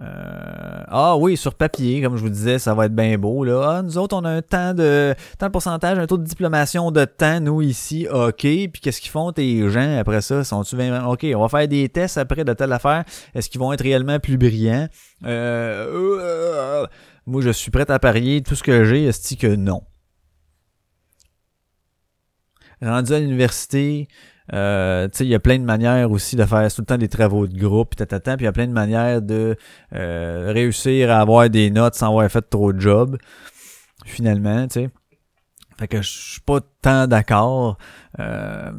Euh, 0.00 0.45
ah 0.88 1.16
oui, 1.16 1.36
sur 1.36 1.54
papier, 1.54 2.00
comme 2.00 2.16
je 2.16 2.22
vous 2.22 2.28
disais, 2.28 2.58
ça 2.58 2.72
va 2.74 2.86
être 2.86 2.94
bien 2.94 3.18
beau. 3.18 3.44
Là. 3.44 3.78
Ah, 3.78 3.82
nous 3.82 3.98
autres, 3.98 4.16
on 4.16 4.24
a 4.24 4.30
un 4.30 4.42
temps 4.42 4.72
de 4.72 5.14
temps 5.38 5.46
de 5.46 5.52
pourcentage, 5.52 5.98
un 5.98 6.06
taux 6.06 6.18
de 6.18 6.24
diplomation 6.24 6.92
de 6.92 7.04
temps, 7.04 7.40
nous 7.40 7.60
ici, 7.60 8.06
OK. 8.08 8.40
Puis 8.40 8.70
qu'est-ce 8.80 9.00
qu'ils 9.00 9.10
font 9.10 9.32
tes 9.32 9.68
gens 9.68 9.98
après 9.98 10.20
ça? 10.20 10.44
Sont-tu 10.44 10.76
OK, 10.76 11.26
on 11.34 11.40
va 11.40 11.48
faire 11.48 11.66
des 11.66 11.88
tests 11.88 12.18
après 12.18 12.44
de 12.44 12.52
telle 12.52 12.72
affaire. 12.72 13.04
Est-ce 13.34 13.50
qu'ils 13.50 13.60
vont 13.60 13.72
être 13.72 13.82
réellement 13.82 14.20
plus 14.20 14.38
brillants? 14.38 14.88
Euh, 15.24 15.86
euh, 16.20 16.86
moi, 17.26 17.42
je 17.42 17.50
suis 17.50 17.72
prêt 17.72 17.90
à 17.90 17.98
parier 17.98 18.42
tout 18.42 18.54
ce 18.54 18.62
que 18.62 18.84
j'ai, 18.84 19.04
est-ce 19.04 19.34
que 19.34 19.56
non? 19.56 19.82
Rendu 22.80 23.12
à 23.12 23.18
l'université, 23.18 24.06
euh, 24.52 25.08
il 25.20 25.26
y 25.26 25.34
a 25.34 25.40
plein 25.40 25.58
de 25.58 25.64
manières 25.64 26.10
aussi 26.10 26.36
de 26.36 26.44
faire 26.44 26.72
tout 26.72 26.82
le 26.82 26.86
temps 26.86 26.98
des 26.98 27.08
travaux 27.08 27.46
de 27.46 27.58
groupe, 27.58 27.96
puis 27.96 28.06
puis 28.06 28.34
il 28.38 28.44
y 28.44 28.46
a 28.46 28.52
plein 28.52 28.68
de 28.68 28.72
manières 28.72 29.20
de 29.20 29.56
euh, 29.94 30.52
réussir 30.52 31.10
à 31.10 31.20
avoir 31.20 31.50
des 31.50 31.70
notes 31.70 31.94
sans 31.94 32.08
avoir 32.08 32.30
fait 32.30 32.48
trop 32.48 32.72
de 32.72 32.80
job, 32.80 33.18
finalement, 34.04 34.66
tu 34.68 34.80
sais. 34.80 34.90
Fait 35.78 35.88
que 35.88 36.00
je 36.00 36.08
suis 36.08 36.40
pas 36.40 36.60
tant 36.80 37.06
d'accord 37.06 37.76
euh, 38.18 38.72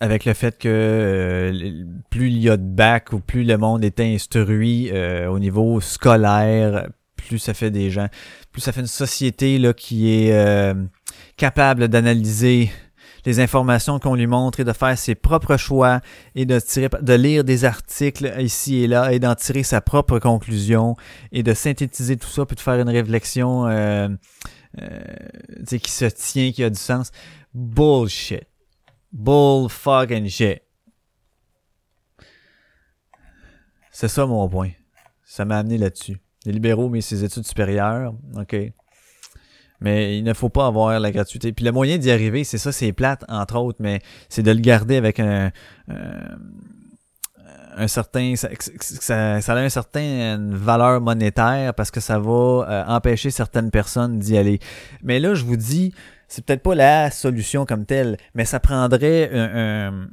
avec 0.00 0.24
le 0.24 0.32
fait 0.32 0.56
que 0.56 0.68
euh, 0.68 1.84
plus 2.08 2.28
il 2.28 2.38
y 2.38 2.48
a 2.48 2.56
de 2.56 2.62
bac 2.62 3.12
ou 3.12 3.18
plus 3.18 3.42
le 3.42 3.58
monde 3.58 3.84
est 3.84 3.98
instruit 3.98 4.92
au 5.28 5.38
niveau 5.38 5.80
scolaire, 5.80 6.88
plus 7.16 7.38
ça 7.38 7.54
fait 7.54 7.70
des 7.70 7.90
gens, 7.90 8.08
plus 8.52 8.60
ça 8.60 8.72
fait 8.72 8.80
une 8.80 8.86
société 8.86 9.58
là 9.58 9.72
qui 9.72 10.12
est 10.12 10.74
capable 11.36 11.88
d'analyser 11.88 12.70
les 13.24 13.40
informations 13.40 13.98
qu'on 13.98 14.14
lui 14.14 14.26
montre 14.26 14.60
et 14.60 14.64
de 14.64 14.72
faire 14.72 14.96
ses 14.98 15.14
propres 15.14 15.56
choix 15.56 16.00
et 16.34 16.46
de 16.46 16.58
tirer, 16.58 16.88
de 17.00 17.14
lire 17.14 17.44
des 17.44 17.64
articles 17.64 18.34
ici 18.38 18.82
et 18.82 18.86
là 18.86 19.12
et 19.12 19.18
d'en 19.18 19.34
tirer 19.34 19.62
sa 19.62 19.80
propre 19.80 20.18
conclusion 20.18 20.96
et 21.32 21.42
de 21.42 21.54
synthétiser 21.54 22.16
tout 22.16 22.28
ça 22.28 22.46
puis 22.46 22.56
de 22.56 22.60
faire 22.60 22.80
une 22.80 22.88
réflexion 22.88 23.66
euh, 23.66 24.08
euh, 24.80 24.98
qui 25.66 25.90
se 25.90 26.04
tient, 26.06 26.52
qui 26.52 26.64
a 26.64 26.70
du 26.70 26.78
sens. 26.78 27.10
Bullshit. 27.54 28.44
Bull 29.12 29.68
fucking 29.68 30.28
shit. 30.28 30.62
C'est 33.90 34.08
ça 34.08 34.24
mon 34.26 34.48
point. 34.48 34.70
Ça 35.24 35.44
m'a 35.44 35.58
amené 35.58 35.78
là-dessus. 35.78 36.16
Les 36.46 36.52
libéraux, 36.52 36.88
mais 36.88 37.02
ses 37.02 37.22
études 37.22 37.44
supérieures, 37.44 38.14
ok. 38.36 38.56
Mais 39.80 40.18
il 40.18 40.24
ne 40.24 40.34
faut 40.34 40.48
pas 40.48 40.66
avoir 40.66 40.98
la 41.00 41.10
gratuité. 41.10 41.52
Puis 41.52 41.64
le 41.64 41.72
moyen 41.72 41.98
d'y 41.98 42.10
arriver, 42.10 42.44
c'est 42.44 42.58
ça, 42.58 42.72
c'est 42.72 42.92
plate, 42.92 43.24
entre 43.28 43.56
autres, 43.58 43.78
mais 43.80 44.00
c'est 44.28 44.42
de 44.42 44.50
le 44.50 44.60
garder 44.60 44.96
avec 44.96 45.20
un, 45.20 45.50
un 47.76 47.88
certain 47.88 48.34
ça, 48.36 49.40
ça, 49.40 49.54
a 49.54 49.62
une 49.62 49.70
certaine 49.70 50.54
valeur 50.54 51.00
monétaire 51.00 51.74
parce 51.74 51.90
que 51.90 52.00
ça 52.00 52.18
va 52.18 52.30
euh, 52.30 52.84
empêcher 52.86 53.30
certaines 53.30 53.70
personnes 53.70 54.18
d'y 54.18 54.36
aller. 54.36 54.60
Mais 55.02 55.18
là, 55.18 55.34
je 55.34 55.44
vous 55.44 55.56
dis, 55.56 55.94
c'est 56.28 56.44
peut-être 56.44 56.62
pas 56.62 56.74
la 56.74 57.10
solution 57.10 57.64
comme 57.64 57.86
telle, 57.86 58.16
mais 58.34 58.44
ça 58.44 58.60
prendrait 58.60 59.30
un, 59.32 59.88
un 59.88 60.08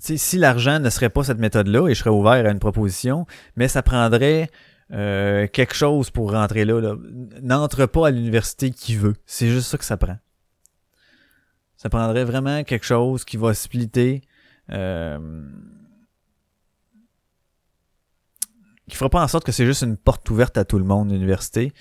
si 0.00 0.38
l'argent 0.38 0.78
ne 0.78 0.90
serait 0.90 1.10
pas 1.10 1.24
cette 1.24 1.38
méthode-là, 1.38 1.88
et 1.88 1.94
je 1.94 1.98
serais 1.98 2.10
ouvert 2.10 2.46
à 2.46 2.50
une 2.50 2.60
proposition, 2.60 3.26
mais 3.56 3.66
ça 3.66 3.82
prendrait 3.82 4.48
euh, 4.92 5.46
quelque 5.46 5.74
chose 5.74 6.10
pour 6.10 6.32
rentrer 6.32 6.64
là. 6.64 6.96
N'entre 7.42 7.86
pas 7.86 8.08
à 8.08 8.10
l'université 8.10 8.70
qui 8.70 8.96
veut. 8.96 9.14
C'est 9.26 9.48
juste 9.48 9.68
ça 9.68 9.78
que 9.78 9.84
ça 9.84 9.96
prend. 9.96 10.18
Ça 11.76 11.88
prendrait 11.88 12.24
vraiment 12.24 12.64
quelque 12.64 12.86
chose 12.86 13.24
qui 13.24 13.36
va 13.36 13.54
splitter. 13.54 14.22
Euh, 14.70 15.46
qui 18.88 18.96
fera 18.96 19.10
pas 19.10 19.22
en 19.22 19.28
sorte 19.28 19.44
que 19.44 19.52
c'est 19.52 19.66
juste 19.66 19.82
une 19.82 19.96
porte 19.96 20.28
ouverte 20.30 20.56
à 20.56 20.64
tout 20.64 20.78
le 20.78 20.84
monde, 20.84 21.10
l'université. 21.10 21.72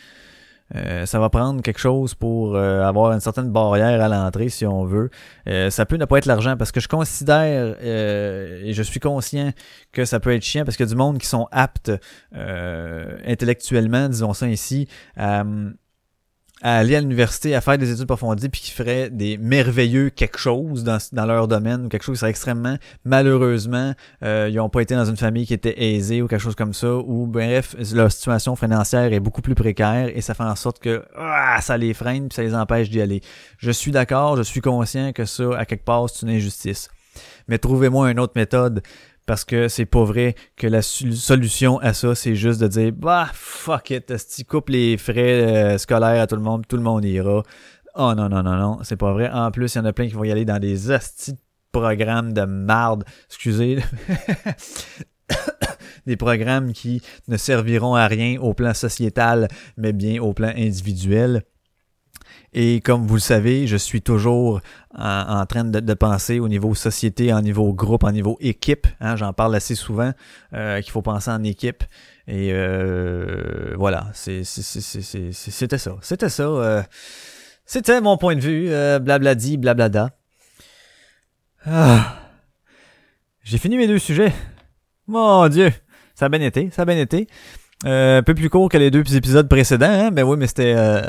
Euh, 0.75 1.05
ça 1.05 1.19
va 1.19 1.29
prendre 1.29 1.61
quelque 1.61 1.79
chose 1.79 2.13
pour 2.13 2.55
euh, 2.55 2.83
avoir 2.83 3.13
une 3.13 3.19
certaine 3.19 3.49
barrière 3.49 4.01
à 4.01 4.07
l'entrée, 4.07 4.49
si 4.49 4.65
on 4.65 4.85
veut. 4.85 5.09
Euh, 5.47 5.69
ça 5.69 5.85
peut 5.85 5.97
ne 5.97 6.05
pas 6.05 6.17
être 6.17 6.25
l'argent, 6.25 6.57
parce 6.57 6.71
que 6.71 6.79
je 6.79 6.87
considère 6.87 7.75
et 7.81 8.73
je 8.73 8.83
suis 8.83 8.99
conscient 8.99 9.51
que 9.91 10.05
ça 10.05 10.19
peut 10.19 10.33
être 10.33 10.43
chiant, 10.43 10.65
parce 10.65 10.75
qu'il 10.77 10.85
y 10.85 10.89
a 10.89 10.91
du 10.91 10.97
monde 10.97 11.17
qui 11.17 11.27
sont 11.27 11.47
aptes 11.51 11.91
intellectuellement, 12.33 14.09
disons 14.09 14.33
ça 14.33 14.47
ici, 14.47 14.87
à 15.15 15.43
à 16.61 16.77
aller 16.77 16.95
à 16.95 17.01
l'université, 17.01 17.55
à 17.55 17.61
faire 17.61 17.77
des 17.77 17.91
études 17.91 18.03
approfondies, 18.03 18.49
puis 18.49 18.61
qui 18.61 18.71
feraient 18.71 19.09
des 19.09 19.37
merveilleux 19.37 20.09
quelque 20.09 20.39
chose 20.39 20.83
dans, 20.83 21.25
leur 21.25 21.47
domaine, 21.47 21.85
ou 21.85 21.89
quelque 21.89 22.03
chose 22.03 22.15
qui 22.15 22.19
serait 22.19 22.31
extrêmement, 22.31 22.77
malheureusement, 23.05 23.93
euh, 24.23 24.47
ils 24.49 24.55
n'ont 24.55 24.69
pas 24.69 24.81
été 24.81 24.95
dans 24.95 25.05
une 25.05 25.17
famille 25.17 25.45
qui 25.45 25.53
était 25.53 25.81
aisée 25.81 26.21
ou 26.21 26.27
quelque 26.27 26.41
chose 26.41 26.55
comme 26.55 26.73
ça, 26.73 26.95
ou 26.95 27.27
bref, 27.27 27.75
leur 27.93 28.11
situation 28.11 28.55
financière 28.55 29.13
est 29.13 29.19
beaucoup 29.19 29.41
plus 29.41 29.55
précaire 29.55 30.09
et 30.13 30.21
ça 30.21 30.33
fait 30.33 30.43
en 30.43 30.55
sorte 30.55 30.79
que 30.79 31.03
ah, 31.15 31.59
ça 31.61 31.77
les 31.77 31.93
freine 31.93 32.29
puis 32.29 32.35
ça 32.35 32.43
les 32.43 32.55
empêche 32.55 32.89
d'y 32.89 33.01
aller. 33.01 33.21
Je 33.59 33.71
suis 33.71 33.91
d'accord, 33.91 34.37
je 34.37 34.43
suis 34.43 34.61
conscient 34.61 35.13
que 35.13 35.25
ça, 35.25 35.57
à 35.57 35.65
quelque 35.65 35.85
part, 35.85 36.09
c'est 36.09 36.25
une 36.25 36.33
injustice. 36.33 36.89
Mais 37.47 37.57
trouvez-moi 37.57 38.11
une 38.11 38.19
autre 38.19 38.33
méthode 38.35 38.81
parce 39.27 39.43
que 39.43 39.67
c'est 39.67 39.85
pas 39.85 40.05
vrai 40.05 40.35
que 40.55 40.65
la 40.65 40.81
solution 40.81 41.77
à 41.79 41.93
ça, 41.93 42.15
c'est 42.15 42.33
juste 42.33 42.59
de 42.61 42.67
dire 42.67 42.93
bah 42.93 43.29
fuck 43.33 43.91
it, 43.91 44.17
si 44.17 44.45
coupe 44.45 44.69
les 44.69 44.97
frais 44.97 45.73
euh, 45.75 45.77
scolaires 45.77 46.21
à 46.23 46.27
tout 46.27 46.37
le 46.37 46.41
monde, 46.41 46.65
tout 46.67 46.77
le 46.77 46.81
monde 46.81 47.05
ira. 47.05 47.43
Oh 47.95 48.13
non, 48.15 48.29
non, 48.29 48.41
non, 48.41 48.55
non, 48.55 48.79
c'est 48.83 48.95
pas 48.95 49.11
vrai. 49.11 49.29
En 49.29 49.51
plus, 49.51 49.75
il 49.75 49.77
y 49.79 49.81
en 49.81 49.85
a 49.85 49.93
plein 49.93 50.07
qui 50.07 50.13
vont 50.13 50.23
y 50.23 50.31
aller 50.31 50.45
dans 50.45 50.59
des 50.59 50.89
hosties 50.89 51.35
programmes 51.71 52.31
de 52.31 52.45
marde. 52.45 53.03
Excusez. 53.27 53.79
des 56.05 56.15
programmes 56.15 56.71
qui 56.71 57.01
ne 57.27 57.35
serviront 57.35 57.95
à 57.95 58.07
rien 58.07 58.39
au 58.39 58.53
plan 58.53 58.73
sociétal, 58.73 59.49
mais 59.75 59.91
bien 59.91 60.21
au 60.21 60.33
plan 60.33 60.53
individuel. 60.55 61.43
Et 62.53 62.79
comme 62.81 63.05
vous 63.05 63.15
le 63.15 63.19
savez, 63.19 63.67
je 63.67 63.77
suis 63.77 64.01
toujours 64.01 64.61
en, 64.95 65.45
train 65.45 65.65
de, 65.65 65.93
penser 65.93 66.39
au 66.39 66.47
niveau 66.47 66.73
société, 66.75 67.33
en 67.33 67.41
niveau 67.41 67.73
groupe, 67.73 68.03
en 68.03 68.11
niveau 68.11 68.37
équipe. 68.39 68.87
Hein, 68.99 69.15
J'en 69.15 69.33
parle 69.33 69.55
assez 69.55 69.75
souvent 69.75 70.11
euh, 70.53 70.81
qu'il 70.81 70.91
faut 70.91 71.01
penser 71.01 71.29
en 71.29 71.43
équipe. 71.43 71.83
Et 72.27 72.51
euh, 72.51 73.73
voilà, 73.77 74.07
c'était 74.13 74.43
ça. 75.77 75.95
C'était 76.01 76.29
ça. 76.29 76.43
Euh, 76.43 76.83
c'était 77.65 78.01
mon 78.01 78.17
point 78.17 78.35
de 78.35 78.41
vue. 78.41 78.69
Euh, 78.69 78.99
blabladi, 78.99 79.57
blablada. 79.57 80.11
Ah. 81.65 82.19
J'ai 83.43 83.57
fini 83.57 83.77
mes 83.77 83.87
deux 83.87 83.99
sujets. 83.99 84.33
Mon 85.07 85.47
Dieu. 85.47 85.71
Ça 86.15 86.25
a 86.25 86.29
bien 86.29 86.41
été, 86.41 86.69
ça 86.71 86.81
a 86.81 86.85
bien 86.85 86.97
été. 86.97 87.27
Euh, 87.85 88.17
un 88.17 88.23
peu 88.23 88.33
plus 88.33 88.49
court 88.49 88.69
que 88.69 88.77
les 88.77 88.89
deux 88.89 89.03
épisodes 89.15 89.47
précédents, 89.47 89.85
hein? 89.85 90.09
ben 90.09 90.23
oui, 90.23 90.35
mais 90.35 90.47
c'était 90.47 90.73
euh, 90.75 91.03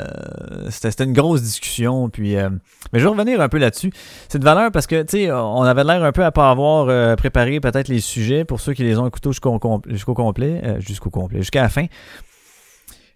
c'était 0.69 1.03
une 1.03 1.13
grosse 1.13 1.41
discussion. 1.41 2.09
Puis, 2.09 2.35
euh, 2.35 2.49
mais 2.93 2.99
je 2.99 3.05
vais 3.05 3.09
revenir 3.09 3.41
un 3.41 3.49
peu 3.49 3.57
là-dessus. 3.57 3.91
C'est 4.27 4.37
de 4.37 4.43
valeur 4.43 4.71
parce 4.71 4.85
que 4.85 5.01
tu 5.01 5.17
sais, 5.17 5.31
on 5.31 5.63
avait 5.63 5.83
l'air 5.83 6.03
un 6.03 6.11
peu 6.11 6.23
à 6.23 6.31
pas 6.31 6.51
avoir 6.51 7.15
préparé 7.17 7.59
peut-être 7.59 7.87
les 7.87 8.01
sujets 8.01 8.45
pour 8.45 8.61
ceux 8.61 8.73
qui 8.73 8.83
les 8.83 8.99
ont 8.99 9.07
écoutés 9.07 9.31
jusqu'au 9.31 9.59
jusqu'au 9.87 10.13
complet, 10.13 10.61
jusqu'au 10.77 11.09
complet, 11.09 11.39
jusqu'à 11.39 11.63
la 11.63 11.69
fin. 11.69 11.87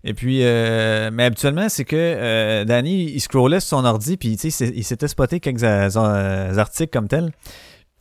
Et 0.04 0.16
puis, 0.16 0.39
mais 0.39 1.26
habituellement, 1.26 1.70
c'est 1.70 1.86
que 1.86 2.64
Danny, 2.64 3.04
il 3.14 3.20
scrollait 3.22 3.60
sur 3.60 3.78
son 3.78 3.86
ordi, 3.86 4.18
puis 4.18 4.36
tu 4.36 4.49
sais, 4.49 4.68
il 4.76 4.84
s'était 4.84 5.08
spoté 5.08 5.39
quelques 5.39 5.64
articles 5.64 6.91
comme 6.91 7.08
tels. 7.08 7.32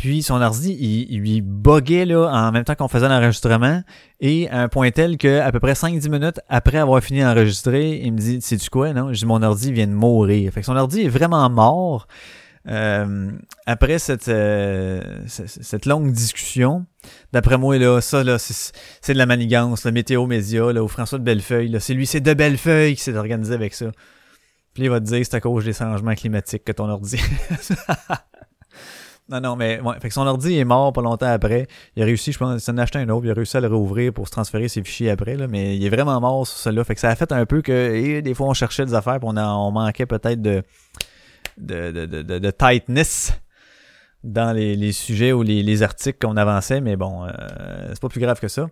Puis 0.03 0.25
son 0.25 0.43
ordi, 0.43 0.77
il, 1.09 1.21
lui 1.21 1.43
buguait 1.43 2.07
là, 2.07 2.27
en 2.27 2.51
même 2.51 2.65
temps 2.65 2.75
qu'on 2.75 2.89
faisait 2.89 3.09
l'enregistrement. 3.09 3.85
Et 4.19 4.49
à 4.51 4.63
un 4.63 4.69
point 4.69 4.91
tel 4.91 5.17
que 5.17 5.39
à 5.39 5.53
peu 5.53 5.61
près 5.61 5.75
5-10 5.75 6.11
minutes 6.11 6.41
après 6.49 6.79
avoir 6.79 7.01
fini 7.01 7.21
d'enregistrer, 7.21 8.01
il 8.03 8.13
me 8.13 8.19
dit 8.19 8.41
C'est 8.41 8.57
tu 8.57 8.69
quoi? 8.69 8.93
Non? 8.93 9.13
Je 9.13 9.21
dis 9.21 9.27
mon 9.27 9.41
ordi 9.45 9.73
vient 9.73 9.87
de 9.87 9.93
mourir. 9.93 10.53
Fait 10.53 10.59
que 10.59 10.67
son 10.67 10.75
ordi 10.75 11.03
est 11.03 11.09
vraiment 11.09 11.49
mort. 11.51 12.09
Euh, 12.67 13.31
après 13.65 14.01
cette, 14.01 14.27
euh, 14.27 15.21
cette 15.29 15.87
longue 15.87 16.11
discussion, 16.11 16.85
d'après 17.33 17.57
moi, 17.57 17.79
là, 17.79 18.01
ça, 18.01 18.25
là, 18.25 18.39
c'est 18.41 19.13
de 19.13 19.19
la 19.19 19.27
manigance, 19.27 19.85
le 19.85 19.93
météo 19.93 20.27
média, 20.27 20.73
là, 20.73 20.83
au 20.83 20.89
François 20.89 21.21
de 21.21 21.25
Bellefeuille, 21.25 21.77
c'est 21.79 21.95
lui, 21.95 22.09
c'est 22.09 22.21
de 22.21 22.35
Bellefeuille 22.35 22.97
qui 22.97 23.03
s'est 23.03 23.17
organisé 23.17 23.55
avec 23.55 23.73
ça. 23.73 23.93
Puis 24.75 24.83
il 24.83 24.91
va 24.91 24.99
te 24.99 25.05
dire 25.05 25.25
c'est 25.25 25.37
à 25.37 25.41
cause 25.41 25.65
des 25.65 25.75
changements 25.75 26.17
climatiques 26.17 26.65
que 26.65 26.73
ton 26.73 26.89
ordi. 26.89 27.21
Non, 29.29 29.41
non, 29.41 29.57
mais 29.57 29.81
ouais, 29.81 29.95
fait 30.01 30.09
que 30.09 30.15
son 30.15 30.27
ordi 30.27 30.59
est 30.59 30.65
mort 30.65 30.93
pas 30.93 31.01
longtemps 31.01 31.27
après. 31.27 31.67
Il 31.97 32.03
a 32.03 32.07
réussi, 32.07 32.33
je 32.33 32.39
pense, 32.39 32.61
s'en 32.61 32.77
a 32.77 32.83
acheté 32.83 32.99
un 32.99 33.09
autre, 33.09 33.25
il 33.25 33.31
a 33.31 33.35
réussi 33.35 33.57
à 33.57 33.61
le 33.61 33.69
rouvrir 33.69 34.13
pour 34.13 34.27
se 34.27 34.33
transférer 34.33 34.69
ses 34.69 34.83
fichiers 34.83 35.11
après, 35.11 35.37
là, 35.37 35.47
mais 35.47 35.77
il 35.77 35.85
est 35.85 35.89
vraiment 35.89 36.21
mort 36.21 36.47
sur 36.47 36.59
celui-là. 36.59 36.85
Fait 36.85 36.95
que 36.95 37.01
ça 37.01 37.09
a 37.09 37.15
fait 37.15 37.31
un 37.33 37.47
peu 37.47 37.63
que 37.63 38.21
des 38.21 38.35
fois 38.35 38.49
on 38.49 38.55
cherchait 38.55 38.85
des 38.85 38.95
affaires, 38.95 39.21
puis 39.21 39.29
on, 39.31 39.37
on 39.37 39.71
manquait 39.71 40.07
peut-être 40.07 40.43
de 40.43 40.63
de, 41.59 41.91
de, 41.91 42.07
de, 42.07 42.39
de, 42.39 42.51
tightness 42.51 43.33
dans 44.25 44.53
les, 44.53 44.75
les 44.77 44.93
sujets 44.93 45.33
ou 45.33 45.43
les, 45.43 45.63
les 45.63 45.83
articles 45.83 46.19
qu'on 46.25 46.37
avançait, 46.37 46.81
mais 46.81 46.97
bon, 46.97 47.25
euh, 47.25 47.31
c'est 47.91 48.01
pas 48.01 48.09
plus 48.09 48.21
grave 48.21 48.41
que 48.41 48.49
ça. 48.49 48.69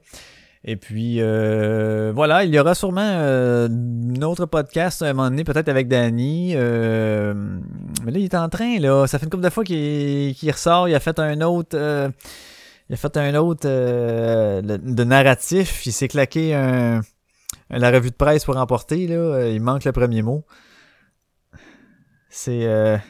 Et 0.62 0.76
puis 0.76 1.16
euh, 1.20 2.12
voilà, 2.14 2.44
il 2.44 2.54
y 2.54 2.58
aura 2.58 2.74
sûrement 2.74 3.00
euh, 3.00 3.66
un 3.68 4.22
autre 4.22 4.44
podcast 4.44 5.00
à 5.00 5.06
un 5.06 5.12
moment 5.14 5.30
donné, 5.30 5.42
peut-être 5.42 5.68
avec 5.68 5.88
Danny. 5.88 6.52
Euh, 6.54 7.32
mais 8.04 8.12
là, 8.12 8.18
il 8.18 8.24
est 8.24 8.34
en 8.34 8.48
train, 8.50 8.78
là. 8.78 9.06
Ça 9.06 9.18
fait 9.18 9.24
une 9.24 9.30
couple 9.30 9.44
de 9.44 9.50
fois 9.50 9.64
qu'il 9.64 10.50
ressort. 10.50 10.88
Il 10.88 10.94
a 10.94 11.00
fait 11.00 11.18
un 11.18 11.40
autre. 11.40 11.76
il 12.88 12.94
a 12.94 12.96
fait 12.96 13.16
un 13.16 13.34
autre 13.36 13.66
de 13.66 15.04
narratif. 15.04 15.86
Il 15.86 15.92
s'est 15.92 16.08
claqué 16.08 16.54
un, 16.54 17.00
la 17.70 17.90
revue 17.90 18.10
de 18.10 18.16
presse 18.16 18.44
pour 18.44 18.58
emporter. 18.58 19.06
Là. 19.06 19.48
Il 19.48 19.62
manque 19.62 19.84
le 19.84 19.92
premier 19.92 20.20
mot. 20.20 20.44
C'est 22.28 23.00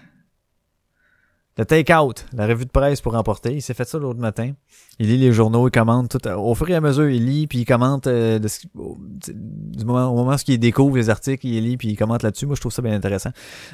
le 1.61 1.67
take-out, 1.67 2.25
la 2.33 2.47
revue 2.47 2.65
de 2.65 2.71
presse 2.71 3.03
pour 3.03 3.15
emporter. 3.15 3.53
Il 3.53 3.61
s'est 3.61 3.75
fait 3.75 3.87
ça 3.87 3.99
l'autre 3.99 4.19
matin. 4.19 4.53
Il 4.99 5.09
lit 5.09 5.19
les 5.19 5.31
journaux, 5.31 5.69
il 5.69 5.71
commente 5.71 6.09
tout. 6.09 6.29
Au 6.29 6.55
fur 6.55 6.71
et 6.71 6.75
à 6.75 6.81
mesure, 6.81 7.11
il 7.11 7.27
lit, 7.27 7.47
puis 7.47 7.59
il 7.59 7.65
commente 7.67 8.07
euh, 8.07 8.39
du 8.39 9.85
moment, 9.85 10.09
au 10.11 10.15
moment 10.15 10.33
où 10.33 10.39
il 10.49 10.59
découvre 10.59 10.97
les 10.97 11.11
articles, 11.11 11.47
il 11.47 11.63
lit, 11.63 11.77
puis 11.77 11.89
il 11.89 11.97
commente 11.97 12.23
là-dessus. 12.23 12.47
Moi, 12.47 12.55
je 12.55 12.63
trouve 12.63 12.73
ça 12.73 12.81
bien 12.81 12.95
intéressant. 12.95 13.29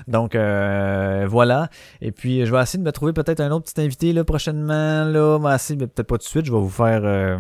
Donc, 0.09 0.35
euh, 0.35 1.29
voilà. 1.31 1.69
Et 2.01 2.11
puis, 2.11 2.45
je 2.45 2.51
vais 2.51 2.61
essayer 2.61 2.81
de 2.81 2.85
me 2.85 2.91
trouver 2.91 3.13
peut-être 3.13 3.39
un 3.39 3.53
autre 3.53 3.73
petit 3.73 3.81
invité 3.81 4.13
là, 4.13 4.25
prochainement. 4.25 5.05
Là, 5.05 5.39
mais 5.39 5.87
peut-être 5.87 6.03
pas 6.03 6.19
tout 6.19 6.25
de 6.25 6.29
suite. 6.29 6.47
Je 6.47 6.53
vais 6.53 6.59
vous 6.59 6.69
faire... 6.69 7.03
Euh, 7.05 7.39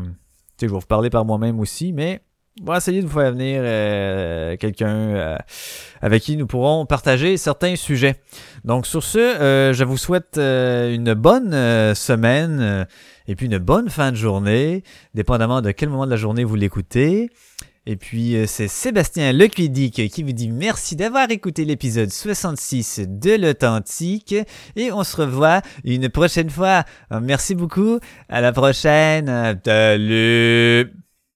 je 0.61 0.66
vais 0.66 0.72
vous 0.72 0.78
parler 0.78 1.11
par 1.11 1.24
moi-même 1.24 1.59
aussi, 1.59 1.92
mais 1.92 2.22
on 2.62 2.64
va 2.64 2.78
essayer 2.78 3.02
de 3.02 3.07
vous 3.07 3.18
faire 3.18 3.32
venir 3.32 3.61
euh, 3.62 4.57
quelqu'un 4.57 4.88
euh, 4.88 5.36
avec 6.00 6.22
qui 6.22 6.36
nous 6.36 6.46
pourrons 6.46 6.86
partager 6.86 7.36
certains 7.36 7.76
sujets. 7.76 8.16
Donc 8.64 8.86
sur 8.86 9.02
ce, 9.02 9.18
euh, 9.18 9.72
je 9.72 9.84
vous 9.84 9.98
souhaite 9.98 10.38
une 10.38 11.14
bonne 11.14 11.52
semaine 11.94 12.86
et 13.28 13.34
puis 13.34 13.46
une 13.46 13.59
bonne 13.59 13.90
fin 13.90 14.11
de 14.11 14.16
journée, 14.16 14.82
dépendamment 15.14 15.61
de 15.61 15.70
quel 15.70 15.90
moment 15.90 16.07
de 16.07 16.11
la 16.11 16.16
journée 16.16 16.44
vous 16.44 16.57
l'écoutez. 16.57 17.30
Et 17.88 17.94
puis 17.94 18.36
c'est 18.48 18.66
Sébastien 18.66 19.32
Lecuidic 19.32 20.09
qui 20.11 20.22
vous 20.24 20.32
dit 20.32 20.48
merci 20.48 20.96
d'avoir 20.96 21.30
écouté 21.30 21.64
l'épisode 21.64 22.11
66 22.11 23.02
de 23.07 23.36
l'Authentique 23.36 24.34
et 24.74 24.90
on 24.90 25.04
se 25.04 25.16
revoit 25.16 25.61
une 25.84 26.09
prochaine 26.09 26.50
fois. 26.50 26.84
Merci 27.22 27.54
beaucoup, 27.54 28.00
à 28.28 28.40
la 28.40 28.52
prochaine. 28.52 29.61
Salut 29.64 31.05